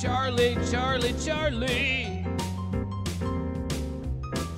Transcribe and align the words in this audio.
Charlie, 0.00 0.56
Charlie, 0.70 1.14
Charlie. 1.24 2.24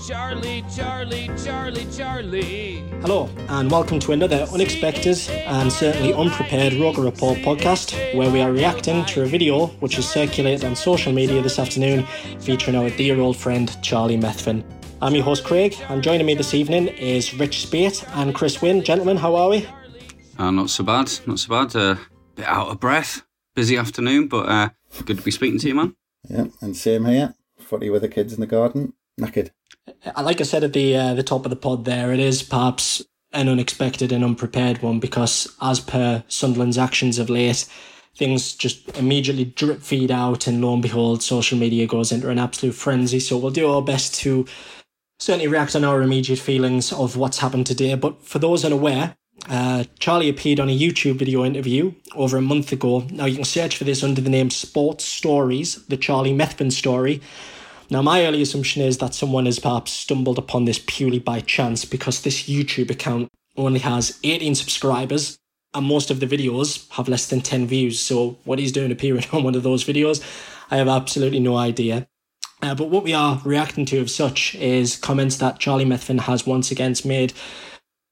Charlie, 0.06 0.62
Charlie, 0.77 1.30
Charlie, 1.42 1.86
Charlie. 1.97 2.84
Hello, 3.00 3.30
and 3.48 3.70
welcome 3.70 3.98
to 4.00 4.12
another 4.12 4.47
unexpected 4.52 5.19
and 5.47 5.72
certainly 5.72 6.12
unprepared 6.12 6.74
Roker 6.74 7.00
Report 7.00 7.38
podcast, 7.38 8.14
where 8.14 8.30
we 8.30 8.42
are 8.42 8.52
reacting 8.52 9.02
to 9.06 9.22
a 9.22 9.27
video 9.27 9.69
which 9.80 9.98
is 9.98 10.06
circulated 10.06 10.62
on 10.66 10.77
social 10.77 11.10
media 11.10 11.41
this 11.41 11.58
afternoon 11.58 12.04
featuring 12.41 12.77
our 12.77 12.91
dear 12.91 13.19
old 13.19 13.38
friend 13.38 13.82
Charlie 13.82 14.19
Methven. 14.19 14.62
I'm 15.00 15.14
your 15.14 15.25
host 15.25 15.44
Craig, 15.44 15.75
and 15.88 16.02
joining 16.02 16.27
me 16.27 16.34
this 16.34 16.52
evening 16.52 16.88
is 16.88 17.32
Rich 17.32 17.62
Spate 17.62 18.04
and 18.08 18.34
Chris 18.34 18.60
Wynn. 18.60 18.84
Gentlemen, 18.84 19.16
how 19.16 19.34
are 19.36 19.48
we? 19.48 19.66
Uh, 20.36 20.50
not 20.50 20.69
so 20.69 20.84
bad, 20.84 21.10
not 21.27 21.38
so 21.38 21.48
bad. 21.48 21.75
Uh, 21.75 21.97
bit 22.34 22.47
out 22.47 22.69
of 22.69 22.78
breath, 22.78 23.22
busy 23.54 23.78
afternoon, 23.78 24.28
but 24.28 24.47
uh, 24.47 24.69
good 25.05 25.19
to 25.19 25.24
be 25.24 25.30
speaking 25.30 25.58
to 25.60 25.69
you, 25.69 25.74
man. 25.74 25.96
Yeah, 26.28 26.46
and 26.60 26.77
same 26.77 27.05
here. 27.06 27.34
Footy 27.58 27.91
with 27.91 28.02
the 28.02 28.08
kids 28.08 28.33
in 28.33 28.41
the 28.41 28.46
garden. 28.46 28.94
Knackered. 29.20 29.50
Like 30.20 30.41
I 30.41 30.44
said 30.44 30.64
at 30.64 30.72
the 30.72 30.97
uh, 30.97 31.14
the 31.14 31.22
top 31.22 31.44
of 31.44 31.50
the 31.50 31.56
pod, 31.56 31.84
there 31.84 32.12
it 32.12 32.20
is 32.20 32.42
perhaps 32.42 33.02
an 33.32 33.48
unexpected 33.48 34.12
and 34.12 34.24
unprepared 34.24 34.82
one 34.82 34.98
because, 34.98 35.55
as 35.60 35.80
per 35.80 36.24
Sunderland's 36.28 36.78
actions 36.78 37.19
of 37.19 37.30
late, 37.30 37.66
things 38.16 38.55
just 38.55 38.97
immediately 38.97 39.44
drip 39.44 39.82
feed 39.82 40.10
out, 40.10 40.47
and 40.47 40.60
lo 40.60 40.72
and 40.72 40.82
behold, 40.82 41.22
social 41.22 41.58
media 41.58 41.86
goes 41.86 42.12
into 42.12 42.28
an 42.28 42.38
absolute 42.38 42.75
frenzy. 42.75 43.20
So 43.20 43.36
we'll 43.38 43.50
do 43.50 43.70
our 43.70 43.82
best 43.82 44.14
to 44.16 44.47
certainly 45.19 45.48
react 45.48 45.77
on 45.77 45.84
our 45.84 46.02
immediate 46.02 46.38
feelings 46.38 46.92
of 46.92 47.16
what's 47.16 47.38
happened 47.38 47.66
today. 47.66 47.94
But 47.94 48.22
for 48.22 48.38
those 48.38 48.64
unaware, 48.64 49.16
uh, 49.48 49.84
Charlie 49.98 50.28
appeared 50.28 50.60
on 50.60 50.69
a 50.69 50.78
YouTube 50.78 51.16
video 51.16 51.44
interview 51.44 51.92
over 52.14 52.36
a 52.36 52.42
month 52.42 52.72
ago. 52.72 53.06
Now 53.10 53.24
you 53.24 53.36
can 53.36 53.44
search 53.44 53.77
for 53.77 53.84
this 53.84 54.02
under 54.02 54.20
the 54.20 54.30
name 54.30 54.50
Sports 54.50 55.05
Stories, 55.05 55.84
the 55.86 55.97
Charlie 55.97 56.34
Methven 56.34 56.70
story. 56.70 57.20
Now, 57.92 58.02
my 58.02 58.24
early 58.24 58.41
assumption 58.42 58.82
is 58.82 58.98
that 58.98 59.14
someone 59.14 59.47
has 59.47 59.58
perhaps 59.58 59.91
stumbled 59.91 60.38
upon 60.38 60.64
this 60.64 60.81
purely 60.87 61.19
by 61.19 61.41
chance 61.41 61.84
because 61.84 62.22
this 62.22 62.48
YouTube 62.48 62.88
account 62.88 63.28
only 63.56 63.81
has 63.81 64.19
18 64.22 64.54
subscribers 64.54 65.38
and 65.75 65.87
most 65.87 66.10
of 66.10 66.20
the 66.20 66.26
videos 66.26 66.88
have 66.91 67.09
less 67.09 67.26
than 67.26 67.41
10 67.41 67.66
views. 67.66 67.98
So, 67.98 68.38
what 68.44 68.60
he's 68.60 68.70
doing 68.70 68.93
appearing 68.93 69.25
on 69.32 69.43
one 69.43 69.56
of 69.56 69.64
those 69.64 69.84
videos, 69.84 70.22
I 70.70 70.76
have 70.76 70.88
absolutely 70.88 71.41
no 71.41 71.56
idea. 71.56 72.06
Uh, 72.62 72.75
but 72.75 72.91
what 72.91 73.03
we 73.03 73.14
are 73.14 73.41
reacting 73.44 73.87
to, 73.87 73.98
of 73.98 74.10
such, 74.10 74.54
is 74.54 74.97
comments 74.97 75.37
that 75.38 75.59
Charlie 75.59 75.84
Methven 75.84 76.20
has 76.20 76.47
once 76.47 76.70
again 76.70 76.94
made 77.04 77.32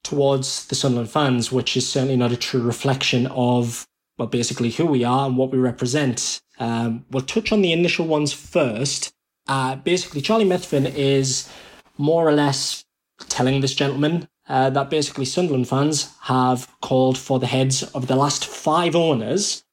towards 0.03 0.67
the 0.67 0.75
Sunderland 0.75 1.09
fans, 1.09 1.51
which 1.51 1.75
is 1.75 1.87
certainly 1.87 2.15
not 2.15 2.31
a 2.31 2.37
true 2.37 2.61
reflection 2.61 3.27
of, 3.27 3.87
well, 4.17 4.27
basically 4.27 4.71
who 4.71 4.85
we 4.85 5.03
are 5.03 5.27
and 5.27 5.37
what 5.37 5.51
we 5.51 5.57
represent. 5.57 6.41
Um, 6.59 7.05
we'll 7.11 7.23
touch 7.23 7.51
on 7.51 7.61
the 7.61 7.71
initial 7.71 8.05
ones 8.05 8.33
first. 8.33 9.13
Uh, 9.47 9.75
basically, 9.75 10.21
Charlie 10.21 10.45
Methven 10.45 10.93
is 10.95 11.49
more 11.97 12.27
or 12.27 12.31
less 12.31 12.85
telling 13.27 13.61
this 13.61 13.73
gentleman 13.73 14.27
uh, 14.47 14.69
that 14.71 14.89
basically 14.89 15.25
Sunderland 15.25 15.67
fans 15.67 16.13
have 16.21 16.69
called 16.81 17.17
for 17.17 17.39
the 17.39 17.47
heads 17.47 17.83
of 17.83 18.07
the 18.07 18.15
last 18.15 18.45
five 18.45 18.95
owners, 18.95 19.63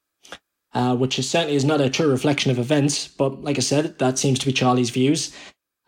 uh, 0.75 0.95
which 0.95 1.19
is 1.19 1.29
certainly 1.29 1.57
is 1.57 1.65
not 1.65 1.81
a 1.81 1.89
true 1.89 2.11
reflection 2.11 2.51
of 2.51 2.59
events. 2.59 3.09
But 3.09 3.43
like 3.43 3.57
I 3.57 3.63
said, 3.63 3.99
that 3.99 4.19
seems 4.19 4.39
to 4.41 4.47
be 4.47 4.53
Charlie's 4.53 4.91
views. 4.91 5.35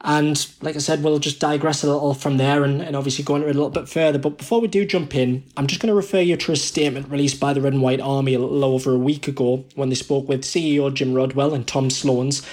And 0.02 0.46
like 0.62 0.76
I 0.76 0.78
said, 0.78 1.02
we'll 1.02 1.18
just 1.18 1.40
digress 1.40 1.82
a 1.82 1.92
little 1.92 2.14
from 2.14 2.36
there 2.36 2.62
and, 2.62 2.80
and 2.80 2.94
obviously 2.94 3.24
go 3.24 3.34
into 3.34 3.48
it 3.48 3.56
a 3.56 3.58
little 3.58 3.70
bit 3.70 3.88
further. 3.88 4.18
But 4.18 4.38
before 4.38 4.60
we 4.60 4.68
do 4.68 4.84
jump 4.84 5.14
in, 5.14 5.42
I'm 5.56 5.66
just 5.66 5.80
going 5.80 5.88
to 5.88 5.94
refer 5.94 6.20
you 6.20 6.36
to 6.36 6.52
a 6.52 6.56
statement 6.56 7.10
released 7.10 7.40
by 7.40 7.52
the 7.52 7.60
Red 7.60 7.72
and 7.72 7.82
White 7.82 8.00
Army 8.00 8.34
a 8.34 8.38
little 8.38 8.64
over 8.64 8.92
a 8.92 8.98
week 8.98 9.26
ago 9.26 9.64
when 9.74 9.88
they 9.88 9.96
spoke 9.96 10.28
with 10.28 10.42
CEO 10.42 10.94
Jim 10.94 11.14
Rodwell 11.14 11.52
and 11.52 11.66
Tom 11.66 11.88
Sloans, 11.88 12.46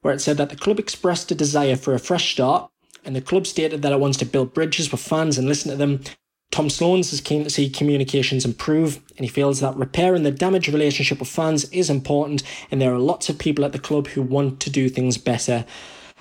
where 0.00 0.12
it 0.12 0.20
said 0.20 0.38
that 0.38 0.50
the 0.50 0.56
club 0.56 0.80
expressed 0.80 1.30
a 1.30 1.36
desire 1.36 1.76
for 1.76 1.94
a 1.94 2.00
fresh 2.00 2.32
start 2.32 2.68
and 3.04 3.16
the 3.16 3.20
club 3.22 3.46
stated 3.46 3.82
that 3.82 3.92
it 3.92 4.00
wants 4.00 4.18
to 4.18 4.26
build 4.26 4.52
bridges 4.52 4.92
with 4.92 5.00
fans 5.00 5.38
and 5.38 5.48
listen 5.48 5.70
to 5.70 5.76
them. 5.76 6.00
Tom 6.50 6.68
Sloans 6.68 7.12
is 7.12 7.20
keen 7.20 7.44
to 7.44 7.50
see 7.50 7.70
communications 7.70 8.44
improve, 8.44 9.00
and 9.16 9.20
he 9.24 9.28
feels 9.28 9.60
that 9.60 9.76
repairing 9.76 10.22
the 10.22 10.30
damaged 10.30 10.68
relationship 10.68 11.18
with 11.18 11.28
fans 11.28 11.64
is 11.70 11.90
important, 11.90 12.42
and 12.70 12.80
there 12.80 12.92
are 12.92 12.98
lots 12.98 13.28
of 13.28 13.38
people 13.38 13.64
at 13.64 13.72
the 13.72 13.78
club 13.78 14.08
who 14.08 14.22
want 14.22 14.60
to 14.60 14.70
do 14.70 14.88
things 14.88 15.18
better. 15.18 15.64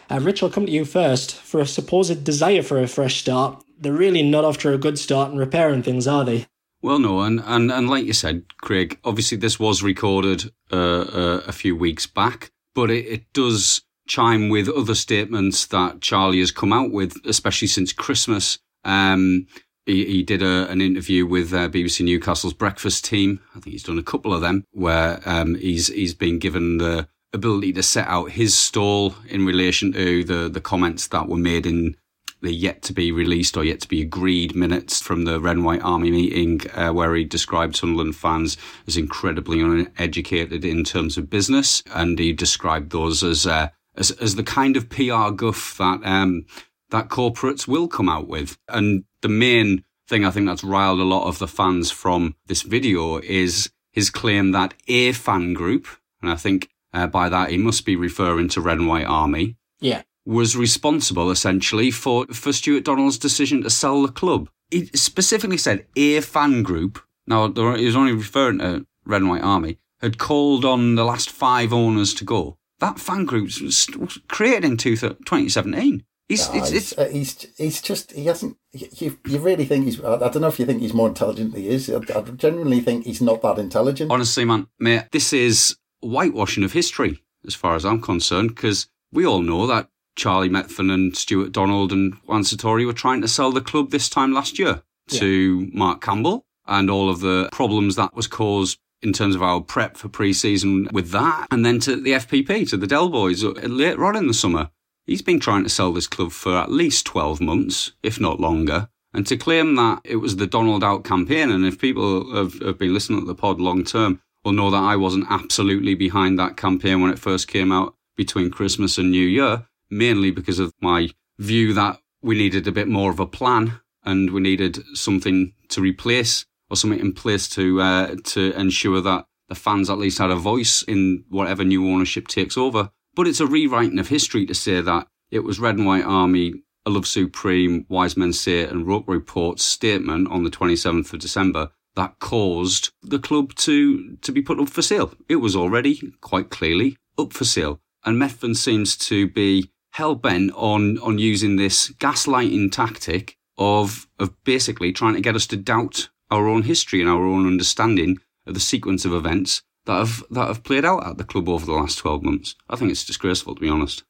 Uh, 0.09 0.19
Rich, 0.19 0.41
I'll 0.41 0.49
come 0.49 0.65
to 0.65 0.71
you 0.71 0.85
first. 0.85 1.35
For 1.35 1.59
a 1.59 1.65
supposed 1.65 2.23
desire 2.23 2.63
for 2.63 2.81
a 2.81 2.87
fresh 2.87 3.19
start, 3.19 3.63
they're 3.79 3.93
really 3.93 4.23
not 4.23 4.45
after 4.45 4.71
a 4.71 4.77
good 4.77 4.97
start 4.97 5.31
in 5.31 5.37
repairing 5.37 5.83
things, 5.83 6.07
are 6.07 6.23
they? 6.23 6.47
Well, 6.81 6.99
no, 6.99 7.21
and, 7.21 7.41
and, 7.43 7.71
and 7.71 7.89
like 7.89 8.05
you 8.05 8.13
said, 8.13 8.45
Craig, 8.61 8.99
obviously 9.03 9.37
this 9.37 9.59
was 9.59 9.81
recorded 9.81 10.51
uh, 10.71 11.01
uh, 11.01 11.41
a 11.47 11.51
few 11.51 11.75
weeks 11.75 12.05
back, 12.05 12.51
but 12.75 12.91
it, 12.91 13.05
it 13.05 13.33
does 13.33 13.81
chime 14.07 14.49
with 14.49 14.69
other 14.69 14.95
statements 14.95 15.65
that 15.67 16.01
Charlie 16.01 16.39
has 16.39 16.51
come 16.51 16.71
out 16.71 16.91
with, 16.91 17.15
especially 17.25 17.67
since 17.67 17.91
Christmas. 17.91 18.59
Um, 18.85 19.47
he, 19.85 20.05
he 20.05 20.23
did 20.23 20.41
a, 20.41 20.69
an 20.69 20.81
interview 20.81 21.25
with 21.25 21.53
uh, 21.53 21.69
BBC 21.69 22.05
Newcastle's 22.05 22.53
breakfast 22.53 23.05
team. 23.05 23.41
I 23.55 23.59
think 23.59 23.73
he's 23.73 23.83
done 23.83 23.99
a 23.99 24.03
couple 24.03 24.33
of 24.33 24.41
them 24.41 24.63
where 24.71 25.19
um, 25.25 25.55
he's 25.55 25.87
he's 25.87 26.13
been 26.13 26.39
given 26.39 26.77
the 26.77 27.07
ability 27.33 27.73
to 27.73 27.83
set 27.83 28.07
out 28.07 28.31
his 28.31 28.57
stall 28.57 29.15
in 29.27 29.45
relation 29.45 29.93
to 29.93 30.23
the 30.23 30.49
the 30.49 30.61
comments 30.61 31.07
that 31.07 31.27
were 31.27 31.37
made 31.37 31.65
in 31.65 31.95
the 32.41 32.53
yet 32.53 32.81
to 32.83 32.93
be 32.93 33.11
released 33.11 33.57
or 33.57 33.63
yet 33.63 33.81
to 33.81 33.87
be 33.87 34.01
agreed 34.01 34.55
minutes 34.55 35.01
from 35.01 35.23
the 35.23 35.39
Red 35.39 35.55
and 35.57 35.65
White 35.65 35.81
Army 35.81 36.11
meeting, 36.11 36.61
uh, 36.73 36.91
where 36.91 37.15
he 37.15 37.23
described 37.23 37.75
Sunderland 37.75 38.15
fans 38.15 38.57
as 38.85 38.95
incredibly 38.95 39.59
uneducated 39.61 40.63
in 40.63 40.83
terms 40.83 41.17
of 41.17 41.29
business, 41.29 41.81
and 41.93 42.19
he 42.19 42.33
described 42.33 42.91
those 42.91 43.23
as 43.23 43.47
uh, 43.47 43.69
as, 43.95 44.11
as 44.11 44.35
the 44.35 44.43
kind 44.43 44.77
of 44.77 44.89
PR 44.89 45.31
guff 45.31 45.77
that 45.77 46.01
um, 46.03 46.45
that 46.89 47.09
corporates 47.09 47.67
will 47.67 47.87
come 47.87 48.09
out 48.09 48.27
with. 48.27 48.57
And 48.67 49.05
the 49.21 49.29
main 49.29 49.83
thing 50.07 50.23
I 50.23 50.31
think 50.31 50.45
that's 50.45 50.63
riled 50.63 50.99
a 50.99 51.03
lot 51.03 51.27
of 51.27 51.39
the 51.39 51.47
fans 51.47 51.91
from 51.91 52.35
this 52.45 52.61
video 52.61 53.17
is 53.17 53.71
his 53.91 54.09
claim 54.09 54.51
that 54.51 54.73
a 54.87 55.11
fan 55.11 55.53
group, 55.53 55.87
and 56.21 56.31
I 56.31 56.35
think 56.35 56.69
uh, 56.93 57.07
by 57.07 57.29
that 57.29 57.49
he 57.49 57.57
must 57.57 57.85
be 57.85 57.95
referring 57.95 58.47
to 58.49 58.61
Red 58.61 58.79
and 58.79 58.87
White 58.87 59.05
Army, 59.05 59.55
Yeah. 59.79 60.03
was 60.25 60.55
responsible 60.57 61.31
essentially 61.31 61.91
for, 61.91 62.25
for 62.27 62.51
Stewart 62.53 62.83
Donald's 62.83 63.17
decision 63.17 63.63
to 63.63 63.69
sell 63.69 64.01
the 64.01 64.11
club. 64.11 64.49
He 64.71 64.85
specifically 64.87 65.57
said 65.57 65.85
a 65.95 66.19
fan 66.21 66.63
group, 66.63 66.99
now 67.25 67.51
he 67.51 67.85
was 67.85 67.95
only 67.95 68.13
referring 68.13 68.59
to 68.59 68.85
Red 69.05 69.21
and 69.21 69.29
White 69.29 69.43
Army, 69.43 69.79
had 70.01 70.17
called 70.17 70.65
on 70.65 70.95
the 70.95 71.05
last 71.05 71.29
five 71.29 71.71
owners 71.73 72.13
to 72.15 72.23
go. 72.25 72.57
That 72.79 72.99
fan 72.99 73.25
group 73.25 73.45
was 73.61 73.87
was 73.97 74.19
created 74.27 74.63
in 74.65 74.77
two 74.77 74.95
2017. 74.97 76.03
He's, 76.29 76.49
Ah, 76.49 76.53
it's, 76.57 76.69
he's, 76.69 76.77
it's, 76.91 76.97
uh, 76.97 77.09
he's 77.09 77.47
he's 77.57 77.81
just 77.81 78.11
he 78.11 78.25
hasn't. 78.25 78.57
You, 78.73 79.17
you 79.25 79.39
really 79.39 79.63
think 79.65 79.85
he's? 79.85 80.03
I 80.03 80.15
I 80.15 80.17
don't 80.29 80.41
know 80.41 80.47
if 80.49 80.59
you 80.59 80.65
think 80.65 80.81
he's 80.81 80.93
more 80.93 81.07
intelligent 81.07 81.53
than 81.53 81.61
he 81.61 81.69
is. 81.69 81.89
I, 81.89 81.97
I 82.15 82.21
genuinely 82.35 82.81
think 82.81 83.05
he's 83.05 83.21
not 83.21 83.41
that 83.43 83.57
intelligent. 83.57 84.11
honestly, 84.11 84.43
man, 84.45 84.67
mate, 84.77 85.05
this 85.11 85.31
is 85.31 85.77
whitewashing 86.01 86.63
of 86.63 86.73
history 86.73 87.23
as 87.45 87.55
far 87.55 87.75
as 87.75 87.85
I'm 87.85 88.01
concerned, 88.01 88.49
because 88.49 88.87
we 89.11 89.25
all 89.25 89.41
know 89.41 89.67
that 89.67 89.89
Charlie 90.15 90.49
Methven 90.49 90.91
and 90.91 91.15
Stewart 91.15 91.51
Donald 91.51 91.91
and 91.93 92.15
Juan 92.25 92.41
Sartori 92.41 92.85
were 92.85 92.93
trying 92.93 93.21
to 93.21 93.27
sell 93.27 93.51
the 93.51 93.61
club 93.61 93.91
this 93.91 94.09
time 94.09 94.33
last 94.33 94.59
year 94.59 94.81
to 95.09 95.69
Mark 95.73 96.01
Campbell 96.01 96.45
and 96.65 96.89
all 96.89 97.09
of 97.09 97.21
the 97.21 97.47
problems 97.51 97.95
that 97.95 98.13
was 98.13 98.27
caused 98.27 98.79
in 99.01 99.13
terms 99.13 99.35
of 99.35 99.43
our 99.43 99.61
prep 99.61 99.95
for 99.95 100.09
pre-season 100.09 100.89
with 100.91 101.11
that, 101.11 101.47
and 101.51 101.65
then 101.65 101.79
to 101.79 101.95
the 101.95 102.11
FPP, 102.11 102.67
to 102.69 102.77
the 102.77 102.87
Del 102.87 103.09
Boys 103.09 103.43
uh, 103.43 103.49
later 103.49 104.05
on 104.05 104.15
in 104.15 104.27
the 104.27 104.33
summer. 104.33 104.71
He's 105.05 105.21
been 105.21 105.39
trying 105.39 105.63
to 105.63 105.69
sell 105.69 105.93
this 105.93 106.07
club 106.07 106.31
for 106.31 106.57
at 106.57 106.71
least 106.71 107.05
12 107.05 107.39
months, 107.39 107.93
if 108.03 108.19
not 108.19 108.41
longer. 108.41 108.89
And 109.13 109.25
to 109.27 109.37
claim 109.37 109.75
that 109.75 110.01
it 110.03 110.17
was 110.17 110.35
the 110.35 110.47
Donald 110.47 110.83
out 110.83 111.05
campaign, 111.05 111.49
and 111.49 111.65
if 111.65 111.79
people 111.79 112.35
have, 112.35 112.59
have 112.59 112.77
been 112.77 112.93
listening 112.93 113.21
to 113.21 113.25
the 113.25 113.35
pod 113.35 113.61
long 113.61 113.83
term, 113.85 114.21
will 114.43 114.51
know 114.51 114.69
that 114.71 114.83
I 114.83 114.95
wasn't 114.95 115.27
absolutely 115.29 115.95
behind 115.95 116.39
that 116.39 116.57
campaign 116.57 117.01
when 117.01 117.11
it 117.11 117.19
first 117.19 117.47
came 117.47 117.71
out 117.71 117.95
between 118.15 118.51
Christmas 118.51 118.97
and 118.97 119.11
New 119.11 119.25
Year, 119.25 119.67
mainly 119.89 120.31
because 120.31 120.59
of 120.59 120.73
my 120.81 121.09
view 121.37 121.73
that 121.73 121.99
we 122.21 122.37
needed 122.37 122.67
a 122.67 122.71
bit 122.71 122.87
more 122.87 123.11
of 123.11 123.19
a 123.19 123.27
plan 123.27 123.79
and 124.03 124.31
we 124.31 124.41
needed 124.41 124.83
something 124.93 125.53
to 125.69 125.81
replace 125.81 126.45
or 126.69 126.75
something 126.75 126.99
in 126.99 127.13
place 127.13 127.47
to 127.49 127.81
uh, 127.81 128.15
to 128.23 128.51
ensure 128.59 129.01
that 129.01 129.25
the 129.49 129.55
fans 129.55 129.89
at 129.89 129.97
least 129.97 130.17
had 130.17 130.31
a 130.31 130.35
voice 130.35 130.81
in 130.83 131.23
whatever 131.29 131.63
new 131.63 131.87
ownership 131.87 132.27
takes 132.27 132.57
over. 132.57 132.91
But 133.15 133.27
it's 133.27 133.39
a 133.39 133.47
rewriting 133.47 133.99
of 133.99 134.09
history 134.09 134.45
to 134.45 134.53
say 134.53 134.81
that 134.81 135.07
it 135.31 135.39
was 135.39 135.59
Red 135.59 135.77
and 135.77 135.85
White 135.85 136.03
Army, 136.03 136.63
A 136.85 136.89
Love 136.89 137.07
Supreme, 137.07 137.85
Wise 137.89 138.17
Men 138.17 138.33
Say, 138.33 138.65
and 138.65 138.85
Roker 138.85 139.11
Report's 139.11 139.63
statement 139.63 140.29
on 140.29 140.43
the 140.43 140.49
27th 140.49 141.13
of 141.13 141.19
December 141.19 141.69
that 141.97 142.19
caused 142.19 142.91
the 143.01 143.19
club 143.19 143.55
to, 143.55 144.15
to 144.17 144.31
be 144.31 144.41
put 144.41 144.59
up 144.59 144.69
for 144.69 144.83
sale. 144.83 145.11
It 145.27 145.37
was 145.37 145.55
already 145.55 146.13
quite 146.21 146.51
clearly 146.51 146.95
up 147.17 147.33
for 147.33 147.43
sale. 147.43 147.81
And 148.05 148.21
Methven 148.21 148.55
seems 148.55 148.95
to 148.97 149.27
be 149.27 149.71
hell 149.91 150.13
bent 150.13 150.51
on, 150.55 150.99
on 150.99 151.17
using 151.17 151.55
this 151.55 151.89
gaslighting 151.93 152.71
tactic 152.71 153.35
of, 153.57 154.07
of 154.19 154.31
basically 154.43 154.93
trying 154.93 155.15
to 155.15 155.21
get 155.21 155.35
us 155.35 155.47
to 155.47 155.57
doubt 155.57 156.09
our 156.29 156.47
own 156.47 156.63
history 156.63 157.01
and 157.01 157.09
our 157.09 157.25
own 157.25 157.47
understanding 157.47 158.19
of 158.45 158.53
the 158.53 158.59
sequence 158.59 159.03
of 159.03 159.13
events 159.13 159.63
that 159.85 159.97
have 159.97 160.23
that 160.29 160.47
have 160.47 160.63
played 160.63 160.85
out 160.85 161.05
at 161.05 161.17
the 161.17 161.23
club 161.23 161.49
over 161.49 161.65
the 161.65 161.71
last 161.71 161.97
12 161.97 162.21
months. 162.21 162.55
I 162.69 162.75
think 162.75 162.91
it's 162.91 163.05
disgraceful, 163.05 163.55
to 163.55 163.61
be 163.61 163.69
honest. 163.69 164.03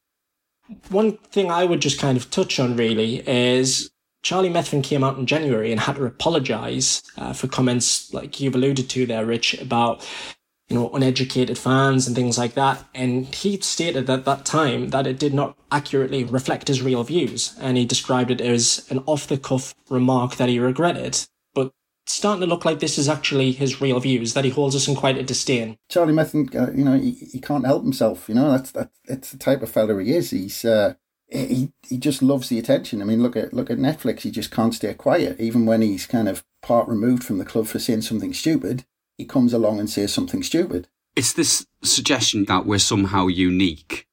One 0.90 1.16
thing 1.16 1.50
I 1.50 1.64
would 1.64 1.80
just 1.80 1.98
kind 1.98 2.18
of 2.18 2.30
touch 2.30 2.60
on 2.60 2.76
really 2.76 3.26
is 3.26 3.90
Charlie 4.22 4.50
Methven 4.50 4.82
came 4.82 5.04
out 5.04 5.16
in 5.16 5.26
January 5.26 5.70
and 5.70 5.80
had 5.80 5.96
to 5.96 6.04
apologise 6.04 7.02
uh, 7.16 7.32
for 7.32 7.46
comments 7.46 8.12
like 8.12 8.40
you've 8.40 8.54
alluded 8.54 8.90
to 8.90 9.06
there, 9.06 9.24
Rich, 9.24 9.54
about 9.60 10.06
you 10.68 10.76
know 10.76 10.90
uneducated 10.90 11.56
fans 11.56 12.06
and 12.06 12.14
things 12.14 12.36
like 12.36 12.54
that. 12.54 12.84
And 12.94 13.32
he 13.34 13.58
stated 13.60 14.10
at 14.10 14.24
that 14.24 14.44
time 14.44 14.90
that 14.90 15.06
it 15.06 15.18
did 15.18 15.34
not 15.34 15.56
accurately 15.70 16.24
reflect 16.24 16.68
his 16.68 16.82
real 16.82 17.04
views, 17.04 17.56
and 17.60 17.76
he 17.76 17.84
described 17.84 18.30
it 18.30 18.40
as 18.40 18.86
an 18.90 19.02
off-the-cuff 19.06 19.74
remark 19.88 20.36
that 20.36 20.48
he 20.48 20.58
regretted 20.58 21.26
But 21.54 21.72
starting 22.06 22.40
to 22.40 22.46
look 22.46 22.64
like 22.64 22.80
this 22.80 22.98
is 22.98 23.08
actually 23.08 23.52
his 23.52 23.80
real 23.80 24.00
views, 24.00 24.34
that 24.34 24.44
he 24.44 24.50
holds 24.50 24.74
us 24.74 24.88
in 24.88 24.96
quite 24.96 25.16
a 25.16 25.22
disdain. 25.22 25.78
Charlie 25.88 26.12
Methven, 26.12 26.54
uh, 26.54 26.72
you 26.72 26.84
know, 26.84 26.98
he, 26.98 27.12
he 27.12 27.40
can't 27.40 27.66
help 27.66 27.82
himself. 27.82 28.28
You 28.28 28.34
know, 28.34 28.50
that's 28.50 28.72
that, 28.72 28.90
that's 29.06 29.30
the 29.30 29.38
type 29.38 29.62
of 29.62 29.70
fella 29.70 30.02
he 30.02 30.12
is. 30.12 30.30
He's 30.30 30.64
uh, 30.64 30.94
he 31.28 31.72
he 31.86 31.98
just 31.98 32.22
loves 32.22 32.48
the 32.48 32.58
attention. 32.58 33.02
I 33.02 33.04
mean, 33.04 33.22
look 33.22 33.36
at 33.36 33.52
look 33.52 33.70
at 33.70 33.78
Netflix. 33.78 34.20
He 34.20 34.30
just 34.30 34.50
can't 34.50 34.74
stay 34.74 34.94
quiet, 34.94 35.38
even 35.40 35.66
when 35.66 35.82
he's 35.82 36.06
kind 36.06 36.28
of 36.28 36.44
part 36.62 36.88
removed 36.88 37.24
from 37.24 37.38
the 37.38 37.44
club 37.44 37.66
for 37.66 37.78
saying 37.78 38.02
something 38.02 38.32
stupid. 38.32 38.84
He 39.16 39.24
comes 39.24 39.52
along 39.52 39.80
and 39.80 39.90
says 39.90 40.12
something 40.12 40.42
stupid. 40.42 40.88
It's 41.16 41.32
this 41.32 41.66
suggestion 41.82 42.44
that 42.46 42.66
we're 42.66 42.78
somehow 42.78 43.26
unique 43.26 44.06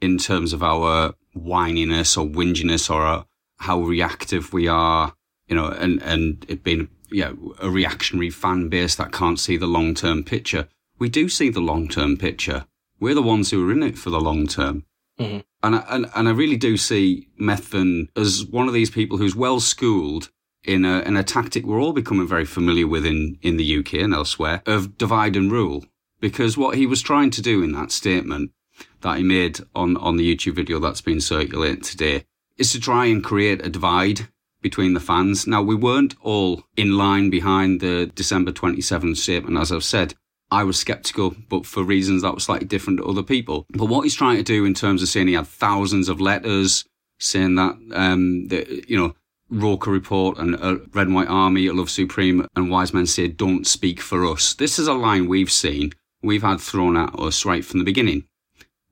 in 0.00 0.18
terms 0.18 0.52
of 0.52 0.62
our 0.62 1.14
whininess 1.36 2.18
or 2.18 2.26
whinginess 2.26 2.90
or 2.90 3.06
uh, 3.06 3.22
how 3.58 3.80
reactive 3.80 4.52
we 4.52 4.68
are, 4.68 5.14
you 5.46 5.56
know, 5.56 5.68
and 5.68 6.02
and 6.02 6.44
it 6.48 6.64
being 6.64 6.88
yeah, 7.10 7.32
a 7.60 7.70
reactionary 7.70 8.30
fan 8.30 8.68
base 8.68 8.94
that 8.96 9.12
can't 9.12 9.40
see 9.40 9.56
the 9.56 9.66
long 9.66 9.94
term 9.94 10.22
picture. 10.22 10.68
We 10.98 11.08
do 11.08 11.28
see 11.28 11.48
the 11.48 11.60
long 11.60 11.88
term 11.88 12.16
picture. 12.16 12.66
We're 13.00 13.14
the 13.14 13.22
ones 13.22 13.50
who 13.50 13.66
are 13.66 13.72
in 13.72 13.82
it 13.82 13.96
for 13.96 14.10
the 14.10 14.20
long 14.20 14.46
term. 14.46 14.84
Mm-hmm. 15.18 15.40
And, 15.62 15.76
I, 15.76 15.84
and, 15.88 16.10
and 16.14 16.28
I 16.28 16.32
really 16.32 16.56
do 16.56 16.76
see 16.76 17.28
Methven 17.40 18.08
as 18.16 18.44
one 18.44 18.68
of 18.68 18.74
these 18.74 18.90
people 18.90 19.18
who's 19.18 19.34
well 19.34 19.60
schooled 19.60 20.30
in 20.64 20.84
a, 20.84 21.00
in 21.00 21.16
a 21.16 21.24
tactic 21.24 21.64
we're 21.64 21.80
all 21.80 21.92
becoming 21.92 22.28
very 22.28 22.44
familiar 22.44 22.86
with 22.86 23.06
in, 23.06 23.38
in 23.42 23.56
the 23.56 23.78
UK 23.78 23.94
and 23.94 24.14
elsewhere 24.14 24.62
of 24.66 24.98
divide 24.98 25.36
and 25.36 25.50
rule. 25.50 25.84
Because 26.20 26.56
what 26.56 26.76
he 26.76 26.86
was 26.86 27.00
trying 27.00 27.30
to 27.30 27.42
do 27.42 27.62
in 27.62 27.72
that 27.72 27.92
statement 27.92 28.52
that 29.00 29.18
he 29.18 29.22
made 29.22 29.60
on, 29.74 29.96
on 29.96 30.16
the 30.16 30.36
YouTube 30.36 30.54
video 30.54 30.78
that's 30.78 31.00
been 31.00 31.20
circulated 31.20 31.82
today 31.82 32.24
is 32.56 32.72
to 32.72 32.80
try 32.80 33.06
and 33.06 33.22
create 33.22 33.64
a 33.64 33.70
divide 33.70 34.28
between 34.60 34.94
the 34.94 35.00
fans. 35.00 35.46
Now, 35.46 35.62
we 35.62 35.76
weren't 35.76 36.16
all 36.20 36.64
in 36.76 36.96
line 36.96 37.30
behind 37.30 37.80
the 37.80 38.06
December 38.06 38.50
27th 38.50 39.16
statement, 39.16 39.56
as 39.56 39.70
I've 39.70 39.84
said. 39.84 40.14
I 40.50 40.64
was 40.64 40.78
skeptical, 40.78 41.34
but 41.48 41.66
for 41.66 41.82
reasons 41.82 42.22
that 42.22 42.34
were 42.34 42.40
slightly 42.40 42.66
different 42.66 42.98
to 42.98 43.04
other 43.04 43.22
people. 43.22 43.66
But 43.70 43.86
what 43.86 44.02
he's 44.02 44.14
trying 44.14 44.38
to 44.38 44.42
do 44.42 44.64
in 44.64 44.74
terms 44.74 45.02
of 45.02 45.08
saying 45.08 45.28
he 45.28 45.34
had 45.34 45.46
thousands 45.46 46.08
of 46.08 46.20
letters 46.20 46.84
saying 47.20 47.56
that, 47.56 47.76
um, 47.92 48.48
the, 48.48 48.84
you 48.88 48.96
know, 48.96 49.14
Roker 49.50 49.90
Report 49.90 50.38
and 50.38 50.56
uh, 50.56 50.78
Red 50.92 51.06
and 51.06 51.14
White 51.14 51.28
Army, 51.28 51.68
Love 51.70 51.90
Supreme, 51.90 52.46
and 52.54 52.70
Wise 52.70 52.92
Men 52.92 53.06
Say, 53.06 53.28
don't 53.28 53.66
speak 53.66 54.00
for 54.00 54.26
us. 54.26 54.54
This 54.54 54.78
is 54.78 54.86
a 54.86 54.94
line 54.94 55.26
we've 55.26 55.50
seen, 55.50 55.92
we've 56.22 56.42
had 56.42 56.60
thrown 56.60 56.96
at 56.96 57.18
us 57.18 57.44
right 57.44 57.64
from 57.64 57.78
the 57.78 57.84
beginning. 57.84 58.24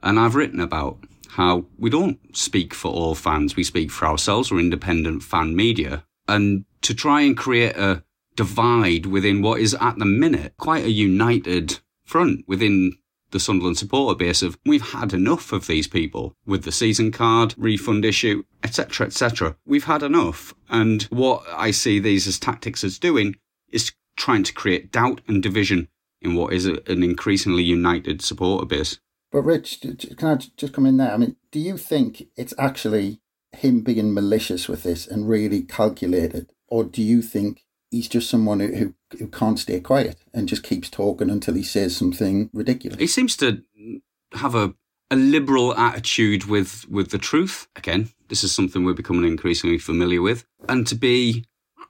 And 0.03 0.19
I've 0.19 0.35
written 0.35 0.61
about 0.61 0.99
how 1.31 1.67
we 1.79 1.91
don't 1.91 2.19
speak 2.37 2.73
for 2.73 2.91
all 2.91 3.15
fans, 3.15 3.57
we 3.57 3.65
speak 3.65 3.91
for 3.91 4.07
ourselves, 4.07 4.51
we're 4.51 4.61
independent 4.61 5.23
fan 5.23 5.55
media. 5.55 6.05
And 6.29 6.65
to 6.83 6.95
try 6.95 7.21
and 7.21 7.37
create 7.37 7.77
a 7.77 8.03
divide 8.37 9.07
within 9.07 9.43
what 9.43 9.61
is 9.61 9.75
at 9.75 9.99
the 9.99 10.05
minute 10.05 10.55
quite 10.59 10.85
a 10.85 10.91
united 10.91 11.81
front 12.05 12.45
within 12.47 12.93
the 13.31 13.41
Sunderland 13.41 13.77
supporter 13.77 14.17
base 14.17 14.43
of 14.43 14.59
we've 14.65 14.93
had 14.93 15.13
enough 15.13 15.53
of 15.53 15.67
these 15.67 15.89
people 15.89 16.37
with 16.47 16.63
the 16.63 16.73
season 16.73 17.11
card 17.11 17.55
refund 17.57 18.05
issue, 18.05 18.45
etc., 18.63 19.07
etc. 19.07 19.57
We've 19.67 19.85
had 19.85 20.03
enough. 20.03 20.55
And 20.69 21.03
what 21.05 21.43
I 21.53 21.71
see 21.71 21.99
these 21.99 22.27
as 22.27 22.39
tactics 22.39 22.85
as 22.85 22.99
doing 22.99 23.37
is 23.71 23.93
trying 24.17 24.45
to 24.45 24.55
create 24.55 24.93
doubt 24.93 25.21
and 25.27 25.43
division 25.43 25.89
in 26.23 26.35
what 26.35 26.53
is 26.53 26.67
a, 26.67 26.81
an 26.91 27.03
increasingly 27.03 27.63
united 27.63 28.23
supporter 28.23 28.67
base. 28.67 28.99
But 29.33 29.43
Rich, 29.43 29.81
can 30.17 30.29
I 30.29 30.39
just 30.57 30.73
come 30.73 30.87
in 30.87 30.97
there? 30.97 31.13
I 31.13 31.17
mean, 31.17 31.37
do 31.51 31.59
you 31.59 31.77
think 31.77 32.29
it's 32.37 32.55
actually 32.59 33.21
him 33.53 33.81
being 33.81 34.15
malicious 34.15 34.69
with 34.69 34.83
this 34.83 35.07
and 35.07 35.29
really 35.29 35.63
calculated, 35.63 36.53
or 36.69 36.85
do 36.85 37.03
you 37.03 37.23
think 37.23 37.66
he's 37.97 38.09
just 38.09 38.31
someone 38.31 38.61
who, 38.61 38.95
who, 39.19 39.27
can't 39.29 39.59
stay 39.59 39.81
quiet 39.81 40.17
and 40.33 40.49
just 40.49 40.63
keeps 40.63 40.89
talking 40.89 41.31
until 41.31 41.55
he 41.55 41.63
says 41.63 41.97
something 41.97 42.51
ridiculous? 42.53 42.99
He 42.99 43.07
seems 43.07 43.37
to 43.39 43.63
have 44.33 44.55
a 44.55 44.75
a 45.11 45.17
liberal 45.17 45.73
attitude 45.77 46.45
with 46.47 46.89
with 46.89 47.11
the 47.11 47.19
truth. 47.19 47.69
Again, 47.77 48.11
this 48.29 48.43
is 48.43 48.55
something 48.55 48.85
we're 48.85 48.93
becoming 48.93 49.25
increasingly 49.25 49.79
familiar 49.79 50.23
with, 50.23 50.45
and 50.69 50.87
to 50.87 50.95
be 50.95 51.45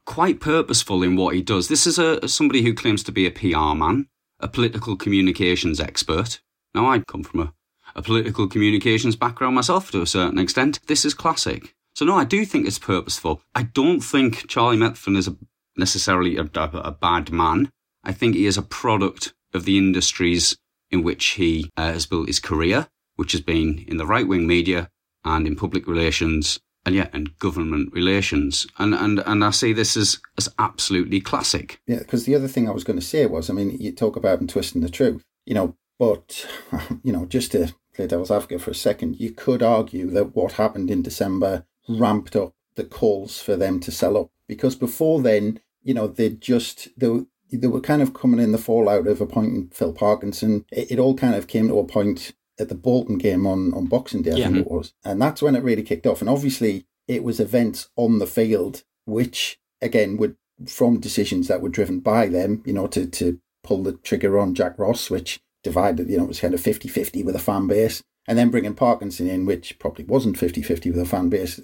quite 0.04 0.40
purposeful 0.40 1.02
in 1.02 1.16
what 1.16 1.34
he 1.34 1.42
does. 1.42 1.68
This 1.68 1.86
is 1.86 1.98
a 1.98 2.28
somebody 2.28 2.62
who 2.62 2.74
claims 2.74 3.02
to 3.04 3.12
be 3.12 3.26
a 3.26 3.30
PR 3.30 3.74
man, 3.74 4.08
a 4.40 4.48
political 4.48 4.96
communications 4.96 5.80
expert, 5.80 6.40
now, 6.76 6.90
I 6.90 6.98
come 6.98 7.22
from 7.22 7.40
a, 7.40 7.54
a 7.94 8.02
political 8.02 8.46
communications 8.46 9.16
background 9.16 9.54
myself 9.54 9.90
to 9.92 10.02
a 10.02 10.06
certain 10.06 10.38
extent. 10.38 10.78
This 10.88 11.06
is 11.06 11.14
classic. 11.14 11.74
So, 11.94 12.04
no, 12.04 12.14
I 12.14 12.24
do 12.24 12.44
think 12.44 12.66
it's 12.66 12.78
purposeful. 12.78 13.40
I 13.54 13.62
don't 13.62 14.00
think 14.00 14.46
Charlie 14.46 14.76
Methven 14.76 15.16
is 15.16 15.26
a, 15.26 15.36
necessarily 15.76 16.36
a, 16.36 16.42
a, 16.42 16.92
bad 16.92 17.30
man. 17.30 17.70
I 18.04 18.12
think 18.12 18.34
he 18.34 18.46
is 18.46 18.56
a 18.56 18.62
product 18.62 19.34
of 19.52 19.64
the 19.64 19.78
industries 19.78 20.56
in 20.90 21.02
which 21.02 21.26
he 21.30 21.70
uh, 21.76 21.92
has 21.92 22.06
built 22.06 22.28
his 22.28 22.40
career, 22.40 22.88
which 23.16 23.32
has 23.32 23.40
been 23.40 23.84
in 23.88 23.96
the 23.96 24.06
right 24.06 24.26
wing 24.26 24.46
media 24.46 24.90
and 25.24 25.46
in 25.46 25.56
public 25.56 25.86
relations 25.86 26.60
and 26.84 26.94
yeah, 26.94 27.08
and 27.12 27.36
government 27.38 27.92
relations. 27.92 28.66
And 28.78 28.94
and 28.94 29.18
and 29.26 29.44
I 29.44 29.50
see 29.50 29.72
this 29.72 29.96
as 29.96 30.20
as 30.38 30.48
absolutely 30.58 31.20
classic. 31.20 31.80
Yeah, 31.86 31.98
because 31.98 32.24
the 32.24 32.36
other 32.36 32.48
thing 32.48 32.68
I 32.68 32.72
was 32.72 32.84
going 32.84 32.98
to 32.98 33.04
say 33.04 33.26
was, 33.26 33.50
I 33.50 33.52
mean, 33.52 33.76
you 33.78 33.92
talk 33.92 34.16
about 34.16 34.40
him 34.40 34.46
twisting 34.46 34.82
the 34.82 34.88
truth. 34.88 35.24
You 35.44 35.54
know, 35.54 35.76
but, 35.98 36.46
you 37.02 37.12
know, 37.12 37.26
just 37.26 37.52
to 37.52 37.74
play 37.94 38.06
devil's 38.06 38.30
advocate 38.30 38.60
for 38.60 38.70
a 38.70 38.74
second, 38.74 39.18
you 39.18 39.32
could 39.32 39.62
argue 39.62 40.10
that 40.10 40.36
what 40.36 40.52
happened 40.52 40.90
in 40.90 41.02
December 41.02 41.64
ramped 41.88 42.36
up 42.36 42.54
the 42.74 42.84
calls 42.84 43.40
for 43.40 43.56
them 43.56 43.80
to 43.80 43.90
sell 43.90 44.16
up 44.16 44.30
because 44.46 44.74
before 44.76 45.22
then, 45.22 45.60
you 45.86 45.94
know, 45.94 46.08
they 46.08 46.30
just, 46.30 46.88
they, 46.98 47.20
they 47.52 47.68
were 47.68 47.80
kind 47.80 48.02
of 48.02 48.12
coming 48.12 48.40
in 48.40 48.50
the 48.50 48.58
fallout 48.58 49.06
of 49.06 49.20
appointing 49.20 49.68
Phil 49.72 49.92
Parkinson. 49.92 50.64
It, 50.72 50.92
it 50.92 50.98
all 50.98 51.14
kind 51.14 51.36
of 51.36 51.46
came 51.46 51.68
to 51.68 51.78
a 51.78 51.84
point 51.84 52.32
at 52.58 52.68
the 52.68 52.74
Bolton 52.74 53.18
game 53.18 53.46
on, 53.46 53.72
on 53.72 53.86
Boxing 53.86 54.22
Day, 54.22 54.32
I 54.32 54.36
yeah. 54.36 54.46
think 54.46 54.66
it 54.66 54.70
was. 54.70 54.94
And 55.04 55.22
that's 55.22 55.42
when 55.42 55.54
it 55.54 55.62
really 55.62 55.84
kicked 55.84 56.06
off. 56.06 56.20
And 56.20 56.28
obviously, 56.28 56.86
it 57.06 57.22
was 57.22 57.38
events 57.38 57.88
on 57.94 58.18
the 58.18 58.26
field, 58.26 58.82
which, 59.04 59.60
again, 59.80 60.16
would 60.16 60.36
from 60.66 60.98
decisions 60.98 61.48
that 61.48 61.60
were 61.60 61.68
driven 61.68 62.00
by 62.00 62.28
them, 62.28 62.62
you 62.66 62.72
know, 62.72 62.88
to, 62.88 63.06
to 63.06 63.38
pull 63.62 63.82
the 63.82 63.92
trigger 63.92 64.38
on 64.38 64.54
Jack 64.54 64.78
Ross, 64.78 65.08
which 65.08 65.38
divided, 65.62 66.10
you 66.10 66.16
know, 66.16 66.24
it 66.24 66.28
was 66.28 66.40
kind 66.40 66.54
of 66.54 66.60
50 66.60 66.88
50 66.88 67.22
with 67.22 67.36
a 67.36 67.40
fan 67.40 67.68
base. 67.68 68.02
And 68.28 68.36
then 68.36 68.50
bringing 68.50 68.74
Parkinson 68.74 69.28
in, 69.28 69.46
which 69.46 69.78
probably 69.78 70.04
wasn't 70.04 70.36
50 70.36 70.62
50 70.62 70.90
with 70.90 71.00
a 71.00 71.04
fan 71.04 71.28
base. 71.28 71.60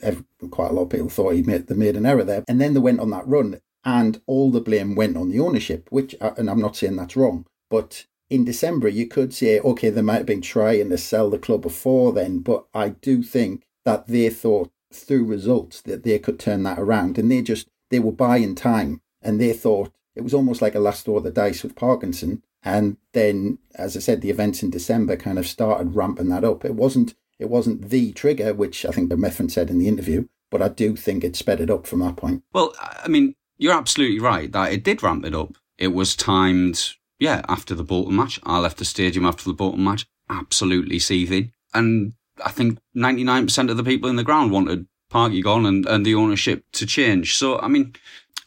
Quite 0.50 0.70
a 0.70 0.74
lot 0.74 0.82
of 0.82 0.90
people 0.90 1.08
thought 1.08 1.34
he 1.34 1.42
made, 1.42 1.66
they 1.66 1.74
made 1.74 1.96
an 1.96 2.06
error 2.06 2.22
there. 2.22 2.44
And 2.46 2.60
then 2.60 2.74
they 2.74 2.80
went 2.80 3.00
on 3.00 3.10
that 3.10 3.26
run, 3.26 3.60
and 3.84 4.20
all 4.26 4.50
the 4.50 4.60
blame 4.60 4.94
went 4.94 5.16
on 5.16 5.30
the 5.30 5.40
ownership, 5.40 5.88
which, 5.90 6.14
uh, 6.20 6.32
and 6.36 6.48
I'm 6.48 6.60
not 6.60 6.76
saying 6.76 6.96
that's 6.96 7.16
wrong, 7.16 7.46
But 7.70 8.06
in 8.28 8.44
December, 8.44 8.88
you 8.88 9.06
could 9.06 9.34
say, 9.34 9.60
okay, 9.60 9.90
they 9.90 10.02
might 10.02 10.18
have 10.18 10.26
been 10.26 10.40
trying 10.40 10.90
to 10.90 10.98
sell 10.98 11.30
the 11.30 11.38
club 11.38 11.62
before 11.62 12.12
then, 12.12 12.38
but 12.38 12.66
I 12.72 12.90
do 12.90 13.22
think 13.22 13.64
that 13.84 14.06
they 14.06 14.30
thought 14.30 14.70
through 14.92 15.24
results 15.24 15.80
that 15.82 16.02
they 16.02 16.18
could 16.18 16.38
turn 16.38 16.62
that 16.62 16.78
around, 16.78 17.18
and 17.18 17.30
they 17.30 17.42
just 17.42 17.68
they 17.90 17.98
were 17.98 18.12
buying 18.12 18.54
time, 18.54 19.00
and 19.20 19.40
they 19.40 19.52
thought 19.52 19.92
it 20.14 20.22
was 20.22 20.34
almost 20.34 20.62
like 20.62 20.74
a 20.74 20.80
last 20.80 21.04
throw 21.04 21.16
of 21.16 21.24
the 21.24 21.30
dice 21.30 21.62
with 21.62 21.76
Parkinson. 21.76 22.42
And 22.62 22.96
then, 23.12 23.58
as 23.74 23.96
I 23.96 24.00
said, 24.00 24.20
the 24.20 24.30
events 24.30 24.62
in 24.62 24.70
December 24.70 25.16
kind 25.16 25.38
of 25.38 25.46
started 25.46 25.96
ramping 25.96 26.28
that 26.28 26.44
up. 26.44 26.64
It 26.64 26.74
wasn't 26.74 27.14
it 27.38 27.50
wasn't 27.50 27.90
the 27.90 28.12
trigger, 28.12 28.54
which 28.54 28.86
I 28.86 28.92
think 28.92 29.08
the 29.08 29.16
Methven 29.16 29.50
said 29.50 29.68
in 29.68 29.78
the 29.78 29.88
interview, 29.88 30.28
but 30.50 30.62
I 30.62 30.68
do 30.68 30.94
think 30.94 31.24
it 31.24 31.34
sped 31.34 31.60
it 31.60 31.70
up 31.70 31.86
from 31.86 32.00
that 32.00 32.16
point. 32.16 32.44
Well, 32.52 32.72
I 32.80 33.08
mean, 33.08 33.34
you're 33.62 33.72
absolutely 33.72 34.18
right 34.18 34.50
that 34.50 34.72
it 34.72 34.82
did 34.82 35.02
ramp 35.04 35.24
it 35.24 35.34
up. 35.34 35.54
It 35.78 35.94
was 35.94 36.16
timed, 36.16 36.94
yeah, 37.20 37.42
after 37.48 37.76
the 37.76 37.84
Bolton 37.84 38.16
match. 38.16 38.40
I 38.42 38.58
left 38.58 38.78
the 38.78 38.84
stadium 38.84 39.24
after 39.24 39.44
the 39.44 39.54
Bolton 39.54 39.84
match, 39.84 40.04
absolutely 40.28 40.98
seething. 40.98 41.52
And 41.72 42.14
I 42.44 42.50
think 42.50 42.80
99% 42.96 43.70
of 43.70 43.76
the 43.76 43.84
people 43.84 44.10
in 44.10 44.16
the 44.16 44.24
ground 44.24 44.50
wanted 44.50 44.88
Parky 45.10 45.42
gone 45.42 45.64
and, 45.64 45.86
and 45.86 46.04
the 46.04 46.16
ownership 46.16 46.64
to 46.72 46.86
change. 46.86 47.36
So, 47.36 47.60
I 47.60 47.68
mean, 47.68 47.94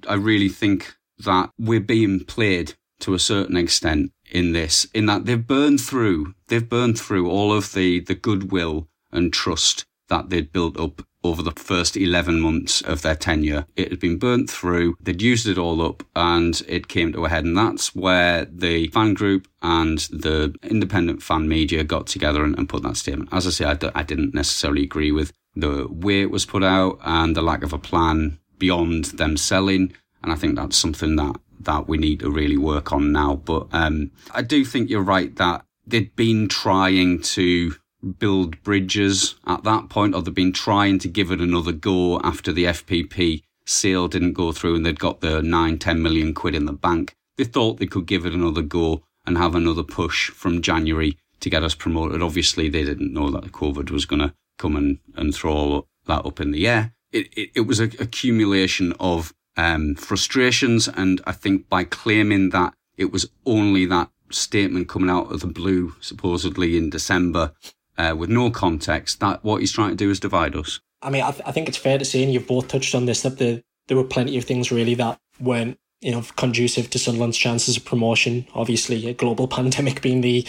I 0.08 0.16
really 0.16 0.50
think 0.50 0.96
that 1.20 1.50
we're 1.58 1.80
being 1.80 2.26
played 2.26 2.74
to 3.00 3.14
a 3.14 3.20
certain 3.20 3.56
extent 3.56 4.12
in 4.30 4.52
this, 4.52 4.86
in 4.94 5.06
that 5.06 5.26
they've 5.26 5.48
burned 5.48 5.80
through, 5.80 6.36
they've 6.48 6.68
burned 6.68 7.00
through 7.00 7.30
all 7.30 7.54
of 7.54 7.72
the, 7.72 8.02
the 8.02 8.16
goodwill 8.16 8.90
and 9.14 9.32
trust 9.32 9.86
that 10.10 10.30
they'd 10.30 10.52
built 10.52 10.78
up 10.78 11.08
over 11.28 11.42
the 11.42 11.52
first 11.52 11.98
11 11.98 12.40
months 12.40 12.82
of 12.82 13.02
their 13.02 13.16
tenure. 13.16 13.66
It 13.76 13.90
had 13.90 14.00
been 14.00 14.18
burnt 14.18 14.50
through, 14.50 14.96
they'd 15.02 15.22
used 15.22 15.48
it 15.48 15.58
all 15.58 15.82
up, 15.82 16.04
and 16.16 16.62
it 16.68 16.88
came 16.88 17.14
to 17.14 17.26
a 17.26 17.30
head. 17.30 17.46
And 17.46 17.58
that's 17.58 17.96
where 17.96 18.46
the 18.46 18.88
fan 18.88 19.14
group 19.14 19.48
and 19.62 20.00
the 20.12 20.56
independent 20.64 21.24
fan 21.24 21.48
media 21.48 21.84
got 21.84 22.08
together 22.08 22.44
and, 22.44 22.58
and 22.58 22.70
put 22.70 22.84
that 22.84 22.98
statement. 22.98 23.30
As 23.32 23.48
I 23.48 23.50
say, 23.50 23.66
I 23.66 23.74
d- 23.74 23.90
I 23.96 24.04
didn't 24.04 24.34
necessarily 24.34 24.84
agree 24.84 25.12
with 25.12 25.32
the 25.56 25.88
way 25.90 26.22
it 26.22 26.32
was 26.32 26.46
put 26.46 26.64
out 26.64 27.00
and 27.04 27.36
the 27.36 27.42
lack 27.42 27.64
of 27.64 27.74
a 27.74 27.78
plan 27.78 28.40
beyond 28.58 29.06
them 29.06 29.38
selling. 29.38 29.94
And 30.22 30.32
I 30.32 30.36
think 30.36 30.56
that's 30.56 30.78
something 30.78 31.16
that 31.18 31.36
that 31.62 31.88
we 31.88 31.98
need 31.98 32.20
to 32.20 32.30
really 32.30 32.58
work 32.58 32.92
on 32.92 33.12
now. 33.12 33.36
But 33.36 33.68
um, 33.72 34.12
I 34.32 34.42
do 34.42 34.64
think 34.66 34.90
you're 34.90 35.02
right 35.02 35.36
that 35.38 35.66
they'd 35.88 36.16
been 36.16 36.48
trying 36.48 37.22
to 37.22 37.76
build 38.06 38.62
bridges 38.64 39.36
at 39.48 39.64
that 39.64 39.90
point, 39.90 40.16
or 40.16 40.22
they've 40.22 40.34
been 40.34 40.54
trying 40.54 41.00
to 41.00 41.08
give 41.08 41.32
it 41.32 41.42
another 41.42 41.72
go 41.72 42.20
after 42.22 42.52
the 42.52 42.66
FPP 42.66 43.42
sale 43.66 44.08
didn't 44.08 44.34
go 44.34 44.52
through 44.52 44.76
and 44.76 44.86
they'd 44.86 45.00
got 45.00 45.22
the 45.22 45.42
nine, 45.42 45.78
10 45.78 46.02
million 46.02 46.34
quid 46.34 46.56
in 46.56 46.66
the 46.66 46.74
bank. 46.74 47.16
They 47.38 47.44
thought 47.44 47.80
they 47.80 47.88
could 47.88 48.06
give 48.06 48.26
it 48.26 48.34
another 48.34 48.62
go 48.62 49.04
and 49.26 49.38
have 49.38 49.56
another 49.56 49.84
push 49.84 50.30
from 50.30 50.62
January 50.62 51.18
to 51.40 51.50
get 51.50 51.64
us 51.64 51.76
promoted. 51.76 52.22
Obviously, 52.22 52.70
they 52.70 52.84
didn't 52.84 53.14
know 53.14 53.30
that 53.32 53.52
COVID 53.52 53.90
was 53.90 54.06
going 54.06 54.22
to 54.22 54.34
come 54.58 54.76
and, 54.76 55.00
and 55.16 55.34
throw 55.34 55.88
that 56.06 56.26
up 56.26 56.40
in 56.40 56.52
the 56.52 56.68
air. 56.68 56.94
It, 57.12 57.28
it, 57.36 57.50
it 57.56 57.62
was 57.62 57.80
an 57.80 57.94
accumulation 58.00 58.94
of 59.00 59.34
um, 59.58 59.96
frustrations. 59.96 60.88
And 60.88 61.22
I 61.26 61.32
think 61.32 61.68
by 61.68 61.84
claiming 61.84 62.50
that 62.52 62.74
it 62.98 63.12
was 63.12 63.30
only 63.46 63.86
that 63.88 64.10
statement 64.32 64.88
coming 64.88 65.10
out 65.10 65.32
of 65.32 65.42
the 65.42 65.48
blue, 65.48 65.96
supposedly 66.00 66.78
in 66.78 66.90
December, 66.90 67.54
uh, 67.98 68.16
with 68.18 68.30
no 68.30 68.50
context, 68.50 69.20
that 69.20 69.44
what 69.44 69.62
he's 69.62 69.72
trying 69.72 69.90
to 69.90 69.96
do 69.96 70.10
is 70.10 70.20
divide 70.20 70.56
us. 70.56 70.80
I 71.02 71.10
mean, 71.10 71.24
I, 71.24 71.32
th- 71.32 71.44
I 71.46 71.52
think 71.52 71.68
it's 71.68 71.78
fair 71.78 71.98
to 71.98 72.06
say, 72.06 72.24
and 72.24 72.34
you've 72.34 72.48
both 72.48 72.68
touched 72.68 72.96
on 72.96 73.06
this, 73.06 73.22
that 73.22 73.38
the, 73.38 73.64
there 73.88 73.98
were 73.98 74.04
plenty 74.04 74.38
of 74.38 74.46
things 74.46 74.72
really 74.72 74.96
that 74.96 75.20
weren't 75.40 75.78
you 76.02 76.12
know 76.12 76.24
conducive 76.36 76.90
to 76.92 77.00
Sunderland's 77.00 77.38
chances 77.38 77.78
of 77.78 77.86
promotion. 77.86 78.46
Obviously, 78.54 79.08
a 79.08 79.14
global 79.14 79.48
pandemic 79.58 80.02
being 80.02 80.22
the 80.22 80.46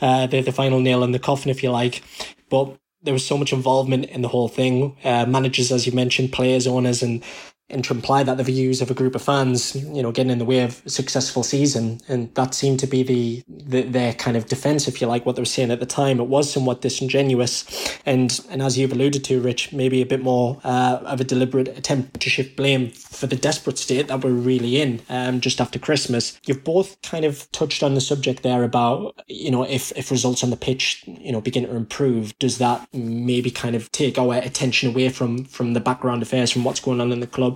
uh, 0.00 0.26
the, 0.26 0.40
the 0.42 0.52
final 0.52 0.80
nail 0.80 1.02
in 1.02 1.12
the 1.12 1.18
coffin, 1.18 1.50
if 1.50 1.62
you 1.62 1.70
like. 1.70 2.02
But 2.48 2.76
there 3.02 3.14
was 3.14 3.26
so 3.26 3.38
much 3.38 3.52
involvement 3.52 4.06
in 4.06 4.22
the 4.22 4.28
whole 4.28 4.48
thing. 4.48 4.96
Uh, 5.04 5.26
managers, 5.26 5.70
as 5.70 5.86
you 5.86 5.92
mentioned, 5.92 6.32
players, 6.32 6.66
owners, 6.66 7.02
and 7.02 7.22
and 7.68 7.84
to 7.84 7.94
imply 7.94 8.22
that 8.22 8.36
the 8.36 8.44
views 8.44 8.80
of 8.80 8.90
a 8.90 8.94
group 8.94 9.14
of 9.14 9.22
fans, 9.22 9.74
you 9.74 10.02
know, 10.02 10.12
getting 10.12 10.30
in 10.30 10.38
the 10.38 10.44
way 10.44 10.60
of 10.60 10.82
a 10.86 10.90
successful 10.90 11.42
season. 11.42 12.00
And 12.08 12.32
that 12.34 12.54
seemed 12.54 12.80
to 12.80 12.86
be 12.86 13.02
the, 13.02 13.44
the 13.48 13.82
their 13.82 14.12
kind 14.14 14.36
of 14.36 14.46
defense, 14.46 14.86
if 14.86 15.00
you 15.00 15.06
like, 15.06 15.26
what 15.26 15.36
they 15.36 15.42
were 15.42 15.46
saying 15.46 15.70
at 15.70 15.80
the 15.80 15.86
time. 15.86 16.20
It 16.20 16.28
was 16.28 16.52
somewhat 16.52 16.80
disingenuous. 16.80 17.98
And 18.06 18.38
and 18.50 18.62
as 18.62 18.78
you've 18.78 18.92
alluded 18.92 19.24
to, 19.24 19.40
Rich, 19.40 19.72
maybe 19.72 20.00
a 20.00 20.06
bit 20.06 20.22
more 20.22 20.60
uh, 20.64 21.00
of 21.04 21.20
a 21.20 21.24
deliberate 21.24 21.68
attempt 21.68 22.20
to 22.20 22.30
shift 22.30 22.56
blame 22.56 22.90
for 22.90 23.26
the 23.26 23.36
desperate 23.36 23.78
state 23.78 24.08
that 24.08 24.22
we're 24.22 24.30
really 24.30 24.80
in 24.80 25.00
um, 25.08 25.40
just 25.40 25.60
after 25.60 25.78
Christmas. 25.78 26.40
You've 26.46 26.64
both 26.64 27.00
kind 27.02 27.24
of 27.24 27.50
touched 27.52 27.82
on 27.82 27.94
the 27.94 28.00
subject 28.00 28.42
there 28.42 28.62
about, 28.62 29.20
you 29.26 29.50
know, 29.50 29.64
if, 29.64 29.92
if 29.96 30.10
results 30.10 30.44
on 30.44 30.50
the 30.50 30.56
pitch, 30.56 31.02
you 31.06 31.32
know, 31.32 31.40
begin 31.40 31.64
to 31.64 31.74
improve, 31.74 32.38
does 32.38 32.58
that 32.58 32.86
maybe 32.92 33.50
kind 33.50 33.74
of 33.74 33.90
take 33.92 34.18
our 34.18 34.34
attention 34.34 34.90
away 34.90 35.08
from, 35.08 35.44
from 35.44 35.72
the 35.72 35.80
background 35.80 36.22
affairs, 36.22 36.50
from 36.50 36.64
what's 36.64 36.80
going 36.80 37.00
on 37.00 37.12
in 37.12 37.20
the 37.20 37.26
club? 37.26 37.55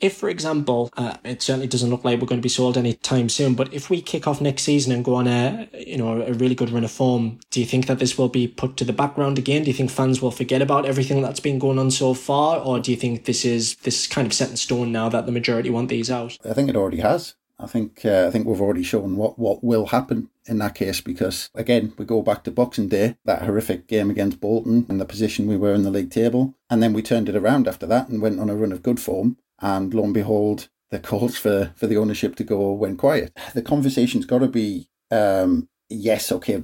If, 0.00 0.16
for 0.16 0.30
example, 0.30 0.90
uh, 0.96 1.14
it 1.24 1.42
certainly 1.42 1.66
doesn't 1.66 1.90
look 1.90 2.04
like 2.04 2.18
we're 2.20 2.26
going 2.26 2.40
to 2.40 2.42
be 2.42 2.48
sold 2.48 2.78
anytime 2.78 3.28
soon, 3.28 3.54
but 3.54 3.72
if 3.74 3.90
we 3.90 4.00
kick 4.00 4.26
off 4.26 4.40
next 4.40 4.62
season 4.62 4.92
and 4.92 5.04
go 5.04 5.14
on 5.14 5.26
a, 5.26 5.68
you 5.74 5.98
know, 5.98 6.22
a 6.22 6.32
really 6.32 6.54
good 6.54 6.70
run 6.70 6.84
of 6.84 6.90
form, 6.90 7.38
do 7.50 7.60
you 7.60 7.66
think 7.66 7.86
that 7.86 7.98
this 7.98 8.16
will 8.16 8.30
be 8.30 8.48
put 8.48 8.78
to 8.78 8.84
the 8.84 8.94
background 8.94 9.38
again? 9.38 9.62
Do 9.62 9.68
you 9.68 9.74
think 9.74 9.90
fans 9.90 10.22
will 10.22 10.30
forget 10.30 10.62
about 10.62 10.86
everything 10.86 11.20
that's 11.20 11.40
been 11.40 11.58
going 11.58 11.78
on 11.78 11.90
so 11.90 12.14
far, 12.14 12.60
or 12.60 12.80
do 12.80 12.90
you 12.90 12.96
think 12.96 13.26
this 13.26 13.44
is 13.44 13.76
this 13.76 14.02
is 14.02 14.06
kind 14.06 14.26
of 14.26 14.32
set 14.32 14.48
in 14.48 14.56
stone 14.56 14.90
now 14.90 15.10
that 15.10 15.26
the 15.26 15.32
majority 15.32 15.68
want 15.68 15.90
these 15.90 16.10
out? 16.10 16.38
I 16.48 16.54
think 16.54 16.70
it 16.70 16.76
already 16.76 17.00
has. 17.00 17.34
I 17.62 17.66
think 17.66 18.04
uh, 18.04 18.26
I 18.26 18.30
think 18.30 18.46
we've 18.46 18.60
already 18.60 18.82
shown 18.82 19.16
what, 19.16 19.38
what 19.38 19.62
will 19.62 19.86
happen 19.86 20.30
in 20.46 20.58
that 20.58 20.74
case 20.74 21.00
because 21.00 21.50
again 21.54 21.92
we 21.98 22.04
go 22.04 22.22
back 22.22 22.44
to 22.44 22.50
Boxing 22.50 22.88
Day, 22.88 23.16
that 23.24 23.42
horrific 23.42 23.86
game 23.86 24.10
against 24.10 24.40
Bolton 24.40 24.86
and 24.88 25.00
the 25.00 25.04
position 25.04 25.46
we 25.46 25.56
were 25.56 25.74
in 25.74 25.82
the 25.82 25.90
league 25.90 26.10
table, 26.10 26.54
and 26.68 26.82
then 26.82 26.92
we 26.92 27.02
turned 27.02 27.28
it 27.28 27.36
around 27.36 27.68
after 27.68 27.86
that 27.86 28.08
and 28.08 28.22
went 28.22 28.40
on 28.40 28.50
a 28.50 28.56
run 28.56 28.72
of 28.72 28.82
good 28.82 29.00
form 29.00 29.36
and 29.60 29.92
lo 29.92 30.04
and 30.04 30.14
behold, 30.14 30.68
the 30.90 30.98
calls 30.98 31.36
for, 31.36 31.72
for 31.76 31.86
the 31.86 31.96
ownership 31.96 32.36
to 32.36 32.44
go 32.44 32.72
went 32.72 32.98
quiet. 32.98 33.36
The 33.54 33.62
conversation's 33.62 34.26
got 34.26 34.38
to 34.38 34.48
be, 34.48 34.88
um, 35.10 35.68
yes, 35.88 36.32
okay, 36.32 36.62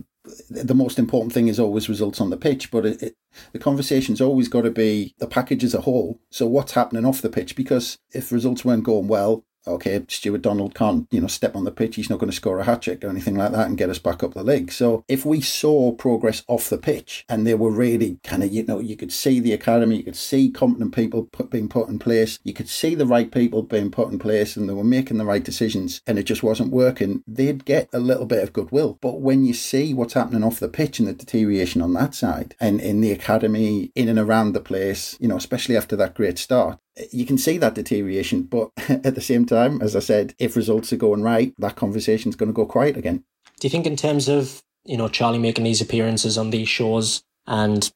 the 0.51 0.75
most 0.75 0.99
important 0.99 1.33
thing 1.33 1.47
is 1.47 1.61
always 1.61 1.89
results 1.89 2.21
on 2.21 2.31
the 2.31 2.37
pitch, 2.37 2.71
but 2.71 2.85
it, 2.85 3.03
it, 3.03 3.17
the 3.53 3.61
conversation's 3.61 4.21
always 4.21 4.49
got 4.49 4.63
to 4.63 4.71
be 4.71 5.15
the 5.19 5.29
package 5.29 5.63
as 5.63 5.75
a 5.75 5.83
whole. 5.83 6.21
So 6.31 6.47
what's 6.47 6.73
happening 6.73 7.05
off 7.05 7.23
the 7.23 7.29
pitch? 7.29 7.55
Because 7.55 7.99
if 8.13 8.33
results 8.33 8.65
weren't 8.65 8.83
going 8.83 9.07
well, 9.07 9.45
okay, 9.67 10.05
Stewart 10.09 10.43
Donald 10.43 10.75
can't, 10.75 11.07
you 11.11 11.21
know, 11.21 11.27
step 11.27 11.57
on 11.57 11.65
the 11.65 11.71
pitch. 11.71 11.97
He's 11.97 12.11
not 12.11 12.19
going 12.19 12.31
to 12.31 12.37
score 12.37 12.59
a 12.59 12.65
hat 12.65 12.83
trick 12.83 13.05
or 13.05 13.09
anything 13.09 13.37
like 13.37 13.53
that 13.53 13.67
and 13.67 13.79
get 13.79 13.91
us 13.91 13.99
back 13.99 14.23
up 14.23 14.35
the 14.35 14.45
league. 14.45 14.73
So 14.73 15.05
if 15.09 15.25
we 15.25 15.41
saw 15.41 15.93
progress 15.93 16.43
off 16.49 16.69
the 16.69 16.79
pitch 16.79 17.25
and 17.29 17.47
they 17.47 17.55
were 17.55 17.71
really 17.71 18.19
kind 18.23 18.43
of, 18.43 18.53
you 18.53 18.65
know, 18.65 18.79
you 18.79 18.97
could 18.97 19.13
see 19.13 19.41
the 19.41 19.53
academy, 19.53 19.97
you 19.97 20.05
could 20.05 20.17
see 20.17 20.51
competent 20.51 20.95
people 20.95 21.25
put, 21.25 21.51
being 21.51 21.69
put 21.69 21.89
in 21.89 21.99
place, 21.99 22.39
you 22.45 22.53
could 22.53 22.69
see 22.69 22.95
the 22.95 23.07
right 23.07 23.31
people 23.31 23.63
being 23.63 23.91
put 23.91 24.11
in 24.11 24.19
place 24.19 24.57
and 24.57 24.69
they 24.69 24.75
were 24.75 24.85
making 24.85 25.19
the 25.19 25.25
right 25.25 25.45
decisions 25.45 26.01
and 26.07 26.19
it 26.19 26.25
just 26.25 26.43
wasn't 26.43 26.73
working, 26.73 27.23
they'd 27.27 27.65
get 27.65 27.89
a 27.93 27.99
little 27.99 28.27
bit 28.27 28.43
of 28.43 28.53
goodwill. 28.53 28.99
But 29.01 29.21
when 29.21 29.45
you 29.45 29.55
see 29.55 29.95
what's 29.95 30.15
happening 30.15 30.45
off 30.45 30.61
the 30.61 30.69
pitch 30.69 30.99
and 30.99 31.09
the 31.09 31.13
deterioration 31.13 31.83
on 31.83 31.93
that 31.95 32.15
side 32.15 32.55
and 32.61 32.81
in 32.81 33.01
the 33.01 33.13
academy, 33.13 33.91
in 33.95 34.09
and 34.09 34.19
around 34.19 34.53
the 34.53 34.61
place, 34.61 35.17
you 35.21 35.29
know, 35.29 35.37
especially 35.37 35.77
after 35.77 35.97
that 35.97 36.15
great 36.15 36.39
start, 36.39 36.79
you 37.11 37.27
can 37.27 37.39
see 37.39 37.59
that 37.59 37.75
deterioration, 37.75 38.43
but 38.43 38.71
at 38.89 39.15
the 39.15 39.21
same 39.21 39.47
time, 39.47 39.81
as 39.83 39.95
I 39.95 40.01
said, 40.01 40.35
if 40.39 40.57
results 40.57 40.93
are 40.93 40.97
going 40.97 41.23
right, 41.23 41.55
that 41.59 41.77
conversation 41.77 42.29
is 42.31 42.37
going 42.37 42.49
to 42.49 42.55
go 42.55 42.67
quiet 42.67 42.97
again. 42.97 43.25
Do 43.61 43.67
you 43.67 43.71
think, 43.71 43.87
in 43.87 43.97
terms 43.97 44.29
of 44.29 44.63
you 44.85 44.97
know 44.97 45.09
Charlie 45.09 45.39
making 45.39 45.65
these 45.65 45.81
appearances 45.81 46.39
on 46.39 46.51
these 46.51 46.69
shows, 46.69 47.23
and 47.47 47.91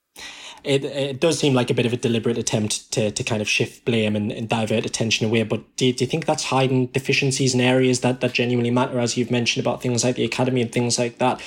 it 0.65 0.85
it 0.85 1.21
does 1.21 1.39
seem 1.39 1.55
like 1.55 1.71
a 1.71 1.75
bit 1.75 1.87
of 1.87 1.93
a 1.93 1.97
deliberate 1.97 2.39
attempt 2.39 2.93
to 2.93 3.11
to 3.11 3.25
kind 3.25 3.43
of 3.43 3.49
shift 3.49 3.85
blame 3.85 4.17
and, 4.17 4.33
and 4.33 4.49
divert 4.49 4.87
attention 4.87 5.27
away. 5.27 5.43
But 5.43 5.61
do, 5.77 5.93
do 5.93 6.05
you 6.05 6.11
think 6.11 6.27
that's 6.27 6.45
hiding 6.45 6.87
deficiencies 6.87 7.55
in 7.55 7.61
areas 7.61 8.01
that 8.01 8.21
that 8.21 8.33
genuinely 8.33 8.71
matter, 8.71 8.99
as 8.99 9.17
you've 9.17 9.31
mentioned 9.31 9.65
about 9.65 9.83
things 9.83 10.05
like 10.05 10.17
the 10.17 10.25
academy 10.25 10.63
and 10.63 10.73
things 10.73 10.99
like 10.99 11.19
that? 11.19 11.41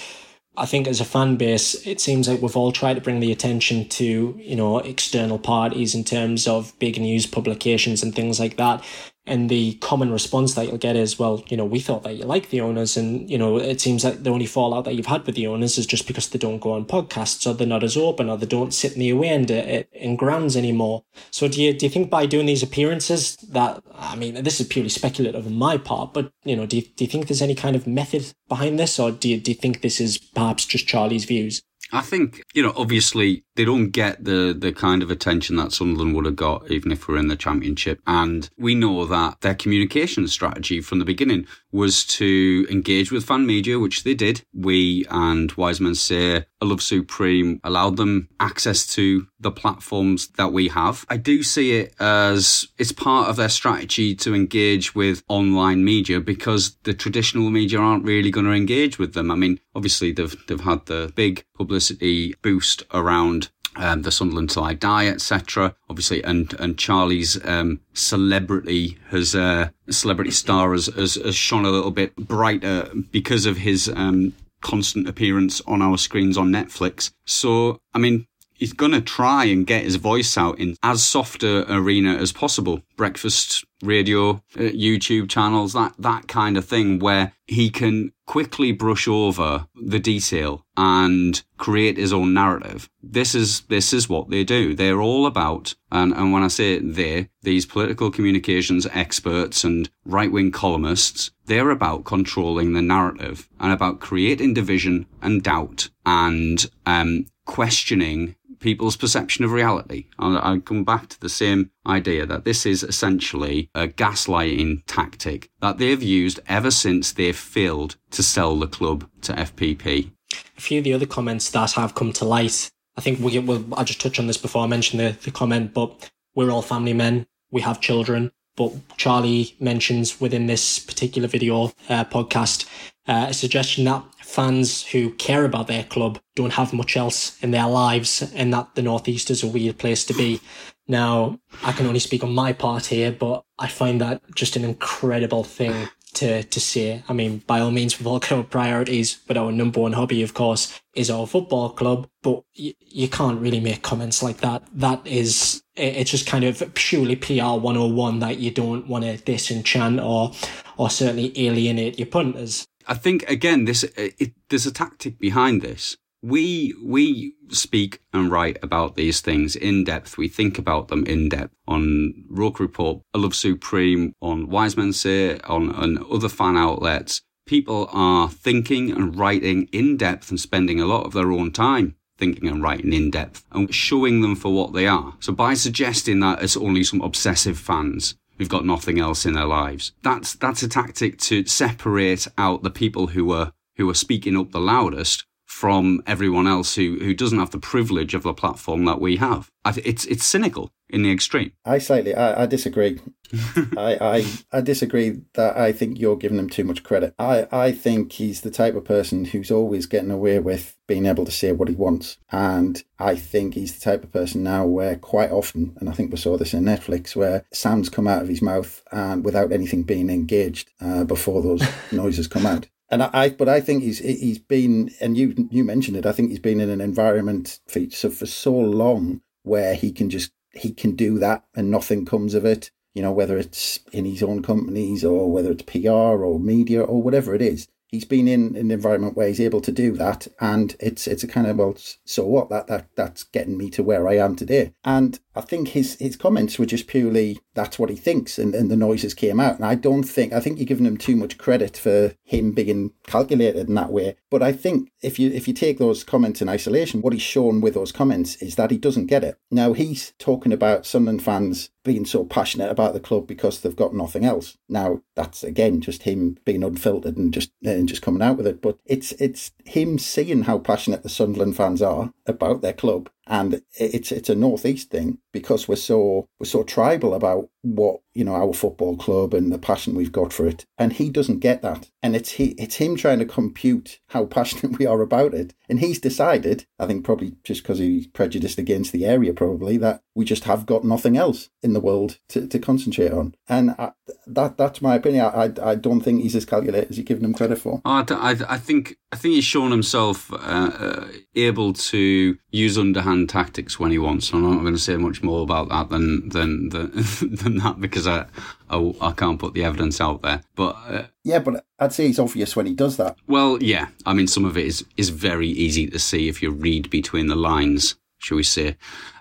I 0.55 0.67
think 0.67 0.87
as 0.87 1.01
a 1.01 1.05
fan 1.05 1.35
base, 1.35 1.85
it 1.87 1.99
seems 1.99 2.27
like 2.27 2.41
we've 2.41 2.55
all 2.55 2.71
tried 2.71 2.93
to 2.93 3.01
bring 3.01 3.19
the 3.19 3.31
attention 3.31 3.89
to, 3.89 4.39
you 4.39 4.55
know, 4.55 4.77
external 4.77 5.39
parties 5.39 5.95
in 5.95 6.03
terms 6.03 6.47
of 6.47 6.77
big 6.77 7.01
news 7.01 7.25
publications 7.25 8.03
and 8.03 8.13
things 8.13 8.39
like 8.39 8.57
that. 8.57 8.83
And 9.25 9.49
the 9.49 9.75
common 9.75 10.11
response 10.11 10.53
that 10.53 10.67
you'll 10.67 10.77
get 10.77 10.97
is, 10.97 11.17
well, 11.17 11.43
you 11.47 11.55
know, 11.55 11.63
we 11.63 11.79
thought 11.79 12.03
that 12.03 12.17
you 12.17 12.25
like 12.25 12.49
the 12.49 12.59
owners. 12.59 12.97
And, 12.97 13.29
you 13.29 13.37
know, 13.37 13.57
it 13.57 13.79
seems 13.79 14.03
like 14.03 14.23
the 14.23 14.29
only 14.29 14.45
fallout 14.45 14.83
that 14.83 14.95
you've 14.95 15.05
had 15.05 15.25
with 15.25 15.35
the 15.35 15.47
owners 15.47 15.77
is 15.77 15.85
just 15.85 16.07
because 16.07 16.27
they 16.27 16.39
don't 16.39 16.59
go 16.59 16.73
on 16.73 16.83
podcasts 16.83 17.49
or 17.49 17.53
they're 17.53 17.65
not 17.65 17.85
as 17.85 17.95
open 17.95 18.29
or 18.29 18.37
they 18.37 18.45
don't 18.45 18.73
sit 18.73 18.93
in 18.93 18.99
the 18.99 19.09
away 19.09 19.29
end 19.29 19.49
uh, 19.49 19.55
uh, 19.55 19.83
in 19.93 20.17
grounds 20.17 20.57
anymore. 20.57 21.05
So 21.31 21.47
do 21.47 21.63
you, 21.63 21.73
do 21.73 21.85
you 21.85 21.89
think 21.89 22.09
by 22.09 22.25
doing 22.25 22.47
these 22.47 22.63
appearances 22.63 23.37
that, 23.37 23.81
I 23.95 24.17
mean, 24.17 24.43
this 24.43 24.59
is 24.59 24.67
purely 24.67 24.89
speculative 24.89 25.47
on 25.47 25.55
my 25.55 25.77
part, 25.77 26.13
but, 26.13 26.33
you 26.43 26.57
know, 26.57 26.65
do 26.65 26.77
you, 26.77 26.81
do 26.81 27.05
you 27.05 27.09
think 27.09 27.27
there's 27.27 27.41
any 27.41 27.55
kind 27.55 27.77
of 27.77 27.87
method 27.87 28.33
behind 28.49 28.77
this 28.77 28.99
or 28.99 29.11
do 29.11 29.29
you, 29.29 29.39
do 29.39 29.51
you 29.51 29.55
think 29.55 29.81
this 29.81 30.01
is 30.01 30.17
perhaps 30.17 30.65
just 30.65 30.85
Charlie's 30.85 31.23
views? 31.23 31.63
I 31.93 32.01
think, 32.01 32.43
you 32.55 32.63
know, 32.63 32.73
obviously 32.75 33.43
they 33.55 33.65
don't 33.65 33.91
get 33.91 34.23
the, 34.23 34.55
the 34.57 34.73
kind 34.73 35.03
of 35.03 35.11
attention 35.11 35.57
that 35.57 35.71
Sunderland 35.71 36.15
would 36.15 36.25
have 36.25 36.35
got 36.35 36.71
even 36.71 36.91
if 36.91 37.07
we're 37.07 37.17
in 37.17 37.27
the 37.27 37.35
championship. 37.35 38.01
And 38.07 38.49
we 38.57 38.73
know 38.73 39.05
that 39.05 39.41
their 39.41 39.53
communication 39.53 40.27
strategy 40.27 40.81
from 40.81 40.97
the 40.97 41.05
beginning 41.05 41.45
was 41.71 42.03
to 42.05 42.65
engage 42.69 43.11
with 43.11 43.25
fan 43.25 43.45
media, 43.45 43.77
which 43.77 44.03
they 44.03 44.15
did. 44.15 44.43
We 44.53 45.05
and 45.11 45.51
Wise 45.51 45.79
Men 45.79 45.93
Say 45.93 46.45
a 46.59 46.65
Love 46.65 46.81
Supreme 46.81 47.59
allowed 47.63 47.97
them 47.97 48.27
access 48.39 48.87
to 48.95 49.27
the 49.43 49.51
platforms 49.51 50.27
that 50.37 50.51
we 50.51 50.69
have. 50.69 51.05
I 51.09 51.17
do 51.17 51.43
see 51.43 51.73
it 51.73 51.93
as 51.99 52.67
it's 52.77 52.91
part 52.91 53.29
of 53.29 53.35
their 53.35 53.49
strategy 53.49 54.15
to 54.15 54.33
engage 54.33 54.95
with 54.95 55.23
online 55.27 55.83
media 55.83 56.19
because 56.19 56.75
the 56.83 56.93
traditional 56.93 57.49
media 57.49 57.79
aren't 57.79 58.05
really 58.05 58.31
going 58.31 58.45
to 58.45 58.53
engage 58.53 58.97
with 58.97 59.13
them. 59.13 59.29
I 59.29 59.35
mean, 59.35 59.59
obviously 59.75 60.11
they've 60.11 60.35
they've 60.47 60.59
had 60.59 60.85
the 60.87 61.11
big 61.15 61.45
publicity 61.55 62.33
boost 62.41 62.83
around 62.93 63.49
um, 63.75 64.03
the 64.03 64.11
Sunderland 64.11 64.49
Till 64.51 64.63
I 64.63 64.73
Die, 64.73 65.07
etc. 65.07 65.75
Obviously, 65.89 66.23
and 66.23 66.53
and 66.59 66.77
Charlie's 66.77 67.43
um, 67.45 67.79
celebrity 67.93 68.97
has 69.09 69.35
uh, 69.35 69.69
celebrity 69.89 70.31
star 70.31 70.71
has, 70.73 70.87
has, 70.87 71.15
has 71.15 71.35
shone 71.35 71.65
a 71.65 71.71
little 71.71 71.91
bit 71.91 72.15
brighter 72.15 72.89
because 73.11 73.45
of 73.45 73.57
his 73.57 73.89
um, 73.89 74.33
constant 74.61 75.07
appearance 75.07 75.61
on 75.67 75.81
our 75.81 75.97
screens 75.97 76.37
on 76.37 76.49
Netflix. 76.49 77.11
So, 77.25 77.79
I 77.93 77.99
mean, 77.99 78.25
he's 78.63 78.71
going 78.71 78.93
to 78.93 79.01
try 79.01 79.43
and 79.43 79.67
get 79.67 79.83
his 79.83 79.97
voice 79.97 80.37
out 80.37 80.57
in 80.57 80.77
as 80.81 81.03
soft 81.03 81.43
a 81.43 81.69
arena 81.69 82.15
as 82.15 82.31
possible. 82.31 82.81
Breakfast 82.95 83.65
radio, 83.81 84.35
uh, 84.55 84.71
YouTube 84.71 85.29
channels, 85.29 85.73
that, 85.73 85.93
that 85.99 86.29
kind 86.29 86.55
of 86.55 86.63
thing 86.63 86.97
where 86.97 87.33
he 87.45 87.69
can 87.69 88.13
quickly 88.25 88.71
brush 88.71 89.05
over 89.05 89.67
the 89.75 89.99
detail 89.99 90.65
and 90.77 91.43
create 91.57 91.97
his 91.97 92.13
own 92.13 92.33
narrative. 92.33 92.89
This 93.01 93.35
is, 93.35 93.63
this 93.67 93.91
is 93.91 94.07
what 94.07 94.29
they 94.29 94.45
do. 94.45 94.73
They're 94.73 95.01
all 95.01 95.25
about, 95.25 95.75
and, 95.91 96.13
and 96.13 96.31
when 96.31 96.43
I 96.43 96.47
say 96.47 96.79
they, 96.79 97.27
these 97.41 97.65
political 97.65 98.11
communications 98.11 98.87
experts 98.93 99.65
and 99.65 99.89
right 100.05 100.31
wing 100.31 100.51
columnists, 100.51 101.31
they're 101.47 101.69
about 101.69 102.05
controlling 102.05 102.71
the 102.71 102.81
narrative 102.81 103.49
and 103.59 103.73
about 103.73 103.99
creating 103.99 104.53
division 104.53 105.05
and 105.21 105.43
doubt 105.43 105.89
and, 106.05 106.65
um, 106.85 107.25
questioning 107.45 108.35
people's 108.63 108.95
perception 108.95 109.43
of 109.45 109.51
reality. 109.51 110.05
I, 110.17 110.53
I 110.53 110.59
come 110.59 110.83
back 110.83 111.09
to 111.09 111.19
the 111.19 111.29
same 111.29 111.69
idea 111.85 112.25
that 112.25 112.45
this 112.45 112.65
is 112.65 112.81
essentially 112.81 113.69
a 113.75 113.87
gaslighting 113.87 114.83
tactic 114.87 115.51
that 115.61 115.77
they've 115.77 116.01
used 116.01 116.39
ever 116.47 116.71
since 116.71 117.11
they've 117.11 117.35
failed 117.35 117.97
to 118.11 118.23
sell 118.23 118.57
the 118.57 118.67
club 118.67 119.07
to 119.21 119.33
FPP. 119.33 120.11
A 120.57 120.61
few 120.61 120.79
of 120.79 120.85
the 120.85 120.93
other 120.93 121.05
comments 121.05 121.49
that 121.51 121.73
have 121.73 121.93
come 121.93 122.13
to 122.13 122.25
light, 122.25 122.71
I 122.97 123.01
think 123.01 123.19
we 123.19 123.37
will, 123.37 123.65
I'll 123.73 123.85
just 123.85 124.01
touch 124.01 124.17
on 124.17 124.27
this 124.27 124.37
before 124.37 124.63
I 124.63 124.67
mention 124.67 124.97
the, 124.97 125.17
the 125.23 125.31
comment, 125.31 125.73
but 125.73 126.09
we're 126.33 126.49
all 126.49 126.61
family 126.61 126.93
men. 126.93 127.27
We 127.51 127.61
have 127.61 127.81
children. 127.81 128.31
But 128.55 128.71
Charlie 128.97 129.55
mentions 129.59 130.21
within 130.21 130.45
this 130.45 130.77
particular 130.77 131.27
video 131.27 131.71
uh, 131.89 132.05
podcast 132.05 132.69
uh, 133.07 133.25
a 133.29 133.33
suggestion 133.33 133.83
that 133.85 134.03
fans 134.33 134.83
who 134.87 135.11
care 135.11 135.45
about 135.45 135.67
their 135.67 135.83
club 135.83 136.19
don't 136.35 136.53
have 136.53 136.73
much 136.73 136.97
else 136.97 137.41
in 137.43 137.51
their 137.51 137.67
lives 137.67 138.33
and 138.33 138.51
that 138.51 138.73
the 138.73 138.81
Northeast 138.81 139.29
is 139.29 139.43
a 139.43 139.47
weird 139.47 139.77
place 139.77 140.03
to 140.05 140.13
be. 140.13 140.41
Now, 140.87 141.39
I 141.63 141.71
can 141.71 141.85
only 141.85 141.99
speak 141.99 142.23
on 142.23 142.33
my 142.33 142.51
part 142.51 142.87
here, 142.87 143.11
but 143.11 143.43
I 143.59 143.67
find 143.67 144.01
that 144.01 144.21
just 144.33 144.55
an 144.55 144.63
incredible 144.65 145.43
thing 145.43 145.87
to, 146.15 146.43
to 146.43 146.59
say. 146.59 147.03
I 147.07 147.13
mean, 147.13 147.43
by 147.45 147.59
all 147.59 147.71
means, 147.71 147.99
we've 147.99 148.07
all 148.07 148.19
got 148.19 148.31
our 148.31 148.43
priorities, 148.43 149.19
but 149.27 149.37
our 149.37 149.51
number 149.51 149.79
one 149.79 149.93
hobby, 149.93 150.23
of 150.23 150.33
course, 150.33 150.79
is 150.95 151.09
our 151.11 151.27
football 151.27 151.69
club. 151.69 152.09
But 152.21 152.43
y- 152.57 152.75
you 152.79 153.07
can't 153.07 153.39
really 153.39 153.59
make 153.59 153.83
comments 153.83 154.23
like 154.23 154.37
that. 154.37 154.63
That 154.73 155.05
is, 155.05 155.63
it's 155.75 156.11
just 156.11 156.27
kind 156.27 156.43
of 156.43 156.73
purely 156.73 157.15
PR 157.15 157.59
101 157.59 158.19
that 158.19 158.39
you 158.39 158.51
don't 158.51 158.87
want 158.87 159.05
to 159.05 159.17
disenchant 159.17 159.99
or, 159.99 160.31
or 160.77 160.89
certainly 160.89 161.31
alienate 161.35 161.99
your 161.99 162.07
punters. 162.07 162.67
I 162.87 162.93
think 162.93 163.29
again, 163.29 163.65
this 163.65 163.83
uh, 163.83 164.09
it, 164.17 164.33
there's 164.49 164.65
a 164.65 164.71
tactic 164.71 165.19
behind 165.19 165.61
this. 165.61 165.97
We 166.21 166.73
we 166.81 167.35
speak 167.49 168.01
and 168.13 168.31
write 168.31 168.57
about 168.63 168.95
these 168.95 169.21
things 169.21 169.55
in 169.55 169.83
depth. 169.83 170.17
We 170.17 170.27
think 170.27 170.57
about 170.57 170.87
them 170.87 171.05
in 171.05 171.29
depth 171.29 171.53
on 171.67 172.25
Roker 172.29 172.63
Report, 172.63 173.01
A 173.13 173.17
Love 173.17 173.35
Supreme, 173.35 174.13
on 174.21 174.49
Wise 174.49 174.77
Men 174.77 174.93
Say, 174.93 175.37
on, 175.39 175.73
on 175.73 176.05
other 176.11 176.29
fan 176.29 176.57
outlets. 176.57 177.21
People 177.45 177.89
are 177.91 178.29
thinking 178.29 178.91
and 178.91 179.17
writing 179.17 179.67
in 179.73 179.97
depth 179.97 180.29
and 180.29 180.39
spending 180.39 180.79
a 180.79 180.85
lot 180.85 181.05
of 181.05 181.11
their 181.11 181.31
own 181.31 181.51
time 181.51 181.95
thinking 182.17 182.47
and 182.47 182.61
writing 182.61 182.93
in 182.93 183.11
depth 183.11 183.43
and 183.51 183.73
showing 183.73 184.21
them 184.21 184.35
for 184.35 184.53
what 184.53 184.73
they 184.73 184.87
are. 184.87 185.15
So 185.19 185.33
by 185.33 185.55
suggesting 185.55 186.19
that 186.21 186.41
it's 186.41 186.55
only 186.55 186.83
some 186.83 187.01
obsessive 187.01 187.57
fans 187.57 188.15
who've 188.43 188.49
got 188.49 188.65
nothing 188.65 188.99
else 188.99 189.25
in 189.25 189.33
their 189.33 189.45
lives. 189.45 189.93
That's 190.01 190.33
that's 190.33 190.63
a 190.63 190.67
tactic 190.67 191.17
to 191.19 191.45
separate 191.45 192.27
out 192.37 192.61
the 192.63 192.69
people 192.69 193.07
who 193.07 193.31
are 193.31 193.53
who 193.77 193.89
are 193.89 193.95
speaking 193.95 194.35
up 194.35 194.51
the 194.51 194.59
loudest 194.59 195.25
from 195.45 196.01
everyone 196.05 196.47
else 196.47 196.75
who, 196.75 196.97
who 196.99 197.13
doesn't 197.13 197.39
have 197.39 197.51
the 197.51 197.59
privilege 197.59 198.13
of 198.13 198.23
the 198.23 198.33
platform 198.33 198.85
that 198.85 198.99
we 198.99 199.15
have. 199.17 199.49
It's 199.65 200.05
it's 200.05 200.25
cynical 200.25 200.71
in 200.93 201.01
the 201.01 201.11
extreme. 201.11 201.51
I 201.65 201.79
slightly 201.79 202.13
I, 202.13 202.43
I 202.43 202.45
disagree. 202.45 203.01
I, 203.77 203.97
I 203.99 204.25
I 204.51 204.61
disagree 204.61 205.21
that 205.33 205.57
I 205.57 205.71
think 205.71 205.99
you're 205.99 206.15
giving 206.15 206.37
him 206.37 206.49
too 206.49 206.63
much 206.63 206.83
credit. 206.83 207.15
I, 207.17 207.47
I 207.51 207.71
think 207.71 208.13
he's 208.13 208.41
the 208.41 208.51
type 208.51 208.75
of 208.75 208.85
person 208.85 209.25
who's 209.25 209.49
always 209.49 209.87
getting 209.87 210.11
away 210.11 210.39
with 210.39 210.77
being 210.87 211.07
able 211.07 211.25
to 211.25 211.31
say 211.31 211.51
what 211.51 211.67
he 211.67 211.75
wants. 211.75 212.17
And 212.31 212.83
I 212.99 213.15
think 213.15 213.55
he's 213.55 213.73
the 213.73 213.81
type 213.81 214.03
of 214.03 214.11
person 214.11 214.43
now 214.43 214.65
where 214.65 214.95
quite 214.95 215.31
often, 215.31 215.75
and 215.79 215.89
I 215.89 215.93
think 215.93 216.11
we 216.11 216.17
saw 216.17 216.37
this 216.37 216.53
in 216.53 216.63
Netflix, 216.63 217.15
where 217.15 217.45
sounds 217.51 217.89
come 217.89 218.07
out 218.07 218.21
of 218.21 218.27
his 218.27 218.41
mouth 218.41 218.83
and 218.91 219.25
without 219.25 219.51
anything 219.51 219.83
being 219.83 220.11
engaged 220.11 220.69
uh, 220.79 221.03
before 221.03 221.41
those 221.41 221.63
noises 221.91 222.27
come 222.27 222.45
out. 222.45 222.67
And 222.89 223.01
I, 223.01 223.29
but 223.29 223.49
I 223.49 223.59
think 223.61 223.81
he's 223.81 223.97
he's 223.97 224.37
been, 224.37 224.91
and 225.01 225.17
you 225.17 225.47
you 225.49 225.63
mentioned 225.63 225.97
it. 225.97 226.05
I 226.05 226.11
think 226.11 226.29
he's 226.29 226.37
been 226.37 226.59
in 226.59 226.69
an 226.69 226.81
environment 226.81 227.59
for 227.67 227.79
for 227.89 228.27
so 228.27 228.53
long 228.53 229.21
where 229.41 229.73
he 229.73 229.91
can 229.91 230.11
just 230.11 230.31
he 230.53 230.71
can 230.71 230.95
do 230.95 231.19
that 231.19 231.43
and 231.55 231.69
nothing 231.69 232.05
comes 232.05 232.33
of 232.33 232.45
it. 232.45 232.71
You 232.93 233.01
know, 233.01 233.11
whether 233.11 233.37
it's 233.37 233.79
in 233.91 234.05
his 234.05 234.21
own 234.21 234.43
companies 234.43 235.03
or 235.03 235.31
whether 235.31 235.51
it's 235.51 235.63
PR 235.63 235.89
or 235.89 236.39
media 236.39 236.81
or 236.83 237.01
whatever 237.01 237.33
it 237.33 237.41
is 237.41 237.67
he's 237.93 238.05
been 238.05 238.27
in 238.27 238.55
an 238.55 238.71
environment 238.71 239.15
where 239.15 239.27
he's 239.27 239.39
able 239.39 239.61
to 239.61 239.71
do 239.71 239.91
that 239.91 240.27
and 240.39 240.75
it's 240.79 241.05
it's 241.05 241.23
a 241.23 241.27
kind 241.27 241.45
of 241.45 241.57
well 241.57 241.75
so 242.03 242.25
what 242.25 242.49
that 242.49 242.65
that 242.65 242.87
that's 242.95 243.21
getting 243.21 243.55
me 243.55 243.69
to 243.69 243.83
where 243.83 244.07
I 244.07 244.15
am 244.15 244.35
today 244.35 244.73
and 244.83 245.19
I 245.35 245.41
think 245.41 245.69
his 245.69 245.95
his 245.95 246.15
comments 246.15 246.59
were 246.59 246.65
just 246.65 246.87
purely 246.87 247.39
that's 247.55 247.79
what 247.79 247.89
he 247.89 247.95
thinks 247.95 248.37
and, 248.37 248.53
and 248.53 248.69
the 248.69 248.75
noises 248.75 249.13
came 249.13 249.39
out. 249.39 249.55
And 249.55 249.65
I 249.65 249.75
don't 249.75 250.03
think 250.03 250.33
I 250.33 250.39
think 250.39 250.59
you're 250.59 250.65
giving 250.65 250.85
him 250.85 250.97
too 250.97 251.15
much 251.15 251.37
credit 251.37 251.77
for 251.77 252.13
him 252.23 252.51
being 252.51 252.91
calculated 253.07 253.67
in 253.67 253.75
that 253.75 253.91
way. 253.91 254.15
But 254.29 254.43
I 254.43 254.51
think 254.51 254.91
if 255.01 255.19
you 255.19 255.31
if 255.31 255.47
you 255.47 255.53
take 255.53 255.79
those 255.79 256.03
comments 256.03 256.41
in 256.41 256.49
isolation 256.49 257.01
what 257.01 257.13
he's 257.13 257.21
shown 257.21 257.61
with 257.61 257.73
those 257.73 257.91
comments 257.91 258.35
is 258.37 258.55
that 258.55 258.71
he 258.71 258.77
doesn't 258.77 259.07
get 259.07 259.23
it. 259.23 259.37
Now 259.49 259.73
he's 259.73 260.13
talking 260.19 260.53
about 260.53 260.85
Sunderland 260.85 261.23
fans 261.23 261.69
being 261.83 262.05
so 262.05 262.23
passionate 262.23 262.69
about 262.69 262.93
the 262.93 262.99
club 262.99 263.27
because 263.27 263.59
they've 263.59 263.75
got 263.75 263.93
nothing 263.93 264.23
else. 264.23 264.57
Now 264.69 265.01
that's 265.15 265.43
again 265.43 265.81
just 265.81 266.03
him 266.03 266.37
being 266.45 266.63
unfiltered 266.63 267.17
and 267.17 267.33
just 267.33 267.51
and 267.63 267.87
just 267.89 268.01
coming 268.01 268.21
out 268.21 268.37
with 268.37 268.47
it. 268.47 268.61
But 268.61 268.77
it's 268.85 269.11
it's 269.13 269.51
him 269.65 269.97
seeing 269.97 270.43
how 270.43 270.59
passionate 270.59 271.03
the 271.03 271.09
Sunderland 271.09 271.55
fans 271.55 271.81
are 271.81 272.13
about 272.27 272.61
their 272.61 272.73
club. 272.73 273.09
And 273.25 273.61
it's 273.79 274.11
it's 274.11 274.29
a 274.29 274.35
northeast 274.35 274.89
thing 274.89 275.19
because 275.33 275.67
we're 275.67 275.75
so 275.75 276.27
we're 276.39 276.45
so 276.45 276.63
tribal 276.63 277.13
about 277.13 277.49
what 277.63 277.99
you 278.13 278.23
know 278.23 278.35
our 278.35 278.53
football 278.53 278.95
club 278.95 279.33
and 279.33 279.51
the 279.51 279.57
passion 279.57 279.95
we've 279.95 280.11
got 280.11 280.31
for 280.31 280.47
it. 280.47 280.65
And 280.77 280.93
he 280.93 281.09
doesn't 281.09 281.39
get 281.39 281.61
that. 281.61 281.89
And 282.01 282.15
it's 282.15 282.33
he 282.33 282.51
it's 282.51 282.75
him 282.75 282.95
trying 282.95 283.19
to 283.19 283.25
compute 283.25 283.99
how 284.09 284.25
passionate 284.37 284.77
we 284.77 284.85
are 284.85 285.01
about 285.01 285.33
it. 285.33 285.53
And 285.67 285.79
he's 285.79 285.99
decided 285.99 286.65
i 286.79 286.85
think 286.85 287.03
probably 287.03 287.35
just 287.43 287.63
because 287.63 287.79
he's 287.79 288.07
prejudiced 288.07 288.59
against 288.59 288.91
the 288.91 289.05
area 289.05 289.33
probably 289.33 289.77
that 289.77 290.01
we 290.15 290.25
just 290.25 290.43
have 290.43 290.65
got 290.65 290.83
nothing 290.83 291.17
else 291.17 291.49
in 291.61 291.73
the 291.73 291.79
world 291.79 292.19
to, 292.29 292.47
to 292.47 292.59
concentrate 292.59 293.11
on. 293.11 293.33
And 293.49 293.71
I, 293.79 293.93
that 294.27 294.57
that's 294.57 294.81
my 294.81 294.95
opinion. 294.95 295.25
I, 295.25 295.45
I, 295.45 295.71
I 295.71 295.75
don't 295.75 296.01
think 296.01 296.21
he's 296.21 296.35
as 296.35 296.45
calculated 296.45 296.91
as 296.91 296.97
you're 296.97 297.05
giving 297.05 297.23
him 297.23 297.33
credit 297.33 297.57
for. 297.57 297.81
I, 297.85 298.05
I, 298.09 298.35
I 298.47 298.57
think 298.57 298.97
i 299.11 299.15
think 299.15 299.35
he's 299.35 299.43
shown 299.43 299.71
himself 299.71 300.31
uh, 300.31 300.35
uh, 300.35 301.07
able 301.35 301.73
to 301.73 302.37
use 302.51 302.77
underhand 302.77 303.29
tactics 303.29 303.79
when 303.79 303.91
he 303.91 303.97
wants. 303.97 304.31
I'm 304.33 304.43
not 304.43 304.61
going 304.61 304.73
to 304.73 304.79
say 304.79 304.97
much 304.97 305.22
more 305.23 305.43
about 305.43 305.69
that 305.69 305.89
than 305.89 306.29
than 306.29 306.69
than, 306.69 306.91
than 307.21 307.57
that 307.57 307.79
because 307.79 308.07
I, 308.07 308.25
I, 308.69 308.93
I 309.01 309.11
can't 309.11 309.39
put 309.39 309.53
the 309.53 309.63
evidence 309.63 310.01
out 310.01 310.21
there. 310.21 310.41
But 310.55 310.75
uh, 310.87 311.03
yeah, 311.23 311.39
but 311.39 311.65
I'd 311.79 311.93
say 311.93 312.07
it's 312.07 312.19
obvious 312.19 312.55
when 312.55 312.65
he 312.65 312.73
does 312.73 312.97
that. 312.97 313.17
Well, 313.27 313.61
yeah. 313.61 313.87
I 314.05 314.13
mean, 314.13 314.27
some 314.27 314.45
of 314.45 314.57
it 314.57 314.65
is 314.65 314.85
is 314.97 315.09
very 315.09 315.47
easy 315.47 315.87
to 315.87 315.99
see 315.99 316.27
if 316.27 316.41
you 316.41 316.51
read 316.51 316.89
between 316.89 317.27
the 317.27 317.35
lines, 317.35 317.95
shall 318.19 318.37
we 318.37 318.43
say? 318.43 318.77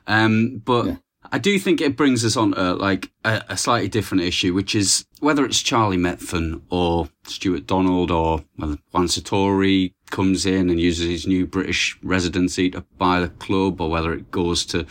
Um, 0.07 0.63
but. 0.65 0.87
Yeah. 0.87 0.97
I 1.35 1.39
do 1.39 1.59
think 1.59 1.81
it 1.81 1.97
brings 1.97 2.27
us 2.27 2.37
on 2.37 2.53
to 2.53 2.75
like 2.75 3.11
a, 3.25 3.43
a, 3.49 3.57
slightly 3.57 3.89
different 3.89 4.23
issue, 4.25 4.53
which 4.53 4.75
is 4.75 5.07
whether 5.21 5.47
it's 5.47 5.63
Charlie 5.63 5.97
Methven 5.97 6.61
or 6.69 7.09
Stewart 7.25 7.67
Donald 7.67 8.11
or 8.11 8.45
well, 8.59 8.77
Juan 8.91 9.07
Sartori, 9.07 9.95
comes 10.13 10.45
in 10.45 10.69
and 10.71 10.79
uses 10.79 11.09
his 11.09 11.27
new 11.27 11.47
British 11.47 11.99
residency 12.03 12.71
to 12.71 12.83
buy 12.99 13.19
the 13.19 13.31
club 13.31 13.81
or 13.81 13.91
whether 13.91 14.13
it 14.13 14.31
goes 14.31 14.67
to 14.67 14.87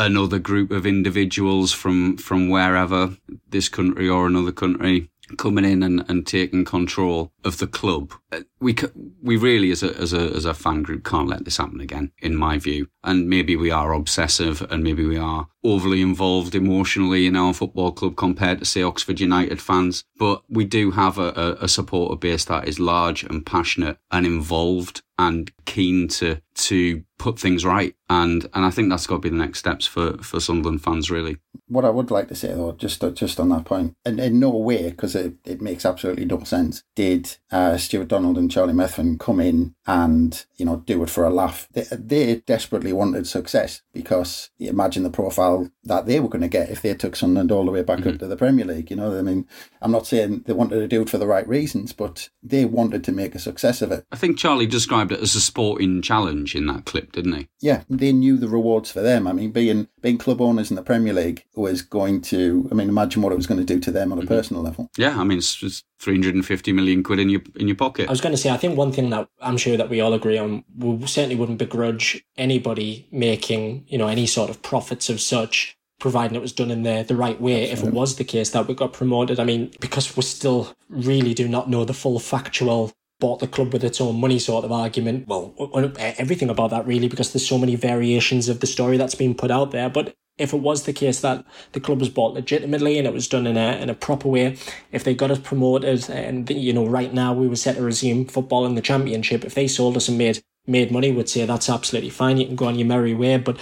another 0.00 0.38
group 0.38 0.70
of 0.70 0.86
individuals 0.86 1.72
from, 1.72 2.16
from 2.16 2.48
wherever, 2.48 3.16
this 3.48 3.68
country 3.68 4.08
or 4.08 4.26
another 4.26 4.52
country 4.52 5.10
coming 5.36 5.64
in 5.64 5.82
and, 5.82 6.04
and 6.08 6.26
taking 6.26 6.64
control 6.64 7.32
of 7.44 7.58
the 7.58 7.66
club. 7.66 8.12
Uh, 8.32 8.40
we 8.60 8.74
we 9.22 9.36
really 9.36 9.70
as 9.70 9.82
a 9.82 9.96
as 9.96 10.12
a 10.12 10.20
as 10.34 10.44
a 10.44 10.54
fan 10.54 10.82
group 10.82 11.04
can't 11.04 11.28
let 11.28 11.44
this 11.44 11.56
happen 11.56 11.80
again, 11.80 12.12
in 12.20 12.36
my 12.36 12.58
view. 12.58 12.88
And 13.02 13.28
maybe 13.28 13.56
we 13.56 13.70
are 13.70 13.92
obsessive, 13.92 14.62
and 14.70 14.82
maybe 14.82 15.04
we 15.04 15.16
are 15.16 15.48
overly 15.62 16.02
involved 16.02 16.54
emotionally 16.54 17.26
in 17.26 17.36
our 17.36 17.54
football 17.54 17.92
club 17.92 18.16
compared 18.16 18.58
to 18.58 18.64
say 18.64 18.82
Oxford 18.82 19.20
United 19.20 19.60
fans. 19.60 20.04
But 20.18 20.42
we 20.48 20.64
do 20.64 20.90
have 20.92 21.18
a, 21.18 21.28
a, 21.60 21.64
a 21.64 21.68
supporter 21.68 22.16
base 22.16 22.44
that 22.46 22.68
is 22.68 22.80
large 22.80 23.22
and 23.24 23.44
passionate 23.44 23.98
and 24.10 24.26
involved 24.26 25.02
and 25.18 25.52
keen 25.66 26.08
to 26.08 26.40
to 26.64 27.04
put 27.20 27.38
things 27.38 27.64
right. 27.64 27.94
And 28.08 28.48
and 28.54 28.64
I 28.64 28.70
think 28.70 28.90
that's 28.90 29.06
got 29.06 29.16
to 29.16 29.20
be 29.20 29.28
the 29.28 29.36
next 29.36 29.60
steps 29.60 29.86
for 29.86 30.16
for 30.18 30.40
Sunderland 30.40 30.82
fans, 30.82 31.10
really. 31.10 31.36
What 31.68 31.84
I 31.84 31.90
would 31.90 32.10
like 32.10 32.26
to 32.28 32.34
say 32.34 32.48
though, 32.48 32.72
just 32.72 33.04
just 33.14 33.38
on 33.38 33.50
that 33.50 33.64
point, 33.64 33.94
and 34.04 34.18
in 34.18 34.40
no 34.40 34.50
way, 34.50 34.90
because 34.90 35.14
it, 35.14 35.34
it 35.44 35.60
makes 35.60 35.86
absolutely 35.86 36.24
no 36.24 36.42
sense, 36.42 36.82
did 36.96 37.36
uh, 37.52 37.76
Stewart 37.76 38.08
Donald 38.08 38.36
and 38.36 38.50
Charlie 38.50 38.72
Methven 38.72 39.20
come 39.20 39.38
in 39.38 39.76
and 39.86 40.44
you 40.56 40.64
know 40.64 40.76
do 40.86 41.02
it 41.04 41.10
for 41.10 41.24
a 41.24 41.30
laugh. 41.30 41.68
They, 41.72 41.84
they 41.92 42.36
desperately 42.46 42.92
wanted 42.92 43.28
success 43.28 43.82
because 43.92 44.50
imagine 44.58 45.04
the 45.04 45.10
profile 45.10 45.70
that 45.84 46.06
they 46.06 46.18
were 46.18 46.28
going 46.28 46.42
to 46.42 46.48
get 46.48 46.70
if 46.70 46.82
they 46.82 46.94
took 46.94 47.14
Sunderland 47.14 47.52
all 47.52 47.64
the 47.64 47.70
way 47.70 47.82
back 47.82 48.00
mm-hmm. 48.00 48.08
up 48.08 48.18
to 48.18 48.26
the 48.26 48.36
Premier 48.36 48.64
League. 48.64 48.90
You 48.90 48.96
know, 48.96 49.16
I 49.16 49.22
mean, 49.22 49.46
I'm 49.82 49.92
not 49.92 50.06
saying 50.08 50.44
they 50.46 50.52
wanted 50.52 50.80
to 50.80 50.88
do 50.88 51.02
it 51.02 51.10
for 51.10 51.18
the 51.18 51.28
right 51.28 51.46
reasons, 51.46 51.92
but 51.92 52.28
they 52.42 52.64
wanted 52.64 53.04
to 53.04 53.12
make 53.12 53.36
a 53.36 53.38
success 53.38 53.82
of 53.82 53.92
it. 53.92 54.04
I 54.10 54.16
think 54.16 54.36
Charlie 54.36 54.66
described 54.66 55.12
it 55.12 55.20
as 55.20 55.36
a 55.36 55.40
sporting 55.40 56.02
challenge 56.02 56.49
in 56.54 56.66
that 56.66 56.84
clip, 56.84 57.12
didn't 57.12 57.32
he? 57.32 57.48
Yeah, 57.60 57.82
they 57.88 58.12
knew 58.12 58.36
the 58.36 58.48
rewards 58.48 58.90
for 58.90 59.00
them. 59.00 59.26
I 59.26 59.32
mean, 59.32 59.50
being 59.52 59.88
being 60.00 60.18
club 60.18 60.40
owners 60.40 60.70
in 60.70 60.76
the 60.76 60.82
Premier 60.82 61.12
League 61.12 61.44
was 61.54 61.82
going 61.82 62.20
to. 62.22 62.68
I 62.70 62.74
mean, 62.74 62.88
imagine 62.88 63.22
what 63.22 63.32
it 63.32 63.36
was 63.36 63.46
going 63.46 63.60
to 63.60 63.66
do 63.66 63.80
to 63.80 63.90
them 63.90 64.12
on 64.12 64.18
a 64.18 64.22
mm-hmm. 64.22 64.28
personal 64.28 64.62
level. 64.62 64.90
Yeah, 64.96 65.18
I 65.18 65.24
mean, 65.24 65.38
it's, 65.38 65.62
it's 65.62 65.84
350 66.00 66.72
million 66.72 67.02
quid 67.02 67.18
in 67.18 67.28
your 67.28 67.42
in 67.56 67.68
your 67.68 67.76
pocket. 67.76 68.08
I 68.08 68.12
was 68.12 68.20
going 68.20 68.34
to 68.34 68.40
say, 68.40 68.50
I 68.50 68.56
think 68.56 68.76
one 68.76 68.92
thing 68.92 69.10
that 69.10 69.28
I'm 69.40 69.56
sure 69.56 69.76
that 69.76 69.90
we 69.90 70.00
all 70.00 70.14
agree 70.14 70.38
on, 70.38 70.64
we 70.76 71.06
certainly 71.06 71.36
wouldn't 71.36 71.58
begrudge 71.58 72.24
anybody 72.36 73.08
making, 73.12 73.84
you 73.88 73.98
know, 73.98 74.08
any 74.08 74.26
sort 74.26 74.50
of 74.50 74.62
profits 74.62 75.08
of 75.08 75.20
such 75.20 75.76
providing 76.00 76.34
it 76.34 76.40
was 76.40 76.52
done 76.52 76.70
in 76.70 76.82
the, 76.82 77.04
the 77.06 77.14
right 77.14 77.40
way 77.40 77.64
if 77.64 77.84
it 77.84 77.92
was 77.92 78.16
the 78.16 78.24
case 78.24 78.50
that 78.50 78.66
we 78.66 78.74
got 78.74 78.92
promoted. 78.92 79.38
I 79.38 79.44
mean, 79.44 79.70
because 79.80 80.16
we 80.16 80.22
still 80.22 80.74
really 80.88 81.34
do 81.34 81.46
not 81.46 81.70
know 81.70 81.84
the 81.84 81.94
full 81.94 82.18
factual 82.18 82.92
bought 83.20 83.40
the 83.40 83.46
club 83.46 83.72
with 83.72 83.84
its 83.84 84.00
own 84.00 84.18
money 84.20 84.38
sort 84.38 84.64
of 84.64 84.72
argument. 84.72 85.28
Well, 85.28 85.54
uh, 85.58 85.90
everything 85.96 86.50
about 86.50 86.70
that 86.70 86.86
really, 86.86 87.08
because 87.08 87.32
there's 87.32 87.46
so 87.46 87.58
many 87.58 87.76
variations 87.76 88.48
of 88.48 88.60
the 88.60 88.66
story 88.66 88.96
that's 88.96 89.14
been 89.14 89.34
put 89.34 89.50
out 89.50 89.70
there. 89.70 89.88
But 89.88 90.14
if 90.38 90.54
it 90.54 90.60
was 90.60 90.84
the 90.84 90.92
case 90.92 91.20
that 91.20 91.44
the 91.72 91.80
club 91.80 92.00
was 92.00 92.08
bought 92.08 92.34
legitimately 92.34 92.98
and 92.98 93.06
it 93.06 93.12
was 93.12 93.28
done 93.28 93.46
in 93.46 93.56
a 93.56 93.76
in 93.76 93.90
a 93.90 93.94
proper 93.94 94.28
way, 94.28 94.56
if 94.90 95.04
they 95.04 95.14
got 95.14 95.30
us 95.30 95.38
promoted 95.38 96.08
and 96.08 96.48
you 96.50 96.72
know 96.72 96.86
right 96.86 97.12
now 97.12 97.32
we 97.32 97.46
were 97.46 97.56
set 97.56 97.76
to 97.76 97.82
resume 97.82 98.24
football 98.24 98.66
in 98.66 98.74
the 98.74 98.80
championship, 98.80 99.44
if 99.44 99.54
they 99.54 99.68
sold 99.68 99.96
us 99.96 100.08
and 100.08 100.18
made 100.18 100.42
made 100.66 100.90
money, 100.90 101.12
would 101.12 101.28
say 101.28 101.44
that's 101.44 101.68
absolutely 101.68 102.10
fine. 102.10 102.38
You 102.38 102.46
can 102.46 102.56
go 102.56 102.66
on 102.66 102.78
your 102.78 102.88
merry 102.88 103.14
way. 103.14 103.36
But 103.36 103.58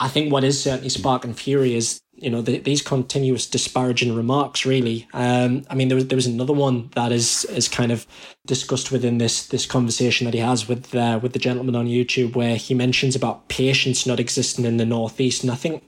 I 0.00 0.08
think 0.08 0.32
what 0.32 0.44
is 0.44 0.62
certainly 0.62 0.88
sparking 0.88 1.34
fury 1.34 1.74
is 1.74 2.00
you 2.20 2.30
know 2.30 2.42
the, 2.42 2.58
these 2.58 2.82
continuous 2.82 3.46
disparaging 3.46 4.14
remarks. 4.14 4.66
Really, 4.66 5.08
um, 5.12 5.64
I 5.70 5.74
mean 5.74 5.88
there 5.88 5.96
was 5.96 6.08
there 6.08 6.16
was 6.16 6.26
another 6.26 6.52
one 6.52 6.90
that 6.94 7.12
is 7.12 7.44
is 7.46 7.68
kind 7.68 7.92
of 7.92 8.06
discussed 8.46 8.92
within 8.92 9.18
this 9.18 9.46
this 9.46 9.66
conversation 9.66 10.26
that 10.26 10.34
he 10.34 10.40
has 10.40 10.68
with 10.68 10.94
uh, 10.94 11.18
with 11.22 11.32
the 11.32 11.38
gentleman 11.38 11.76
on 11.76 11.86
YouTube, 11.86 12.36
where 12.36 12.56
he 12.56 12.74
mentions 12.74 13.16
about 13.16 13.48
patience 13.48 14.06
not 14.06 14.20
existing 14.20 14.64
in 14.64 14.76
the 14.76 14.86
northeast, 14.86 15.42
and 15.42 15.50
I 15.50 15.56
think 15.56 15.82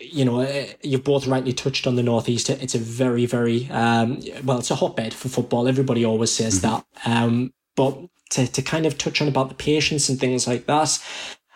you 0.00 0.24
know, 0.24 0.40
uh, 0.40 0.66
you've 0.82 1.04
both 1.04 1.26
rightly 1.26 1.52
touched 1.52 1.86
on 1.86 1.96
the 1.96 2.02
northeast. 2.02 2.50
It's 2.50 2.74
a 2.74 2.78
very, 2.78 3.26
very 3.26 3.68
um, 3.70 4.20
well, 4.44 4.58
it's 4.58 4.70
a 4.70 4.76
hotbed 4.76 5.12
for 5.12 5.28
football. 5.28 5.66
Everybody 5.66 6.04
always 6.04 6.32
says 6.32 6.60
mm-hmm. 6.60 6.76
that. 6.76 6.84
Um, 7.04 7.52
but 7.76 7.98
to 8.30 8.46
to 8.46 8.62
kind 8.62 8.86
of 8.86 8.98
touch 8.98 9.20
on 9.20 9.28
about 9.28 9.48
the 9.48 9.54
patience 9.54 10.08
and 10.08 10.18
things 10.18 10.46
like 10.46 10.66
that. 10.66 10.98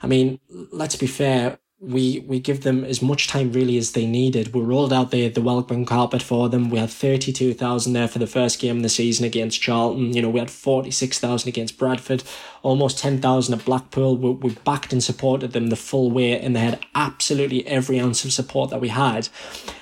I 0.03 0.09
mean, 0.09 0.41
let's 0.73 0.97
be 0.97 1.07
fair 1.07 1.59
we 1.83 2.21
we 2.29 2.39
give 2.39 2.63
them 2.63 2.85
as 2.85 3.03
much 3.03 3.27
time 3.27 3.51
really 3.51 3.77
as 3.77 3.91
they 3.91 4.07
needed. 4.07 4.55
We 4.55 4.61
rolled 4.61 4.93
out 4.93 5.11
the 5.11 5.29
the 5.29 5.41
welcome 5.41 5.85
carpet 5.85 6.23
for 6.23 6.49
them. 6.49 6.71
We 6.71 6.79
had 6.79 6.91
thirty 6.91 7.33
two 7.33 7.55
thousand 7.55 7.93
there 7.93 8.07
for 8.07 8.21
the 8.21 8.27
first 8.29 8.61
game 8.61 8.77
of 8.77 8.83
the 8.85 8.89
season 8.89 9.25
against 9.25 9.61
Charlton. 9.61 10.15
You 10.15 10.23
know, 10.23 10.31
we 10.31 10.39
had 10.39 10.51
forty 10.51 10.93
six 10.93 11.19
thousand 11.19 11.49
against 11.49 11.79
Bradford, 11.79 12.23
almost 12.63 13.01
ten 13.01 13.21
thousand 13.21 13.59
at 13.59 13.65
Blackpool. 13.65 14.17
We, 14.17 14.31
we 14.31 14.55
backed 14.65 14.93
and 14.93 15.03
supported 15.03 15.53
them 15.53 15.69
the 15.69 15.77
full 15.77 16.13
way, 16.13 16.39
and 16.39 16.55
they 16.55 16.61
had 16.61 16.87
absolutely 16.95 17.67
every 17.67 17.99
ounce 17.99 18.25
of 18.25 18.33
support 18.33 18.71
that 18.71 18.81
we 18.81 18.89
had. 18.89 19.29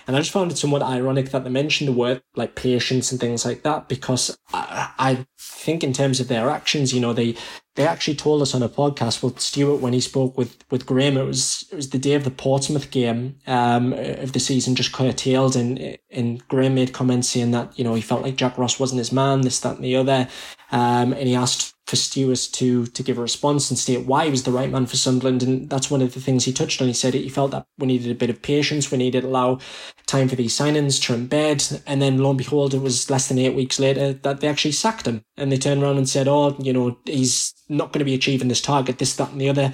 And 0.06 0.16
I 0.16 0.20
just 0.20 0.32
found 0.32 0.50
it 0.50 0.58
somewhat 0.58 0.82
ironic 0.82 1.30
that 1.30 1.44
they 1.44 1.50
mentioned 1.50 1.86
the 1.86 1.92
word 1.92 2.22
like 2.34 2.54
patience 2.54 3.12
and 3.12 3.20
things 3.20 3.44
like 3.44 3.62
that 3.62 3.88
because 3.88 4.38
I, 4.52 4.90
I 4.98 5.26
think 5.38 5.84
in 5.84 5.92
terms 5.92 6.18
of 6.18 6.28
their 6.28 6.48
actions, 6.48 6.94
you 6.94 7.00
know, 7.00 7.12
they 7.12 7.36
they 7.80 7.86
actually 7.86 8.14
told 8.14 8.42
us 8.42 8.54
on 8.54 8.62
a 8.62 8.68
podcast 8.68 9.22
with 9.22 9.40
Stewart 9.40 9.80
when 9.80 9.94
he 9.94 10.00
spoke 10.00 10.36
with 10.36 10.62
with 10.70 10.84
Graham. 10.84 11.16
It 11.16 11.24
was 11.24 11.66
it 11.72 11.76
was 11.76 11.88
the 11.88 11.98
day 11.98 12.12
of 12.12 12.24
the 12.24 12.30
Portsmouth 12.30 12.90
game 12.90 13.36
um, 13.46 13.94
of 13.94 14.34
the 14.34 14.38
season, 14.38 14.74
just 14.74 14.92
curtailed, 14.92 15.56
and 15.56 15.96
and 16.10 16.46
Graham 16.48 16.74
made 16.74 16.92
comments 16.92 17.30
saying 17.30 17.52
that 17.52 17.78
you 17.78 17.84
know 17.84 17.94
he 17.94 18.02
felt 18.02 18.20
like 18.20 18.36
Jack 18.36 18.58
Ross 18.58 18.78
wasn't 18.78 18.98
his 18.98 19.12
man, 19.12 19.40
this 19.40 19.60
that 19.60 19.76
and 19.76 19.84
the 19.84 19.96
other, 19.96 20.28
um, 20.72 21.14
and 21.14 21.26
he 21.26 21.34
asked 21.34 21.74
for 21.90 21.96
Stewart 21.96 22.48
to 22.53 22.87
to 22.87 23.03
give 23.03 23.18
a 23.18 23.22
response 23.22 23.68
and 23.68 23.79
state 23.79 24.07
why 24.07 24.24
he 24.24 24.31
was 24.31 24.44
the 24.44 24.53
right 24.53 24.70
man 24.70 24.87
for 24.87 24.96
Sunderland. 24.96 25.42
And 25.42 25.68
that's 25.68 25.90
one 25.90 26.00
of 26.00 26.14
the 26.14 26.20
things 26.20 26.44
he 26.44 26.53
touched 26.53 26.81
on. 26.81 26.87
He 26.87 26.94
said 26.94 27.14
he 27.14 27.29
felt 27.29 27.50
that 27.50 27.66
we 27.79 27.88
needed 27.88 28.11
a 28.11 28.14
bit 28.14 28.31
of 28.31 28.40
patience, 28.40 28.90
we 28.90 28.98
needed 28.98 29.24
allow 29.24 29.59
time 30.07 30.29
for 30.29 30.37
these 30.37 30.57
signings 30.57 31.03
to 31.03 31.12
embed. 31.12 31.83
And 31.87 32.00
then 32.00 32.18
lo 32.18 32.31
and 32.31 32.38
behold, 32.38 32.74
it 32.74 32.83
was 32.83 33.11
less 33.11 33.29
than 33.29 33.38
eight 33.38 33.55
weeks 33.55 33.81
later 33.81 34.12
that 34.12 34.40
they 34.40 34.48
actually 34.48 34.72
sacked 34.72 35.07
him. 35.07 35.24
And 35.37 35.50
they 35.50 35.59
turned 35.59 35.83
around 35.83 35.98
and 35.98 36.09
said, 36.09 36.29
oh, 36.29 36.57
you 36.61 36.72
know, 36.72 36.96
he's 37.05 37.53
not 37.68 37.92
going 37.92 38.00
to 38.00 38.05
be 38.05 38.14
achieving 38.14 38.48
this 38.48 38.62
target, 38.62 38.98
this, 38.98 39.16
that, 39.16 39.33
and 39.33 39.40
the 39.40 39.48
other. 39.48 39.72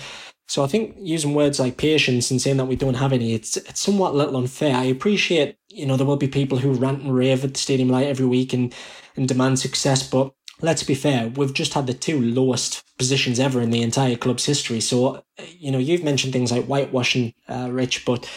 So 0.48 0.62
I 0.62 0.68
think 0.68 0.94
using 0.98 1.34
words 1.34 1.58
like 1.58 1.76
patience 1.76 2.30
and 2.30 2.40
saying 2.40 2.56
that 2.58 2.66
we 2.66 2.76
don't 2.76 2.94
have 2.94 3.12
any, 3.12 3.34
it's 3.34 3.56
it's 3.56 3.80
somewhat 3.80 4.14
a 4.14 4.16
little 4.16 4.36
unfair. 4.36 4.76
I 4.76 4.84
appreciate, 4.84 5.56
you 5.68 5.86
know, 5.86 5.96
there 5.96 6.06
will 6.06 6.16
be 6.16 6.28
people 6.28 6.58
who 6.58 6.72
rant 6.72 7.02
and 7.02 7.14
rave 7.14 7.44
at 7.44 7.54
the 7.54 7.60
stadium 7.60 7.88
light 7.88 8.06
every 8.06 8.26
week 8.26 8.52
and, 8.52 8.72
and 9.16 9.26
demand 9.26 9.58
success, 9.58 10.08
but 10.08 10.32
let's 10.60 10.82
be 10.82 10.94
fair, 10.94 11.28
we've 11.28 11.52
just 11.52 11.74
had 11.74 11.86
the 11.86 11.94
two 11.94 12.20
lowest 12.20 12.82
positions 12.98 13.38
ever 13.38 13.60
in 13.60 13.70
the 13.70 13.82
entire 13.82 14.16
club's 14.16 14.46
history. 14.46 14.80
So, 14.80 15.22
you 15.58 15.70
know, 15.70 15.78
you've 15.78 16.04
mentioned 16.04 16.32
things 16.32 16.50
like 16.52 16.64
whitewashing, 16.64 17.34
uh, 17.48 17.68
Rich, 17.70 18.04
but 18.04 18.28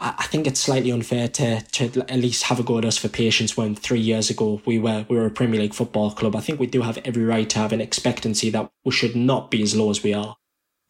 I 0.00 0.24
think 0.24 0.46
it's 0.46 0.60
slightly 0.60 0.92
unfair 0.92 1.26
to, 1.26 1.60
to 1.60 2.04
at 2.08 2.18
least 2.18 2.44
have 2.44 2.60
a 2.60 2.62
go 2.62 2.78
at 2.78 2.84
us 2.84 2.96
for 2.96 3.08
patience 3.08 3.56
when 3.56 3.74
three 3.74 3.98
years 3.98 4.30
ago 4.30 4.62
we 4.64 4.78
were 4.78 5.04
we 5.08 5.16
were 5.16 5.26
a 5.26 5.30
Premier 5.30 5.60
League 5.60 5.74
football 5.74 6.12
club. 6.12 6.36
I 6.36 6.40
think 6.40 6.60
we 6.60 6.68
do 6.68 6.82
have 6.82 6.98
every 7.04 7.24
right 7.24 7.50
to 7.50 7.58
have 7.58 7.72
an 7.72 7.80
expectancy 7.80 8.48
that 8.50 8.70
we 8.84 8.92
should 8.92 9.16
not 9.16 9.50
be 9.50 9.60
as 9.60 9.74
low 9.74 9.90
as 9.90 10.04
we 10.04 10.14
are. 10.14 10.36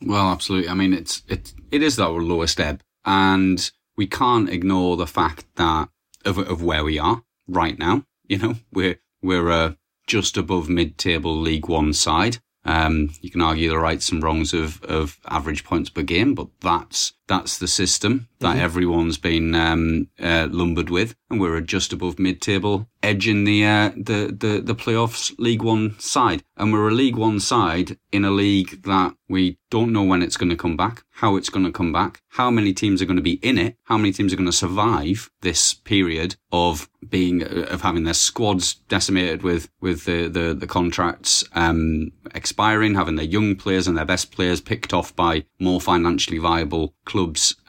Well, 0.05 0.29
absolutely. 0.29 0.69
I 0.69 0.75
mean, 0.75 0.93
it's 0.93 1.23
it 1.27 1.55
it 1.71 1.83
is 1.83 1.99
our 1.99 2.21
lowest 2.21 2.61
ebb, 2.61 2.83
and 3.07 3.71
we 3.97 4.07
can't 4.07 4.51
ignore 4.51 4.99
the 4.99 5.07
fact 5.07 5.47
that 5.57 5.89
of 6.27 6.37
of 6.37 6.63
where 6.63 6.85
we 6.85 6.99
are 6.99 7.23
right 7.47 7.79
now. 7.79 8.05
You 8.25 8.39
know, 8.39 8.55
we're 8.73 9.01
we're 9.23 9.49
a 9.49 9.78
just 10.09 10.37
above 10.37 10.69
mid-table 10.69 11.39
League 11.39 11.69
One 11.69 11.93
side. 11.93 12.39
Um, 12.65 13.11
you 13.21 13.31
can 13.31 13.41
argue 13.41 13.71
the 13.71 13.79
rights 13.79 14.11
and 14.11 14.23
wrongs 14.23 14.53
of, 14.53 14.83
of 14.83 15.19
average 15.27 15.65
points 15.65 15.89
per 15.89 16.03
game, 16.03 16.35
but 16.35 16.49
that's 16.61 17.13
that's 17.29 17.59
the 17.59 17.69
system 17.69 18.29
that 18.41 18.55
mm-hmm. 18.55 18.65
everyone's 18.65 19.19
been 19.19 19.55
um, 19.55 20.09
uh, 20.21 20.49
lumbered 20.51 20.91
with, 20.91 21.15
and 21.31 21.41
we're 21.41 21.61
just 21.61 21.93
above 21.93 22.19
mid-table, 22.19 22.89
edging 23.03 23.45
the 23.45 23.65
uh, 23.65 23.91
the 23.97 24.35
the 24.37 24.61
the 24.63 24.75
playoffs 24.75 25.35
League 25.39 25.63
One 25.63 25.99
side, 25.99 26.43
and 26.57 26.73
we're 26.73 26.89
a 26.89 26.93
League 26.93 27.17
One 27.17 27.41
side 27.41 27.99
in 28.11 28.25
a 28.25 28.31
league 28.31 28.83
that 28.83 29.15
we 29.29 29.59
don't 29.71 29.93
know 29.93 30.03
when 30.03 30.23
it's 30.23 30.37
going 30.37 30.51
to 30.51 30.57
come 30.57 30.77
back, 30.77 31.05
how 31.11 31.37
it's 31.37 31.51
going 31.51 31.67
to 31.67 31.73
come 31.73 31.93
back, 31.93 32.23
how 32.31 32.51
many 32.51 32.73
teams 32.73 33.03
are 33.03 33.07
going 33.07 33.17
to 33.17 33.23
be 33.23 33.39
in 33.43 33.59
it, 33.59 33.77
how 33.85 33.99
many 33.99 34.13
teams 34.13 34.33
are 34.33 34.37
going 34.37 34.47
to 34.47 34.53
survive 34.53 35.31
this 35.43 35.75
period 35.75 36.37
of 36.51 36.89
being 37.09 37.43
uh, 37.43 37.67
of 37.69 37.83
having 37.83 38.05
their 38.05 38.15
squads 38.15 38.75
decimated 38.89 39.43
with 39.43 39.69
with 39.81 40.05
the 40.05 40.29
the, 40.29 40.55
the 40.55 40.67
contracts 40.67 41.45
um, 41.53 42.13
expiring, 42.35 42.95
having 42.95 43.17
their 43.17 43.25
young 43.25 43.57
players 43.57 43.87
and 43.87 43.99
their 43.99 44.05
best 44.05 44.33
players 44.33 44.61
picked 44.61 44.95
off 44.95 45.15
by 45.15 45.45
more 45.59 45.81
financially 45.81 46.39
viable 46.39 46.95
clubs 47.05 47.18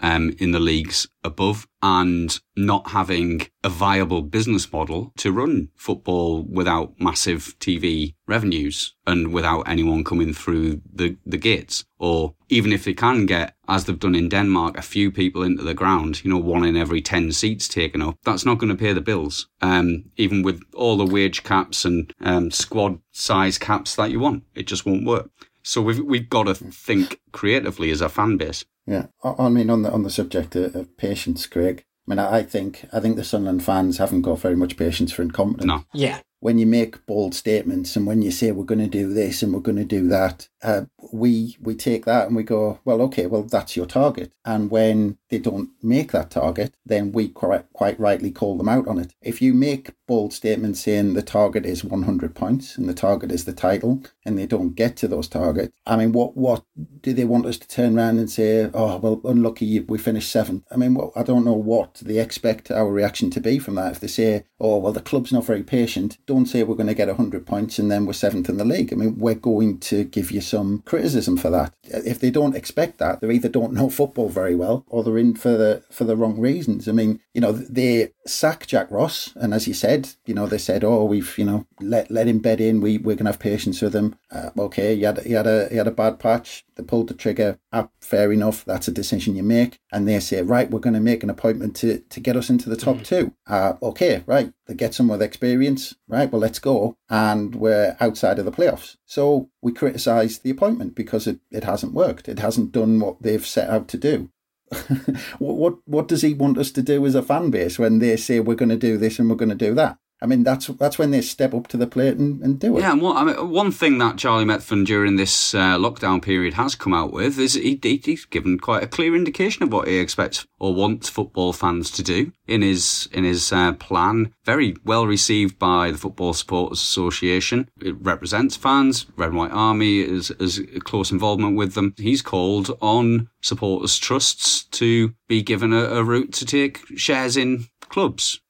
um, 0.02 0.36
in 0.40 0.52
the 0.52 0.60
leagues 0.60 1.08
above. 1.24 1.68
and 1.82 2.40
not 2.56 2.90
having 2.90 3.48
a 3.64 3.70
viable 3.70 4.22
business 4.22 4.72
model 4.72 5.14
to 5.16 5.32
run 5.32 5.70
football 5.76 6.44
without 6.44 7.00
massive 7.00 7.56
TV 7.60 8.14
revenues 8.28 8.96
and 9.08 9.32
without 9.32 9.62
anyone 9.62 10.04
coming 10.04 10.34
through 10.34 10.82
the, 10.94 11.16
the 11.26 11.38
gates. 11.38 11.86
Or 11.98 12.36
even 12.50 12.74
if 12.74 12.84
they 12.84 12.94
can 12.94 13.26
get, 13.26 13.56
as 13.68 13.86
they've 13.86 13.98
done 13.98 14.16
in 14.16 14.30
Denmark, 14.30 14.78
a 14.78 14.82
few 14.82 15.10
people 15.12 15.42
into 15.42 15.64
the 15.64 15.74
ground, 15.74 16.24
you 16.24 16.30
know, 16.30 16.38
one 16.38 16.66
in 16.66 16.76
every 16.76 17.02
10 17.02 17.32
seats 17.32 17.68
taken 17.68 18.02
up, 18.02 18.18
that's 18.24 18.46
not 18.46 18.58
going 18.58 18.76
to 18.76 18.84
pay 18.84 18.94
the 18.94 19.02
bills. 19.02 19.48
Um, 19.62 20.06
even 20.18 20.44
with 20.44 20.62
all 20.74 20.98
the 20.98 21.06
wage 21.06 21.44
caps 21.44 21.86
and 21.86 22.14
um, 22.22 22.52
squad 22.52 23.00
size 23.12 23.58
caps 23.58 23.96
that 23.96 24.12
you 24.12 24.20
want, 24.20 24.44
it 24.54 24.68
just 24.68 24.86
won't 24.86 25.06
work. 25.06 25.30
So 25.64 25.82
we've, 25.82 26.04
we've 26.04 26.30
got 26.30 26.44
to 26.44 26.56
think 26.56 27.20
creatively 27.32 27.92
as 27.92 28.02
a 28.02 28.10
fan 28.10 28.38
base. 28.38 28.66
Yeah, 28.90 29.06
I 29.24 29.50
mean, 29.50 29.70
on 29.70 29.84
the 29.84 29.92
on 29.92 30.04
the 30.04 30.10
subject 30.10 30.56
of, 30.56 30.76
of 30.76 30.98
patience, 30.98 31.46
Craig. 31.46 31.86
I 32.08 32.10
mean, 32.10 32.20
I 32.20 32.42
think 32.42 32.86
I 32.92 33.00
think 33.00 33.18
the 33.18 33.24
Sunderland 33.24 33.64
fans 33.64 34.00
haven't 34.00 34.24
got 34.24 34.40
very 34.40 34.56
much 34.56 34.78
patience 34.78 35.12
for 35.12 35.22
incompetence. 35.22 35.68
No. 35.68 35.86
Yeah. 35.94 36.22
When 36.40 36.58
you 36.58 36.66
make 36.66 37.06
bold 37.06 37.36
statements 37.36 37.96
and 37.96 38.08
when 38.08 38.22
you 38.22 38.32
say 38.32 38.52
we're 38.52 38.64
going 38.64 38.80
to 38.80 38.88
do 38.88 39.14
this 39.14 39.44
and 39.44 39.54
we're 39.54 39.60
going 39.60 39.76
to 39.76 39.84
do 39.84 40.08
that, 40.08 40.48
uh, 40.64 40.86
we 41.14 41.58
we 41.62 41.76
take 41.76 42.06
that 42.06 42.28
and 42.28 42.36
we 42.36 42.44
go, 42.44 42.80
well, 42.84 43.02
okay, 43.04 43.28
well 43.28 43.44
that's 43.44 43.76
your 43.76 43.86
target. 43.86 44.34
And 44.44 44.72
when 44.72 45.20
they 45.30 45.40
don't 45.40 45.70
make 45.82 46.12
that 46.12 46.32
target, 46.32 46.74
then 46.86 47.12
we 47.12 47.30
quite 47.30 47.72
quite 47.74 48.00
rightly 48.00 48.32
call 48.32 48.58
them 48.58 48.70
out 48.70 48.88
on 48.88 49.00
it. 49.00 49.14
If 49.22 49.42
you 49.42 49.54
make 49.54 49.92
bold 50.08 50.34
statements 50.34 50.82
saying 50.82 51.14
the 51.14 51.22
target 51.22 51.66
is 51.66 51.84
100 51.84 52.36
points 52.36 52.78
and 52.78 52.90
the 52.90 52.94
target 52.94 53.32
is 53.32 53.46
the 53.46 53.54
title, 53.54 54.04
and 54.26 54.38
they 54.38 54.46
don't 54.46 54.76
get 54.76 54.96
to 54.98 55.08
those 55.08 55.28
targets, 55.28 55.74
I 55.86 55.96
mean, 55.96 56.12
what 56.12 56.36
what 56.36 56.64
do 57.02 57.14
they 57.14 57.26
want 57.26 57.46
us 57.46 57.58
to 57.58 57.68
turn 57.68 57.98
around 57.98 58.20
and 58.20 58.30
say? 58.30 58.70
Oh, 58.74 58.98
well, 58.98 59.22
unlucky, 59.24 59.80
we 59.82 59.98
finished 59.98 60.32
seventh. 60.32 60.64
I 60.72 60.78
mean, 60.78 60.94
well, 60.94 61.12
I 61.16 61.24
don't 61.24 61.46
know 61.46 61.54
what 61.54 61.96
they 61.96 62.20
expect 62.20 62.72
our 62.72 62.92
reaction 62.92 63.30
to 63.32 63.42
be 63.42 63.60
from 63.60 63.76
that. 63.76 63.94
If 63.94 64.00
they 64.00 64.08
say, 64.08 64.46
oh, 64.60 64.78
well, 64.78 64.94
the 64.94 65.02
club's 65.02 65.32
not 65.32 65.46
very 65.46 65.64
patient, 65.64 66.18
don't 66.26 66.46
say 66.46 66.64
we're 66.64 66.76
going 66.76 66.88
to 66.88 66.94
get 66.94 67.08
100 67.08 67.46
points 67.46 67.80
and 67.80 67.92
then 67.92 68.06
we're 68.06 68.14
seventh 68.14 68.50
in 68.50 68.58
the 68.58 68.66
league. 68.66 68.92
I 68.92 68.96
mean, 68.96 69.18
we're 69.18 69.36
going 69.36 69.80
to 69.80 70.04
give 70.04 70.32
you 70.32 70.42
some 70.42 70.84
criticism 70.86 71.38
for 71.38 71.50
that. 71.50 71.74
If 71.84 72.20
they 72.20 72.32
don't 72.32 72.56
expect 72.56 72.98
that, 72.98 73.22
they 73.22 73.32
either 73.32 73.50
don't 73.50 73.74
know 73.74 73.90
football 73.90 74.30
very 74.30 74.56
well 74.56 74.86
or 74.88 75.04
they're 75.04 75.18
in 75.20 75.36
for 75.36 75.52
the 75.58 75.84
for 75.92 76.06
the 76.06 76.16
wrong 76.16 76.40
reasons. 76.40 76.88
I 76.88 76.94
mean, 76.94 77.20
you 77.34 77.42
know, 77.42 77.52
they 77.52 78.12
sack 78.26 78.66
Jack 78.66 78.90
Ross, 78.90 79.34
and 79.36 79.54
as 79.54 79.68
you 79.68 79.74
said, 79.74 80.10
you 80.26 80.34
know, 80.34 80.48
they 80.48 80.58
said, 80.58 80.84
oh, 80.84 81.04
we've 81.04 81.38
you 81.38 81.46
know 81.46 81.68
let 81.80 82.10
let 82.10 82.28
him 82.28 82.40
bed 82.40 82.60
in. 82.60 82.82
We 82.82 82.98
we're 82.98 83.16
gonna 83.16 83.32
have 83.32 83.40
patience 83.40 83.82
with 83.82 83.94
him. 83.94 84.16
Uh, 84.32 84.50
okay, 84.58 84.96
he 84.96 85.04
had 85.04 85.20
he 85.20 85.34
had 85.34 85.48
a 85.48 85.68
he 85.70 85.78
had 85.78 85.88
a 85.88 85.92
bad 85.92 86.20
patch. 86.20 86.66
They 86.76 86.84
pulled 86.84 87.10
the 87.10 87.14
trigger. 87.14 87.60
Ah, 87.74 87.90
fair 88.00 88.32
enough. 88.32 88.64
That's 88.64 88.88
a 88.88 88.92
decision 88.92 89.36
you 89.36 89.44
make. 89.44 89.80
And 89.92 90.08
they 90.08 90.20
say, 90.22 90.42
right, 90.42 90.72
we're 90.72 90.80
going 90.80 90.94
to 90.94 91.02
make 91.02 91.24
an 91.24 91.30
appointment 91.30 91.76
to 91.78 92.00
to 92.00 92.20
get 92.20 92.38
us 92.38 92.50
into 92.50 92.70
the 92.70 92.78
top 92.78 92.98
mm. 92.98 93.06
two. 93.06 93.34
Uh, 93.48 93.74
okay, 93.84 94.24
right. 94.26 94.54
They 94.66 94.76
get 94.76 94.94
some 94.94 95.10
with 95.10 95.22
experience. 95.22 95.96
Right. 96.08 96.32
Well, 96.32 96.42
let's 96.42 96.60
go. 96.60 96.96
And 97.10 97.56
we're 97.56 97.98
outside 98.00 98.40
of 98.40 98.46
the 98.46 98.52
playoffs. 98.52 98.96
So 99.06 99.50
we 99.62 99.74
criticise 99.74 100.40
the 100.40 100.52
appointment 100.52 100.96
because 100.96 101.28
it, 101.28 101.40
it 101.52 101.66
hasn't 101.66 101.94
worked. 101.94 102.30
It 102.30 102.40
hasn't 102.40 102.72
done 102.72 103.00
what 103.00 103.22
they've 103.22 103.46
set 103.46 103.70
out 103.70 103.88
to 103.90 103.98
do. 103.98 104.32
what, 105.40 105.76
what 105.86 106.08
does 106.08 106.22
he 106.22 106.34
want 106.34 106.58
us 106.58 106.72
to 106.72 106.82
do 106.82 107.06
as 107.06 107.16
a 107.16 107.24
fan 107.24 107.50
base 107.50 107.80
when 107.80 108.00
they 108.00 108.16
say 108.18 108.40
we're 108.40 108.56
going 108.56 108.70
to 108.70 108.78
do 108.78 108.98
this 108.98 109.20
and 109.20 109.30
we're 109.30 109.36
going 109.36 109.50
to 109.50 109.56
do 109.56 109.74
that? 109.76 109.98
I 110.22 110.26
mean, 110.26 110.44
that's 110.44 110.68
that's 110.68 111.00
when 111.00 111.12
they 111.12 111.22
step 111.22 111.54
up 111.54 111.68
to 111.68 111.78
the 111.78 111.88
plate 111.88 112.18
and, 112.18 112.42
and 112.42 112.60
do 112.60 112.78
it. 112.78 112.82
Yeah, 112.82 112.92
and 112.92 113.02
what, 113.02 113.16
I 113.16 113.24
mean, 113.24 113.50
one 113.50 113.72
thing 113.72 114.00
that 114.00 114.18
Charlie 114.18 114.44
Methven 114.44 114.86
during 114.86 115.16
this 115.16 115.56
uh, 115.56 115.78
lockdown 115.78 116.22
period 116.22 116.56
has 116.56 116.76
come 116.76 116.94
out 116.94 117.14
with 117.14 117.40
is 117.40 117.54
he, 117.54 117.80
he's 117.82 118.26
given 118.26 118.60
quite 118.60 118.84
a 118.84 118.88
clear 118.88 119.16
indication 119.16 119.64
of 119.64 119.72
what 119.72 119.88
he 119.88 119.98
expects 119.98 120.46
or 120.60 120.76
wants 120.76 121.08
football 121.08 121.54
fans 121.54 121.90
to 121.92 122.04
do 122.04 122.34
in 122.48 122.62
his 122.62 123.08
in 123.14 123.24
his 123.24 123.54
uh, 123.54 123.72
plan. 123.74 124.34
Very 124.44 124.76
well 124.84 125.08
received 125.08 125.58
by 125.58 125.92
the 125.92 125.98
Football 125.98 126.34
Supporters 126.34 126.82
Association. 126.82 127.70
It 127.82 127.96
represents 128.02 128.58
fans. 128.58 129.06
Red 129.16 129.30
and 129.30 129.38
White 129.38 129.52
Army 129.52 130.02
is 130.02 130.32
is 130.32 130.62
close 130.84 131.12
involvement 131.12 131.56
with 131.56 131.76
them. 131.76 131.94
He's 131.98 132.22
called 132.22 132.78
on 132.82 133.30
supporters 133.42 133.98
trusts 133.98 134.64
to 134.64 135.14
be 135.30 135.42
given 135.42 135.72
a, 135.72 135.86
a 135.86 136.04
route 136.04 136.34
to 136.34 136.46
take 136.46 136.82
shares 136.98 137.38
in 137.38 137.68
clubs 137.88 138.42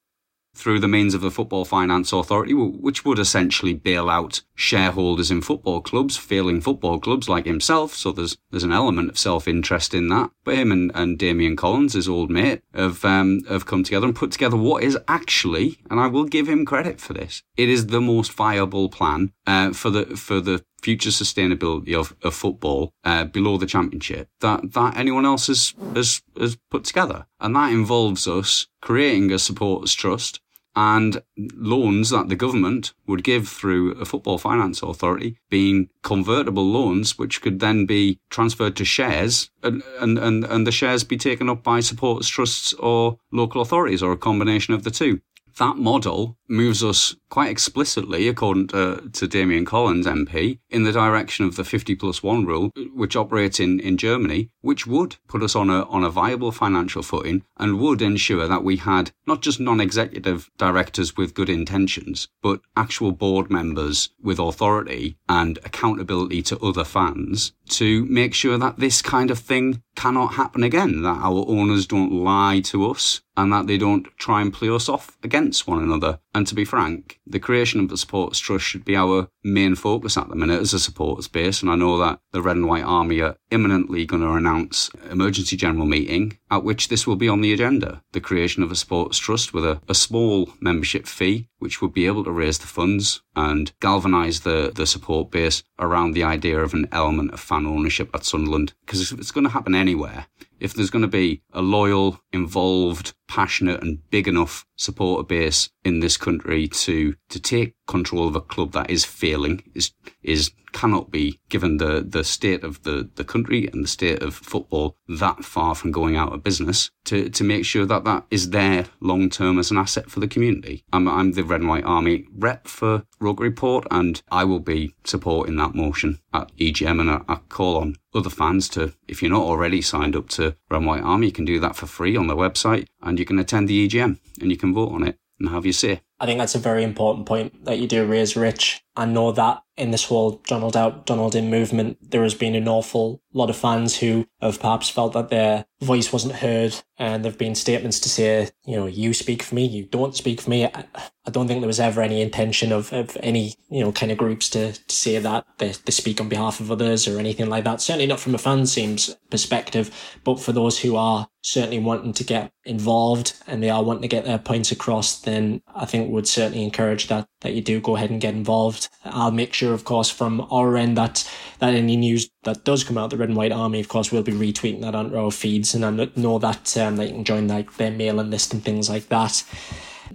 through 0.59 0.79
the 0.79 0.87
means 0.87 1.13
of 1.13 1.21
the 1.21 1.31
Football 1.31 1.63
Finance 1.63 2.11
Authority, 2.11 2.53
which 2.53 3.05
would 3.05 3.17
essentially 3.17 3.73
bail 3.73 4.09
out 4.09 4.41
shareholders 4.53 5.31
in 5.31 5.41
football 5.41 5.79
clubs, 5.79 6.17
failing 6.17 6.59
football 6.59 6.99
clubs 6.99 7.29
like 7.29 7.45
himself. 7.45 7.95
So 7.95 8.11
there's 8.11 8.37
there's 8.51 8.63
an 8.63 8.73
element 8.73 9.09
of 9.09 9.17
self 9.17 9.47
interest 9.47 9.93
in 9.93 10.09
that. 10.09 10.31
But 10.43 10.55
him 10.55 10.71
and, 10.71 10.91
and 10.93 11.17
Damian 11.17 11.55
Collins, 11.55 11.93
his 11.93 12.09
old 12.09 12.29
mate, 12.29 12.61
have 12.73 13.05
um, 13.05 13.41
have 13.47 13.65
come 13.65 13.83
together 13.83 14.05
and 14.05 14.15
put 14.15 14.31
together 14.31 14.57
what 14.57 14.83
is 14.83 14.97
actually, 15.07 15.77
and 15.89 15.99
I 15.99 16.07
will 16.07 16.25
give 16.25 16.49
him 16.49 16.65
credit 16.65 16.99
for 16.99 17.13
this, 17.13 17.41
it 17.55 17.69
is 17.69 17.87
the 17.87 18.01
most 18.01 18.33
viable 18.33 18.89
plan 18.89 19.31
uh, 19.47 19.71
for 19.71 19.89
the 19.89 20.05
for 20.17 20.41
the 20.41 20.63
future 20.81 21.09
sustainability 21.09 21.93
of, 21.93 22.15
of 22.23 22.33
football 22.33 22.93
uh, 23.03 23.25
below 23.25 23.57
the 23.57 23.65
championship 23.65 24.29
that, 24.39 24.71
that 24.73 24.95
anyone 24.95 25.25
else 25.25 25.47
has, 25.47 25.73
has 25.93 26.21
has 26.39 26.57
put 26.71 26.85
together. 26.85 27.27
And 27.39 27.55
that 27.55 27.71
involves 27.71 28.27
us 28.27 28.67
creating 28.81 29.31
a 29.31 29.39
supporters 29.39 29.93
trust 29.93 30.39
and 30.79 31.21
loans 31.57 32.09
that 32.09 32.29
the 32.29 32.37
government 32.37 32.93
would 33.05 33.21
give 33.21 33.49
through 33.49 33.91
a 33.95 34.05
football 34.05 34.37
finance 34.37 34.81
authority 34.81 35.37
being 35.49 35.89
convertible 36.03 36.65
loans 36.65 37.19
which 37.19 37.41
could 37.41 37.59
then 37.59 37.85
be 37.85 38.17
transferred 38.29 38.77
to 38.77 38.85
shares 38.85 39.49
and, 39.61 39.83
and, 39.99 40.17
and, 40.17 40.45
and 40.45 40.65
the 40.65 40.71
shares 40.71 41.03
be 41.03 41.17
taken 41.17 41.49
up 41.49 41.61
by 41.63 41.81
supporters 41.81 42.29
trusts 42.29 42.71
or 42.75 43.19
local 43.33 43.61
authorities 43.61 44.01
or 44.01 44.13
a 44.13 44.17
combination 44.17 44.73
of 44.73 44.85
the 44.85 44.91
two 44.91 45.19
that 45.57 45.77
model 45.77 46.37
moves 46.47 46.83
us 46.83 47.15
quite 47.29 47.49
explicitly, 47.49 48.27
according 48.27 48.67
to, 48.67 49.09
to 49.13 49.27
Damian 49.27 49.65
Collins 49.65 50.07
MP, 50.07 50.59
in 50.69 50.83
the 50.83 50.91
direction 50.91 51.45
of 51.45 51.55
the 51.55 51.63
50 51.63 51.95
plus 51.95 52.23
one 52.23 52.45
rule, 52.45 52.71
which 52.93 53.15
operates 53.15 53.59
in, 53.59 53.79
in 53.79 53.97
Germany, 53.97 54.49
which 54.61 54.87
would 54.87 55.17
put 55.27 55.43
us 55.43 55.55
on 55.55 55.69
a, 55.69 55.83
on 55.83 56.03
a 56.03 56.09
viable 56.09 56.51
financial 56.51 57.03
footing 57.03 57.43
and 57.57 57.79
would 57.79 58.01
ensure 58.01 58.47
that 58.47 58.63
we 58.63 58.77
had 58.77 59.11
not 59.27 59.41
just 59.41 59.59
non-executive 59.59 60.49
directors 60.57 61.15
with 61.15 61.35
good 61.35 61.49
intentions, 61.49 62.27
but 62.41 62.61
actual 62.75 63.11
board 63.11 63.51
members 63.51 64.09
with 64.21 64.39
authority 64.39 65.17
and 65.27 65.59
accountability 65.59 66.41
to 66.41 66.59
other 66.59 66.83
fans 66.83 67.53
to 67.71 68.05
make 68.05 68.33
sure 68.33 68.57
that 68.57 68.77
this 68.77 69.01
kind 69.01 69.31
of 69.31 69.39
thing 69.39 69.81
cannot 69.95 70.33
happen 70.33 70.63
again, 70.63 71.01
that 71.03 71.17
our 71.21 71.45
owners 71.47 71.85
don't 71.85 72.11
lie 72.11 72.61
to 72.65 72.89
us 72.89 73.21
and 73.37 73.51
that 73.53 73.67
they 73.67 73.77
don't 73.77 74.07
try 74.17 74.41
and 74.41 74.53
play 74.53 74.69
us 74.69 74.89
off 74.89 75.17
against 75.23 75.67
one 75.67 75.81
another. 75.81 76.19
And 76.39 76.47
to 76.47 76.55
be 76.55 76.63
frank, 76.63 77.19
the 77.27 77.37
creation 77.37 77.81
of 77.81 77.89
the 77.89 77.97
Supporters 77.97 78.39
Trust 78.39 78.63
should 78.63 78.85
be 78.85 78.95
our 78.95 79.27
main 79.43 79.75
focus 79.75 80.15
at 80.15 80.29
the 80.29 80.37
minute 80.37 80.61
as 80.61 80.73
a 80.73 80.79
supporters 80.79 81.27
base. 81.27 81.61
And 81.61 81.69
I 81.69 81.75
know 81.75 81.97
that 81.97 82.21
the 82.31 82.41
Red 82.41 82.55
and 82.55 82.65
White 82.65 82.85
Army 82.85 83.19
are 83.19 83.35
imminently 83.51 84.05
going 84.05 84.21
to 84.21 84.31
announce 84.31 84.89
emergency 85.11 85.57
general 85.57 85.85
meeting 85.85 86.37
at 86.49 86.63
which 86.63 86.87
this 86.87 87.05
will 87.05 87.17
be 87.17 87.27
on 87.27 87.41
the 87.41 87.51
agenda. 87.51 88.03
The 88.13 88.21
creation 88.21 88.63
of 88.63 88.71
a 88.71 88.75
Supporters 88.77 89.17
Trust 89.17 89.53
with 89.53 89.65
a, 89.65 89.81
a 89.89 89.93
small 89.93 90.49
membership 90.61 91.07
fee, 91.07 91.49
which 91.57 91.81
would 91.81 91.91
be 91.91 92.05
able 92.05 92.23
to 92.23 92.31
raise 92.31 92.57
the 92.57 92.67
funds 92.67 93.21
and 93.35 93.73
galvanise 93.81 94.39
the, 94.39 94.71
the 94.73 94.87
support 94.87 95.31
base 95.31 95.61
around 95.77 96.13
the 96.13 96.23
idea 96.23 96.61
of 96.61 96.73
an 96.73 96.87
element 96.93 97.33
of 97.33 97.41
fan 97.41 97.65
ownership 97.65 98.11
at 98.13 98.23
Sunderland. 98.23 98.71
Because 98.85 99.11
it's 99.11 99.31
going 99.31 99.43
to 99.43 99.51
happen 99.51 99.75
anywhere 99.75 100.27
if 100.59 100.73
there's 100.73 100.89
going 100.89 101.01
to 101.01 101.07
be 101.07 101.41
a 101.53 101.61
loyal, 101.61 102.19
involved, 102.31 103.13
passionate 103.27 103.81
and 103.81 103.99
big 104.09 104.27
enough 104.27 104.65
supporter 104.75 105.23
base 105.23 105.69
in 105.83 105.99
this 105.99 106.17
country 106.17 106.67
to, 106.67 107.15
to 107.29 107.39
take 107.39 107.75
control 107.89 108.27
of 108.27 108.35
a 108.35 108.41
club 108.41 108.71
that 108.73 108.89
is 108.89 109.03
failing, 109.03 109.63
is, 109.73 109.91
is 110.21 110.51
cannot 110.71 111.09
be, 111.09 111.39
given 111.49 111.77
the, 111.77 112.05
the 112.07 112.23
state 112.23 112.63
of 112.63 112.83
the, 112.83 113.09
the 113.15 113.23
country 113.23 113.67
and 113.67 113.83
the 113.83 113.87
state 113.87 114.21
of 114.21 114.35
football, 114.35 114.95
that 115.07 115.43
far 115.43 115.73
from 115.73 115.91
going 115.91 116.15
out 116.15 116.31
of 116.31 116.43
business, 116.43 116.91
to, 117.05 117.29
to 117.29 117.43
make 117.43 117.65
sure 117.65 117.87
that 117.87 118.03
that 118.03 118.25
is 118.29 118.51
there 118.51 118.85
long 119.01 119.27
term 119.27 119.57
as 119.57 119.71
an 119.71 119.77
asset 119.77 120.09
for 120.11 120.19
the 120.19 120.27
community. 120.27 120.83
I'm, 120.93 121.07
I'm 121.07 121.31
the 121.31 121.43
Red 121.43 121.61
and 121.61 121.69
White 121.69 121.83
Army 121.83 122.27
rep 122.31 122.67
for 122.67 123.05
Roker 123.19 123.43
Report, 123.43 123.87
and 123.89 124.21
I 124.31 124.43
will 124.43 124.59
be 124.59 124.93
supporting 125.03 125.55
that 125.55 125.73
motion 125.73 126.19
at 126.31 126.55
EGM. 126.57 127.01
And 127.01 127.09
I, 127.09 127.21
I 127.27 127.35
call 127.49 127.77
on 127.77 127.95
other 128.13 128.29
fans 128.29 128.69
to, 128.69 128.93
if 129.07 129.23
you're 129.23 129.31
not 129.31 129.41
already 129.41 129.81
signed 129.81 130.15
up 130.15 130.29
to 130.29 130.55
Red 130.69 130.77
and 130.77 130.85
White 130.85 131.03
Army, 131.03 131.27
you 131.27 131.33
can 131.33 131.45
do 131.45 131.59
that 131.59 131.75
for 131.75 131.87
free 131.87 132.15
on 132.15 132.27
their 132.27 132.37
website, 132.37 132.87
and 133.01 133.17
you 133.17 133.25
can 133.25 133.39
attend 133.39 133.67
the 133.67 133.87
EGM 133.87 134.19
and 134.39 134.51
you 134.51 134.57
can 134.57 134.75
vote 134.75 134.91
on 134.91 135.03
it 135.07 135.17
and 135.39 135.49
have 135.49 135.65
your 135.65 135.73
say. 135.73 136.01
I 136.19 136.25
think 136.25 136.39
that's 136.39 136.55
a 136.55 136.59
very 136.59 136.83
important 136.83 137.25
point 137.25 137.65
that 137.65 137.79
you 137.79 137.87
do 137.87 138.05
raise, 138.05 138.35
Rich. 138.35 138.83
I 138.95 139.05
know 139.05 139.31
that 139.31 139.63
in 139.79 139.91
this 139.91 140.05
whole 140.05 140.41
Donald 140.47 140.75
out, 140.75 141.05
Donald 141.05 141.35
in 141.35 141.49
movement, 141.49 141.97
there 142.11 142.23
has 142.23 142.35
been 142.35 142.55
an 142.55 142.67
awful 142.67 143.21
lot 143.33 143.49
of 143.49 143.55
fans 143.55 143.97
who 143.97 144.27
have 144.41 144.59
perhaps 144.59 144.89
felt 144.89 145.13
that 145.13 145.29
their 145.29 145.65
voice 145.81 146.11
wasn't 146.11 146.35
heard. 146.35 146.75
And 146.97 147.23
there 147.23 147.31
have 147.31 147.39
been 147.39 147.55
statements 147.55 147.99
to 148.01 148.09
say, 148.09 148.49
you 148.65 148.75
know, 148.75 148.85
you 148.85 149.13
speak 149.13 149.41
for 149.41 149.55
me, 149.55 149.65
you 149.65 149.85
don't 149.85 150.15
speak 150.15 150.41
for 150.41 150.49
me. 150.49 150.65
I, 150.65 150.85
I 151.25 151.31
don't 151.31 151.47
think 151.47 151.61
there 151.61 151.67
was 151.67 151.79
ever 151.79 152.01
any 152.01 152.21
intention 152.21 152.71
of, 152.71 152.91
of 152.91 153.15
any, 153.21 153.53
you 153.69 153.81
know, 153.81 153.91
kind 153.91 154.11
of 154.11 154.17
groups 154.17 154.49
to, 154.49 154.73
to 154.73 154.95
say 154.95 155.17
that 155.19 155.45
they, 155.59 155.73
they 155.85 155.91
speak 155.91 156.19
on 156.19 156.27
behalf 156.27 156.59
of 156.59 156.71
others 156.71 157.07
or 157.07 157.19
anything 157.19 157.49
like 157.49 157.63
that. 157.63 157.81
Certainly 157.81 158.07
not 158.07 158.19
from 158.19 158.35
a 158.35 158.39
fanzine's 158.39 159.15
perspective, 159.29 160.17
but 160.23 160.39
for 160.39 160.51
those 160.51 160.79
who 160.79 160.95
are 160.95 161.29
certainly 161.41 161.79
wanting 161.79 162.13
to 162.13 162.23
get 162.23 162.51
involved 162.65 163.33
and 163.47 163.63
they 163.63 163.69
are 163.69 163.83
wanting 163.83 164.01
to 164.01 164.07
get 164.07 164.25
their 164.25 164.39
points 164.39 164.71
across, 164.71 165.21
then 165.21 165.61
I 165.73 165.85
think 165.85 166.11
would 166.11 166.27
certainly 166.27 166.63
encourage 166.63 167.07
that, 167.07 167.27
that 167.41 167.53
you 167.53 167.61
do 167.61 167.79
go 167.79 167.95
ahead 167.95 168.09
and 168.09 168.19
get 168.19 168.33
involved. 168.33 168.89
I'll 169.05 169.31
make 169.31 169.53
sure, 169.53 169.68
of 169.73 169.85
course, 169.85 170.09
from 170.09 170.47
our 170.51 170.75
end 170.75 170.97
that, 170.97 171.29
that 171.59 171.73
any 171.73 171.95
news 171.95 172.29
that 172.43 172.63
does 172.63 172.83
come 172.83 172.97
out 172.97 173.09
the 173.09 173.17
Red 173.17 173.29
and 173.29 173.37
White 173.37 173.51
Army, 173.51 173.79
of 173.79 173.87
course, 173.87 174.11
we'll 174.11 174.23
be 174.23 174.31
retweeting 174.31 174.81
that 174.81 174.95
onto 174.95 175.17
our 175.17 175.31
feeds 175.31 175.73
and 175.73 175.85
I 175.85 176.09
know 176.15 176.39
that, 176.39 176.77
um, 176.77 176.99
you 176.99 177.09
can 177.09 177.23
join 177.23 177.47
like 177.47 177.77
their 177.77 177.91
mailing 177.91 178.29
list 178.29 178.53
and 178.53 178.63
things 178.63 178.89
like 178.89 179.09
that. 179.09 179.43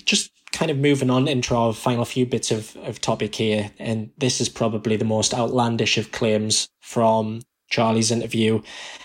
Just 0.05 0.31
kind 0.53 0.71
of 0.71 0.79
moving 0.79 1.11
on 1.11 1.27
into 1.27 1.55
our 1.55 1.73
final 1.73 2.05
few 2.05 2.25
bits 2.25 2.51
of, 2.51 2.77
of 2.85 3.01
topic 3.01 3.35
here, 3.35 3.73
and 3.79 4.11
this 4.19 4.41
is 4.41 4.49
probably 4.49 4.97
the 4.97 5.05
most 5.05 5.35
outlandish 5.35 5.99
of 5.99 6.13
claims 6.13 6.69
from 6.81 7.43
Charlie's 7.69 8.13
interview. 8.13 8.63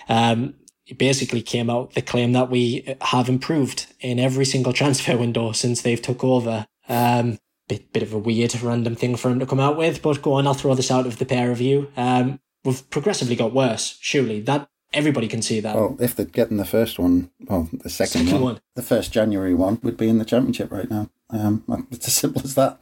Um, 0.08 0.54
it 0.86 0.98
basically 0.98 1.42
came 1.42 1.70
out 1.70 1.94
the 1.94 2.02
claim 2.02 2.34
that 2.34 2.50
we 2.50 2.96
have 3.02 3.30
improved 3.30 3.88
in 4.00 4.20
every 4.20 4.46
single 4.46 4.74
transfer 4.80 5.18
window 5.18 5.52
since 5.52 5.82
they've 5.82 6.02
took 6.02 6.24
over. 6.24 6.66
Um, 6.88 7.40
bit 7.70 7.94
bit 7.94 8.04
of 8.04 8.12
a 8.12 8.18
weird 8.18 8.62
random 8.62 8.96
thing 8.96 9.16
for 9.16 9.30
him 9.30 9.40
to 9.40 9.46
come 9.46 9.62
out 9.62 9.78
with, 9.78 10.02
but 10.02 10.22
go 10.22 10.34
on, 10.34 10.46
I'll 10.46 10.54
throw 10.54 10.76
this 10.76 10.92
out 10.92 11.06
of 11.08 11.20
the 11.20 11.26
pair 11.26 11.52
of 11.52 11.62
you. 11.62 11.90
Um, 11.96 12.42
we've 12.66 12.88
progressively 12.90 13.38
got 13.38 13.54
worse. 13.54 13.98
Surely 14.02 14.42
that 14.42 14.68
everybody 14.94 15.30
can 15.30 15.42
see 15.42 15.60
that. 15.62 15.76
Well, 15.76 15.96
if 16.00 16.16
they're 16.16 16.26
getting 16.26 16.58
the 16.58 16.66
first 16.66 17.00
one, 17.00 17.32
well, 17.48 17.70
the 17.72 17.90
second, 17.90 18.26
Second 18.26 18.34
one, 18.34 18.44
one. 18.44 18.62
the 18.76 18.82
first 18.82 19.14
January 19.14 19.54
one 19.54 19.80
would 19.84 19.96
be 19.96 20.10
in 20.10 20.18
the 20.18 20.26
championship 20.26 20.72
right 20.72 20.90
now. 20.90 21.10
Um, 21.30 21.64
it's 21.92 22.08
as 22.08 22.14
simple 22.14 22.42
as 22.44 22.56
that. 22.56 22.82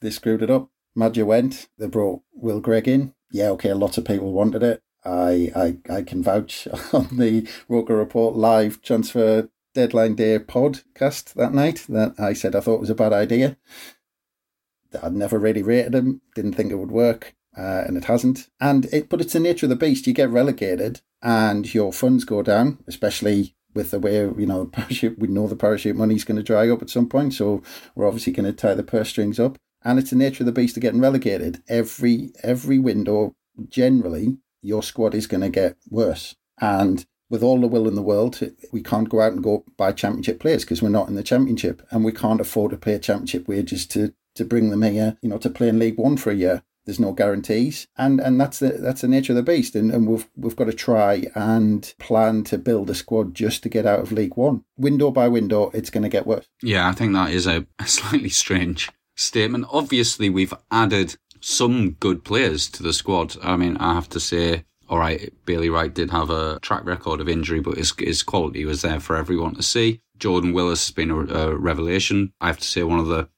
They 0.00 0.10
screwed 0.10 0.42
it 0.42 0.50
up. 0.50 0.68
Maja 0.94 1.24
went. 1.24 1.68
They 1.78 1.86
brought 1.86 2.22
Will 2.32 2.60
Grigg 2.60 2.86
in. 2.86 3.14
Yeah, 3.30 3.48
okay, 3.50 3.72
lots 3.72 3.98
of 3.98 4.04
people 4.04 4.32
wanted 4.32 4.62
it. 4.62 4.82
I, 5.04 5.52
I, 5.54 5.92
I 5.92 6.02
can 6.02 6.22
vouch 6.22 6.68
on 6.92 7.16
the 7.16 7.48
Roker 7.68 7.96
Report 7.96 8.36
live 8.36 8.82
transfer 8.82 9.48
deadline 9.74 10.14
day 10.14 10.38
podcast 10.38 11.34
that 11.34 11.52
night 11.52 11.84
that 11.88 12.14
I 12.18 12.32
said 12.32 12.56
I 12.56 12.60
thought 12.60 12.80
was 12.80 12.90
a 12.90 12.94
bad 12.94 13.12
idea. 13.12 13.56
I'd 15.02 15.14
never 15.14 15.38
really 15.38 15.62
rated 15.62 15.94
him, 15.94 16.20
didn't 16.34 16.54
think 16.54 16.70
it 16.70 16.76
would 16.76 16.90
work, 16.90 17.34
uh, 17.56 17.84
and 17.86 17.96
it 17.96 18.04
hasn't. 18.04 18.48
And 18.60 18.86
it, 18.86 19.08
but 19.08 19.20
it's 19.20 19.32
the 19.32 19.40
nature 19.40 19.66
of 19.66 19.70
the 19.70 19.76
beast. 19.76 20.06
You 20.06 20.12
get 20.12 20.30
relegated, 20.30 21.00
and 21.22 21.72
your 21.72 21.92
funds 21.92 22.24
go 22.24 22.42
down, 22.42 22.78
especially 22.86 23.54
with 23.74 23.90
the 23.90 24.00
way 24.00 24.16
you 24.16 24.46
know 24.46 24.66
parachute. 24.72 25.18
We 25.18 25.28
know 25.28 25.46
the 25.46 25.56
parachute 25.56 25.96
money's 25.96 26.24
going 26.24 26.36
to 26.36 26.42
dry 26.42 26.68
up 26.68 26.82
at 26.82 26.90
some 26.90 27.08
point, 27.08 27.34
so 27.34 27.62
we're 27.94 28.06
obviously 28.06 28.32
going 28.32 28.46
to 28.46 28.52
tie 28.52 28.74
the 28.74 28.82
purse 28.82 29.08
strings 29.08 29.38
up. 29.40 29.58
And 29.84 29.98
it's 29.98 30.10
the 30.10 30.16
nature 30.16 30.42
of 30.42 30.46
the 30.46 30.52
beast 30.52 30.76
of 30.76 30.80
getting 30.82 31.00
relegated. 31.00 31.62
Every 31.68 32.32
every 32.42 32.78
window, 32.78 33.34
generally, 33.68 34.38
your 34.62 34.82
squad 34.82 35.14
is 35.14 35.26
going 35.26 35.42
to 35.42 35.48
get 35.48 35.76
worse. 35.88 36.34
And 36.60 37.06
with 37.28 37.42
all 37.42 37.60
the 37.60 37.66
will 37.66 37.88
in 37.88 37.94
the 37.94 38.02
world, 38.02 38.40
we 38.72 38.82
can't 38.82 39.08
go 39.08 39.20
out 39.20 39.32
and 39.32 39.42
go 39.42 39.64
buy 39.76 39.92
championship 39.92 40.40
players 40.40 40.64
because 40.64 40.82
we're 40.82 40.88
not 40.88 41.08
in 41.08 41.14
the 41.14 41.22
championship, 41.22 41.82
and 41.90 42.04
we 42.04 42.12
can't 42.12 42.40
afford 42.40 42.70
to 42.70 42.76
pay 42.76 42.98
championship 42.98 43.48
wages 43.48 43.86
to 43.88 44.14
to 44.36 44.44
bring 44.44 44.70
them 44.70 44.82
here, 44.82 45.18
you 45.22 45.28
know, 45.28 45.38
to 45.38 45.50
play 45.50 45.68
in 45.68 45.78
League 45.78 45.98
One 45.98 46.16
for 46.16 46.30
a 46.30 46.34
year. 46.34 46.62
There's 46.84 47.00
no 47.00 47.12
guarantees, 47.12 47.88
and 47.96 48.20
and 48.20 48.40
that's 48.40 48.60
the 48.60 48.68
that's 48.68 49.00
the 49.00 49.08
nature 49.08 49.32
of 49.32 49.36
the 49.36 49.42
beast. 49.42 49.74
And, 49.74 49.90
and 49.90 50.06
we've 50.06 50.28
we've 50.36 50.54
got 50.54 50.66
to 50.66 50.72
try 50.72 51.26
and 51.34 51.92
plan 51.98 52.44
to 52.44 52.58
build 52.58 52.88
a 52.90 52.94
squad 52.94 53.34
just 53.34 53.64
to 53.64 53.68
get 53.68 53.86
out 53.86 53.98
of 53.98 54.12
League 54.12 54.36
One. 54.36 54.64
Window 54.76 55.10
by 55.10 55.26
window, 55.26 55.70
it's 55.74 55.90
going 55.90 56.04
to 56.04 56.08
get 56.08 56.28
worse. 56.28 56.46
Yeah, 56.62 56.88
I 56.88 56.92
think 56.92 57.12
that 57.14 57.30
is 57.30 57.46
a, 57.48 57.66
slightly 57.84 58.28
strange 58.28 58.88
statement. 59.16 59.66
Obviously, 59.72 60.30
we've 60.30 60.54
added 60.70 61.16
some 61.40 61.92
good 61.92 62.24
players 62.24 62.68
to 62.70 62.84
the 62.84 62.92
squad. 62.92 63.36
I 63.42 63.56
mean, 63.56 63.76
I 63.78 63.94
have 63.94 64.08
to 64.10 64.20
say, 64.20 64.64
all 64.88 64.98
right, 64.98 65.32
Bailey 65.44 65.68
Wright 65.68 65.92
did 65.92 66.10
have 66.10 66.30
a 66.30 66.60
track 66.60 66.84
record 66.84 67.20
of 67.20 67.28
injury, 67.28 67.60
but 67.60 67.78
his, 67.78 67.92
his 67.98 68.22
quality 68.22 68.64
was 68.64 68.82
there 68.82 69.00
for 69.00 69.16
everyone 69.16 69.54
to 69.56 69.62
see. 69.62 70.00
Jordan 70.18 70.52
Willis 70.52 70.86
has 70.86 70.94
been 70.94 71.10
a, 71.10 71.18
a 71.18 71.56
revelation. 71.56 72.32
I 72.40 72.46
have 72.46 72.58
to 72.58 72.64
say, 72.64 72.82
one 72.82 72.98
of 72.98 73.08
the 73.08 73.28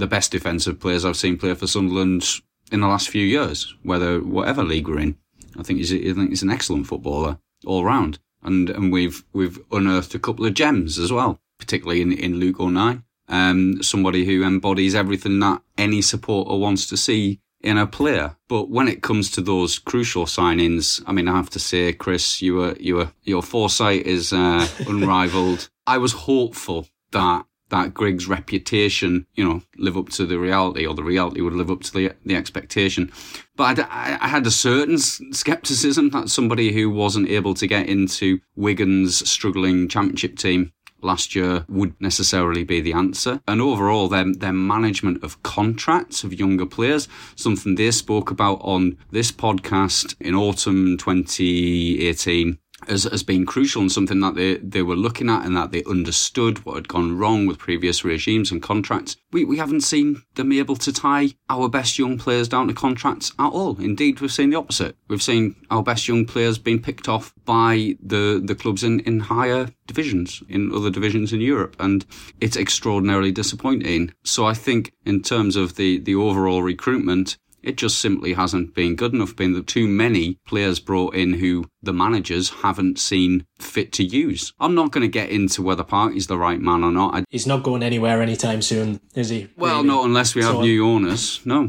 the 0.00 0.06
best 0.06 0.32
defensive 0.32 0.80
players 0.80 1.04
I've 1.04 1.16
seen 1.16 1.38
play 1.38 1.54
for 1.54 1.66
Sunderland 1.66 2.24
in 2.72 2.80
the 2.80 2.88
last 2.88 3.08
few 3.08 3.24
years, 3.24 3.74
whether 3.82 4.20
whatever 4.20 4.62
league 4.62 4.88
we're 4.88 4.98
in. 4.98 5.16
I 5.58 5.62
think 5.62 5.78
he's, 5.78 5.92
I 5.92 6.12
think 6.14 6.30
he's 6.30 6.42
an 6.42 6.50
excellent 6.50 6.86
footballer 6.86 7.38
all 7.66 7.84
round, 7.84 8.18
and 8.42 8.70
and 8.70 8.92
we've 8.92 9.24
we've 9.32 9.58
unearthed 9.70 10.14
a 10.14 10.18
couple 10.18 10.46
of 10.46 10.54
gems 10.54 10.98
as 10.98 11.12
well, 11.12 11.40
particularly 11.58 12.00
in 12.02 12.12
in 12.12 12.36
Luke 12.36 12.60
O'Nien, 12.60 13.04
um, 13.28 13.82
somebody 13.82 14.24
who 14.24 14.44
embodies 14.44 14.94
everything 14.94 15.38
that 15.40 15.62
any 15.76 16.02
supporter 16.02 16.56
wants 16.56 16.86
to 16.88 16.96
see 16.96 17.40
in 17.60 17.76
a 17.76 17.86
player. 17.86 18.36
But 18.48 18.70
when 18.70 18.88
it 18.88 19.02
comes 19.02 19.30
to 19.32 19.40
those 19.40 19.78
crucial 19.78 20.24
signings, 20.24 21.02
I 21.06 21.12
mean, 21.12 21.28
I 21.28 21.36
have 21.36 21.50
to 21.50 21.58
say, 21.58 21.92
Chris, 21.92 22.40
you 22.40 22.54
were 22.54 22.76
you 22.78 22.96
were 22.96 23.12
your 23.22 23.42
foresight 23.42 24.06
is 24.06 24.32
uh, 24.32 24.66
unrivaled. 24.86 25.68
I 25.86 25.98
was 25.98 26.12
hopeful 26.12 26.86
that 27.12 27.44
that 27.70 27.94
Grigg's 27.94 28.28
reputation, 28.28 29.26
you 29.34 29.44
know, 29.44 29.62
live 29.76 29.96
up 29.96 30.10
to 30.10 30.26
the 30.26 30.38
reality, 30.38 30.86
or 30.86 30.94
the 30.94 31.02
reality 31.02 31.40
would 31.40 31.54
live 31.54 31.70
up 31.70 31.82
to 31.82 31.92
the 31.92 32.12
the 32.24 32.36
expectation. 32.36 33.10
But 33.56 33.80
I, 33.80 34.18
I 34.20 34.28
had 34.28 34.46
a 34.46 34.50
certain 34.50 34.98
skepticism 34.98 36.10
that 36.10 36.28
somebody 36.28 36.72
who 36.72 36.90
wasn't 36.90 37.28
able 37.28 37.54
to 37.54 37.66
get 37.66 37.88
into 37.88 38.40
Wigan's 38.56 39.28
struggling 39.28 39.88
championship 39.88 40.36
team 40.36 40.72
last 41.02 41.34
year 41.34 41.64
would 41.68 41.94
necessarily 42.00 42.64
be 42.64 42.80
the 42.80 42.92
answer. 42.92 43.40
And 43.46 43.60
overall, 43.60 44.08
their, 44.08 44.32
their 44.32 44.52
management 44.52 45.22
of 45.22 45.42
contracts 45.42 46.24
of 46.24 46.38
younger 46.38 46.66
players, 46.66 47.08
something 47.36 47.74
they 47.74 47.90
spoke 47.90 48.30
about 48.30 48.60
on 48.62 48.98
this 49.10 49.32
podcast 49.32 50.14
in 50.20 50.34
autumn 50.34 50.96
2018 50.98 52.58
has, 52.90 53.04
has 53.04 53.22
been 53.22 53.46
crucial 53.46 53.80
and 53.80 53.90
something 53.90 54.20
that 54.20 54.34
they, 54.34 54.56
they 54.56 54.82
were 54.82 54.96
looking 54.96 55.30
at 55.30 55.46
and 55.46 55.56
that 55.56 55.70
they 55.70 55.82
understood 55.84 56.64
what 56.66 56.74
had 56.74 56.88
gone 56.88 57.16
wrong 57.16 57.46
with 57.46 57.58
previous 57.58 58.04
regimes 58.04 58.50
and 58.50 58.62
contracts. 58.62 59.16
We, 59.32 59.44
we 59.44 59.56
haven't 59.56 59.82
seen 59.82 60.22
them 60.34 60.52
able 60.52 60.76
to 60.76 60.92
tie 60.92 61.30
our 61.48 61.68
best 61.68 61.98
young 61.98 62.18
players 62.18 62.48
down 62.48 62.68
to 62.68 62.74
contracts 62.74 63.32
at 63.38 63.48
all. 63.48 63.80
Indeed, 63.80 64.20
we've 64.20 64.32
seen 64.32 64.50
the 64.50 64.58
opposite. 64.58 64.96
We've 65.08 65.22
seen 65.22 65.54
our 65.70 65.82
best 65.82 66.08
young 66.08 66.26
players 66.26 66.58
being 66.58 66.82
picked 66.82 67.08
off 67.08 67.32
by 67.44 67.96
the, 68.02 68.42
the 68.44 68.54
clubs 68.54 68.84
in, 68.84 69.00
in 69.00 69.20
higher 69.20 69.68
divisions, 69.86 70.42
in 70.48 70.74
other 70.74 70.90
divisions 70.90 71.32
in 71.32 71.40
Europe. 71.40 71.76
And 71.78 72.04
it's 72.40 72.56
extraordinarily 72.56 73.32
disappointing. 73.32 74.12
So 74.24 74.44
I 74.44 74.54
think 74.54 74.92
in 75.06 75.22
terms 75.22 75.56
of 75.56 75.76
the, 75.76 75.98
the 75.98 76.16
overall 76.16 76.62
recruitment, 76.62 77.38
it 77.62 77.76
just 77.76 77.98
simply 77.98 78.32
hasn't 78.32 78.74
been 78.74 78.96
good 78.96 79.12
enough. 79.14 79.36
Been 79.36 79.52
the 79.52 79.62
too 79.62 79.86
many 79.86 80.38
players 80.46 80.80
brought 80.80 81.14
in 81.14 81.34
who 81.34 81.66
the 81.82 81.92
managers 81.92 82.50
haven't 82.50 82.98
seen 82.98 83.46
fit 83.58 83.92
to 83.94 84.04
use. 84.04 84.52
I'm 84.60 84.74
not 84.74 84.90
going 84.92 85.02
to 85.02 85.08
get 85.08 85.30
into 85.30 85.62
whether 85.62 85.84
Parky's 85.84 86.26
the 86.26 86.38
right 86.38 86.60
man 86.60 86.84
or 86.84 86.90
not. 86.92 87.14
I, 87.14 87.24
He's 87.30 87.46
not 87.46 87.62
going 87.62 87.82
anywhere 87.82 88.20
anytime 88.22 88.62
soon, 88.62 89.00
is 89.14 89.28
he? 89.28 89.48
well, 89.56 89.76
really? 89.76 89.88
not 89.88 90.04
unless 90.04 90.34
we 90.34 90.42
have 90.42 90.52
So- 90.52 90.58
uh, 90.60 90.62
new 90.62 90.86
owners. 90.86 91.40
No. 91.44 91.68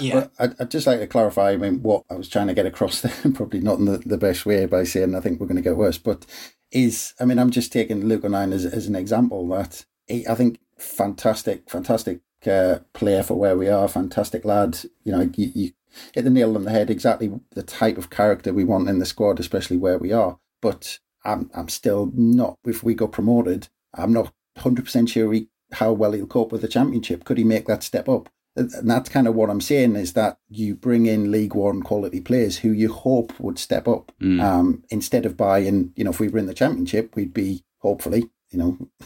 Yeah. 0.00 0.14
But 0.14 0.32
I'd, 0.40 0.60
I'd 0.62 0.70
just 0.72 0.86
like 0.88 0.98
to 0.98 1.06
clarify. 1.06 1.52
I 1.52 1.56
mean, 1.56 1.80
what 1.80 2.02
I 2.10 2.14
was 2.14 2.28
trying 2.28 2.48
to 2.48 2.54
get 2.54 2.66
across 2.66 3.00
there, 3.02 3.32
probably 3.32 3.60
not 3.60 3.78
in 3.78 3.84
the, 3.84 3.98
the 3.98 4.18
best 4.18 4.44
way 4.44 4.66
by 4.66 4.82
saying 4.84 5.14
I 5.14 5.20
think 5.20 5.38
we're 5.38 5.46
going 5.46 5.56
to 5.56 5.62
get 5.62 5.76
worse, 5.76 5.96
but 5.98 6.26
is 6.72 7.14
I 7.20 7.24
mean, 7.24 7.38
I'm 7.38 7.50
just 7.52 7.72
taking 7.72 8.06
Luke 8.06 8.24
O'Nien 8.24 8.52
as, 8.52 8.64
as 8.64 8.88
an 8.88 8.96
example 8.96 9.46
that 9.50 9.84
he, 10.08 10.26
I 10.26 10.34
think 10.34 10.58
fantastic, 10.76 11.70
fantastic 11.70 12.20
uh, 12.46 12.80
player 12.92 13.22
for 13.22 13.34
where 13.34 13.56
we 13.56 13.68
are, 13.68 13.88
fantastic 13.88 14.44
lad. 14.44 14.78
You 15.04 15.12
know, 15.12 15.30
you, 15.36 15.52
you 15.54 15.70
hit 16.12 16.22
the 16.22 16.30
nail 16.30 16.56
on 16.56 16.64
the 16.64 16.70
head. 16.70 16.90
Exactly 16.90 17.32
the 17.52 17.62
type 17.62 17.98
of 17.98 18.10
character 18.10 18.52
we 18.52 18.64
want 18.64 18.88
in 18.88 18.98
the 18.98 19.06
squad, 19.06 19.40
especially 19.40 19.76
where 19.76 19.98
we 19.98 20.12
are. 20.12 20.38
But 20.60 20.98
I'm 21.24 21.50
I'm 21.54 21.68
still 21.68 22.10
not. 22.14 22.58
If 22.64 22.82
we 22.82 22.94
got 22.94 23.12
promoted, 23.12 23.68
I'm 23.94 24.12
not 24.12 24.32
hundred 24.58 24.84
percent 24.84 25.10
sure 25.10 25.32
he, 25.32 25.48
how 25.72 25.92
well 25.92 26.12
he'll 26.12 26.26
cope 26.26 26.52
with 26.52 26.62
the 26.62 26.68
championship. 26.68 27.24
Could 27.24 27.38
he 27.38 27.44
make 27.44 27.66
that 27.66 27.82
step 27.82 28.08
up? 28.08 28.28
And 28.56 28.90
that's 28.90 29.10
kind 29.10 29.28
of 29.28 29.34
what 29.34 29.50
I'm 29.50 29.60
saying 29.60 29.96
is 29.96 30.14
that 30.14 30.38
you 30.48 30.74
bring 30.74 31.04
in 31.04 31.30
League 31.30 31.54
One 31.54 31.82
quality 31.82 32.22
players 32.22 32.58
who 32.58 32.70
you 32.70 32.90
hope 32.90 33.38
would 33.38 33.58
step 33.58 33.86
up. 33.86 34.12
Um, 34.40 34.82
instead 34.88 35.26
of 35.26 35.36
buying, 35.36 35.92
you 35.94 36.04
know, 36.04 36.10
if 36.10 36.20
we 36.20 36.28
were 36.28 36.38
in 36.38 36.46
the 36.46 36.54
championship, 36.54 37.14
we'd 37.14 37.34
be 37.34 37.64
hopefully, 37.80 38.30
you 38.56 38.62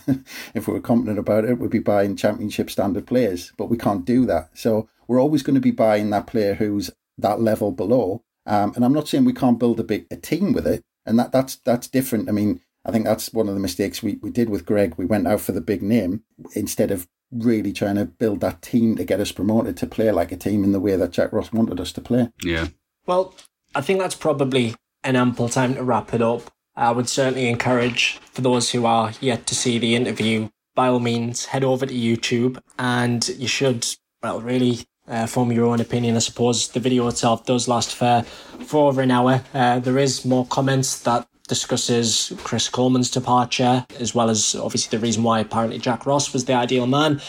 know, 0.07 0.23
if 0.55 0.69
we 0.69 0.75
were 0.75 0.81
confident 0.81 1.19
about 1.19 1.45
it, 1.45 1.59
we'd 1.59 1.71
be 1.71 1.81
buying 1.81 2.17
championship 2.17 2.71
standard 2.71 3.07
players. 3.07 3.53
But 3.57 3.69
we 3.69 3.77
can't 3.77 4.05
do 4.05 4.25
that. 4.27 4.51
So 4.55 4.89
we're 5.09 5.21
always 5.21 5.43
going 5.43 5.55
to 5.55 5.61
be 5.61 5.73
buying 5.73 6.11
that 6.11 6.27
player 6.27 6.55
who's 6.55 6.91
that 7.19 7.41
level 7.41 7.73
below. 7.73 8.23
Um, 8.47 8.73
and 8.77 8.85
I'm 8.85 8.93
not 8.93 9.09
saying 9.09 9.25
we 9.25 9.33
can't 9.33 9.59
build 9.59 9.81
a 9.81 9.85
big 9.85 10.07
a 10.11 10.17
team 10.17 10.53
with 10.53 10.67
it, 10.67 10.83
and 11.05 11.19
that 11.19 11.33
that's 11.33 11.57
that's 11.57 11.89
different. 11.89 12.29
I 12.29 12.33
mean, 12.33 12.61
I 12.85 12.91
think 12.91 13.05
that's 13.05 13.33
one 13.33 13.49
of 13.49 13.55
the 13.55 13.61
mistakes 13.61 14.03
we, 14.03 14.19
we 14.23 14.31
did 14.31 14.49
with 14.49 14.65
Greg. 14.65 14.95
We 14.97 15.05
went 15.05 15.27
out 15.27 15.41
for 15.41 15.53
the 15.53 15.61
big 15.61 15.83
name 15.83 16.23
instead 16.55 16.91
of 16.91 17.07
really 17.31 17.73
trying 17.73 17.97
to 17.97 18.07
build 18.07 18.41
that 18.41 18.63
team 18.63 18.97
to 18.97 19.05
get 19.05 19.21
us 19.21 19.31
promoted 19.31 19.77
to 19.77 19.87
play 19.87 20.11
like 20.11 20.33
a 20.33 20.37
team 20.37 20.65
in 20.65 20.73
the 20.73 20.81
way 20.81 20.97
that 20.97 21.13
Jack 21.13 21.33
Ross 21.33 21.53
wanted 21.53 21.79
us 21.79 21.93
to 21.93 22.01
play. 22.01 22.31
Yeah. 22.43 22.69
Well, 23.07 23.35
I 23.75 23.83
think 23.83 24.01
that's 24.01 24.17
probably 24.17 24.75
an 25.05 25.17
ample 25.17 25.49
time 25.49 25.75
to 25.75 25.85
wrap 25.85 26.13
it 26.13 26.23
up. 26.23 26.51
I 26.77 26.93
would 26.93 27.09
certainly 27.09 27.49
encourage 27.49 28.19
for 28.33 28.41
those 28.41 28.71
who 28.71 28.87
are 28.87 29.13
yet 29.21 29.47
to 29.49 29.55
see 29.55 29.79
the 29.79 29.95
interview, 29.95 30.49
by 30.75 30.89
all 30.89 31.01
means, 31.01 31.47
head 31.47 31.65
over 31.65 31.87
to 31.87 31.95
YouTube 31.95 32.59
and 32.79 33.29
you 33.29 33.49
should, 33.49 33.87
well, 34.23 34.41
really 34.41 34.81
uh, 35.09 35.27
form 35.27 35.53
your 35.53 35.67
own 35.67 35.81
opinion. 35.81 36.17
I 36.17 36.21
suppose 36.21 36.69
the 36.69 36.81
video 36.81 37.09
itself 37.09 37.45
does 37.45 37.69
last 37.69 37.95
for, 37.95 38.23
for 38.67 38.89
over 38.89 39.03
an 39.03 39.11
hour. 39.11 39.43
Uh, 39.53 39.81
there 39.81 39.99
is 39.99 40.25
more 40.25 40.47
comments 40.47 41.01
that 41.03 41.27
discusses 41.49 42.33
Chris 42.45 42.69
Coleman's 42.69 43.11
departure, 43.11 43.85
as 43.99 44.15
well 44.15 44.31
as 44.31 44.55
obviously 44.55 44.97
the 44.97 45.03
reason 45.03 45.25
why 45.25 45.41
apparently 45.41 45.79
Jack 45.79 46.07
Ross 46.07 46.33
was 46.33 46.45
the 46.45 46.55
ideal 46.55 46.87
man. 46.87 47.21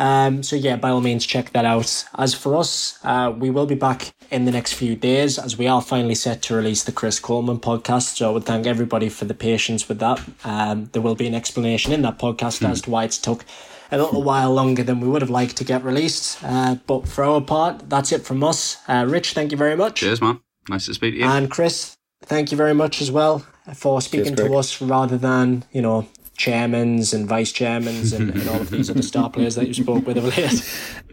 Um, 0.00 0.42
so 0.42 0.56
yeah, 0.56 0.76
by 0.76 0.88
all 0.88 1.02
means, 1.02 1.26
check 1.26 1.52
that 1.52 1.66
out. 1.66 2.04
As 2.16 2.34
for 2.34 2.56
us, 2.56 2.98
uh, 3.04 3.32
we 3.36 3.50
will 3.50 3.66
be 3.66 3.74
back 3.74 4.14
in 4.30 4.46
the 4.46 4.50
next 4.50 4.72
few 4.72 4.96
days 4.96 5.38
as 5.38 5.58
we 5.58 5.66
are 5.66 5.82
finally 5.82 6.14
set 6.14 6.40
to 6.42 6.54
release 6.54 6.84
the 6.84 6.92
Chris 6.92 7.20
Coleman 7.20 7.58
podcast. 7.58 8.16
So 8.16 8.30
I 8.30 8.32
would 8.32 8.44
thank 8.44 8.66
everybody 8.66 9.10
for 9.10 9.26
the 9.26 9.34
patience 9.34 9.88
with 9.88 9.98
that. 9.98 10.22
Um, 10.42 10.88
there 10.92 11.02
will 11.02 11.16
be 11.16 11.26
an 11.26 11.34
explanation 11.34 11.92
in 11.92 12.00
that 12.02 12.18
podcast 12.18 12.66
as 12.68 12.80
to 12.82 12.90
why 12.90 13.04
it's 13.04 13.18
took 13.18 13.44
a 13.92 13.98
little 13.98 14.22
while 14.22 14.54
longer 14.54 14.82
than 14.82 15.00
we 15.00 15.08
would 15.08 15.20
have 15.20 15.30
liked 15.30 15.56
to 15.58 15.64
get 15.64 15.84
released. 15.84 16.42
Uh, 16.42 16.76
but 16.86 17.06
for 17.06 17.24
our 17.24 17.42
part, 17.42 17.90
that's 17.90 18.10
it 18.10 18.24
from 18.24 18.42
us. 18.42 18.78
Uh, 18.88 19.04
Rich, 19.06 19.34
thank 19.34 19.52
you 19.52 19.58
very 19.58 19.76
much. 19.76 19.96
Cheers, 19.96 20.22
man. 20.22 20.40
Nice 20.68 20.86
to 20.86 20.94
speak 20.94 21.14
to 21.14 21.20
you. 21.20 21.26
And 21.26 21.50
Chris, 21.50 21.96
thank 22.22 22.50
you 22.50 22.56
very 22.56 22.74
much 22.74 23.02
as 23.02 23.10
well 23.10 23.44
for 23.74 24.00
speaking 24.00 24.34
Cheers, 24.34 24.48
to 24.48 24.56
us 24.56 24.80
rather 24.80 25.18
than, 25.18 25.64
you 25.72 25.82
know, 25.82 26.06
chairmans 26.40 27.12
and 27.12 27.28
vice 27.28 27.52
chairmans 27.52 28.16
and, 28.16 28.30
and 28.30 28.48
all 28.48 28.60
of 28.60 28.70
these 28.70 28.88
other 28.88 29.02
star 29.02 29.28
players 29.28 29.56
that 29.56 29.68
you 29.68 29.74
spoke 29.74 30.06
with 30.06 30.16
of 30.16 30.24
late. 30.24 30.64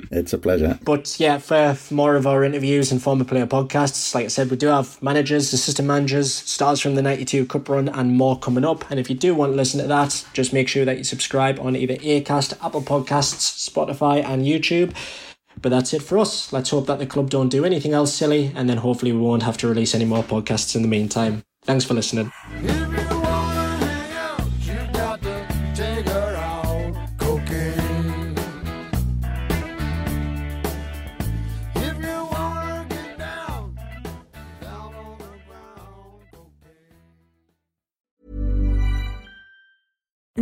It's 0.10 0.32
a 0.32 0.38
pleasure. 0.38 0.80
But 0.86 1.20
yeah, 1.20 1.38
for, 1.38 1.74
for 1.74 1.94
more 1.94 2.16
of 2.16 2.26
our 2.26 2.46
interviews 2.46 2.94
and 2.94 3.02
former 3.02 3.26
player 3.26 3.46
podcasts, 3.46 4.16
like 4.16 4.24
I 4.24 4.30
said, 4.30 4.50
we 4.50 4.56
do 4.56 4.68
have 4.68 5.02
managers, 5.02 5.52
assistant 5.52 5.86
managers, 5.86 6.34
stars 6.34 6.80
from 6.80 6.96
the 6.96 7.02
92 7.02 7.46
Cup 7.48 7.68
run, 7.68 7.90
and 7.90 8.16
more 8.16 8.40
coming 8.40 8.64
up. 8.64 8.90
And 8.90 9.02
if 9.02 9.10
you 9.10 9.18
do 9.18 9.36
want 9.36 9.52
to 9.52 9.58
listen 9.58 9.82
to 9.82 9.88
that, 9.88 10.26
just 10.32 10.54
make 10.54 10.70
sure 10.70 10.86
that 10.86 10.98
you 10.98 11.04
subscribe 11.04 11.60
on 11.60 11.76
either 11.76 11.96
Acast, 11.96 12.54
Apple 12.66 12.82
Podcasts, 12.82 13.70
Spotify, 13.70 14.24
and 14.24 14.46
YouTube. 14.46 14.96
But 15.62 15.70
that's 15.70 15.94
it 15.94 16.04
for 16.04 16.20
us. 16.20 16.54
Let's 16.54 16.70
hope 16.70 16.88
that 16.88 17.00
the 17.00 17.06
club 17.06 17.30
don't 17.30 17.50
do 17.50 17.66
anything 17.66 17.94
else 17.94 18.14
silly, 18.14 18.54
and 18.56 18.70
then 18.70 18.78
hopefully 18.78 19.12
we 19.12 19.20
won't 19.20 19.44
have 19.44 19.58
to 19.58 19.68
release 19.68 19.94
any 19.94 20.06
more 20.06 20.24
podcasts 20.24 20.76
in 20.76 20.84
the 20.84 20.88
meantime. 20.88 21.44
Thanks 21.64 21.84
for 21.84 21.96
listening. 21.96 22.32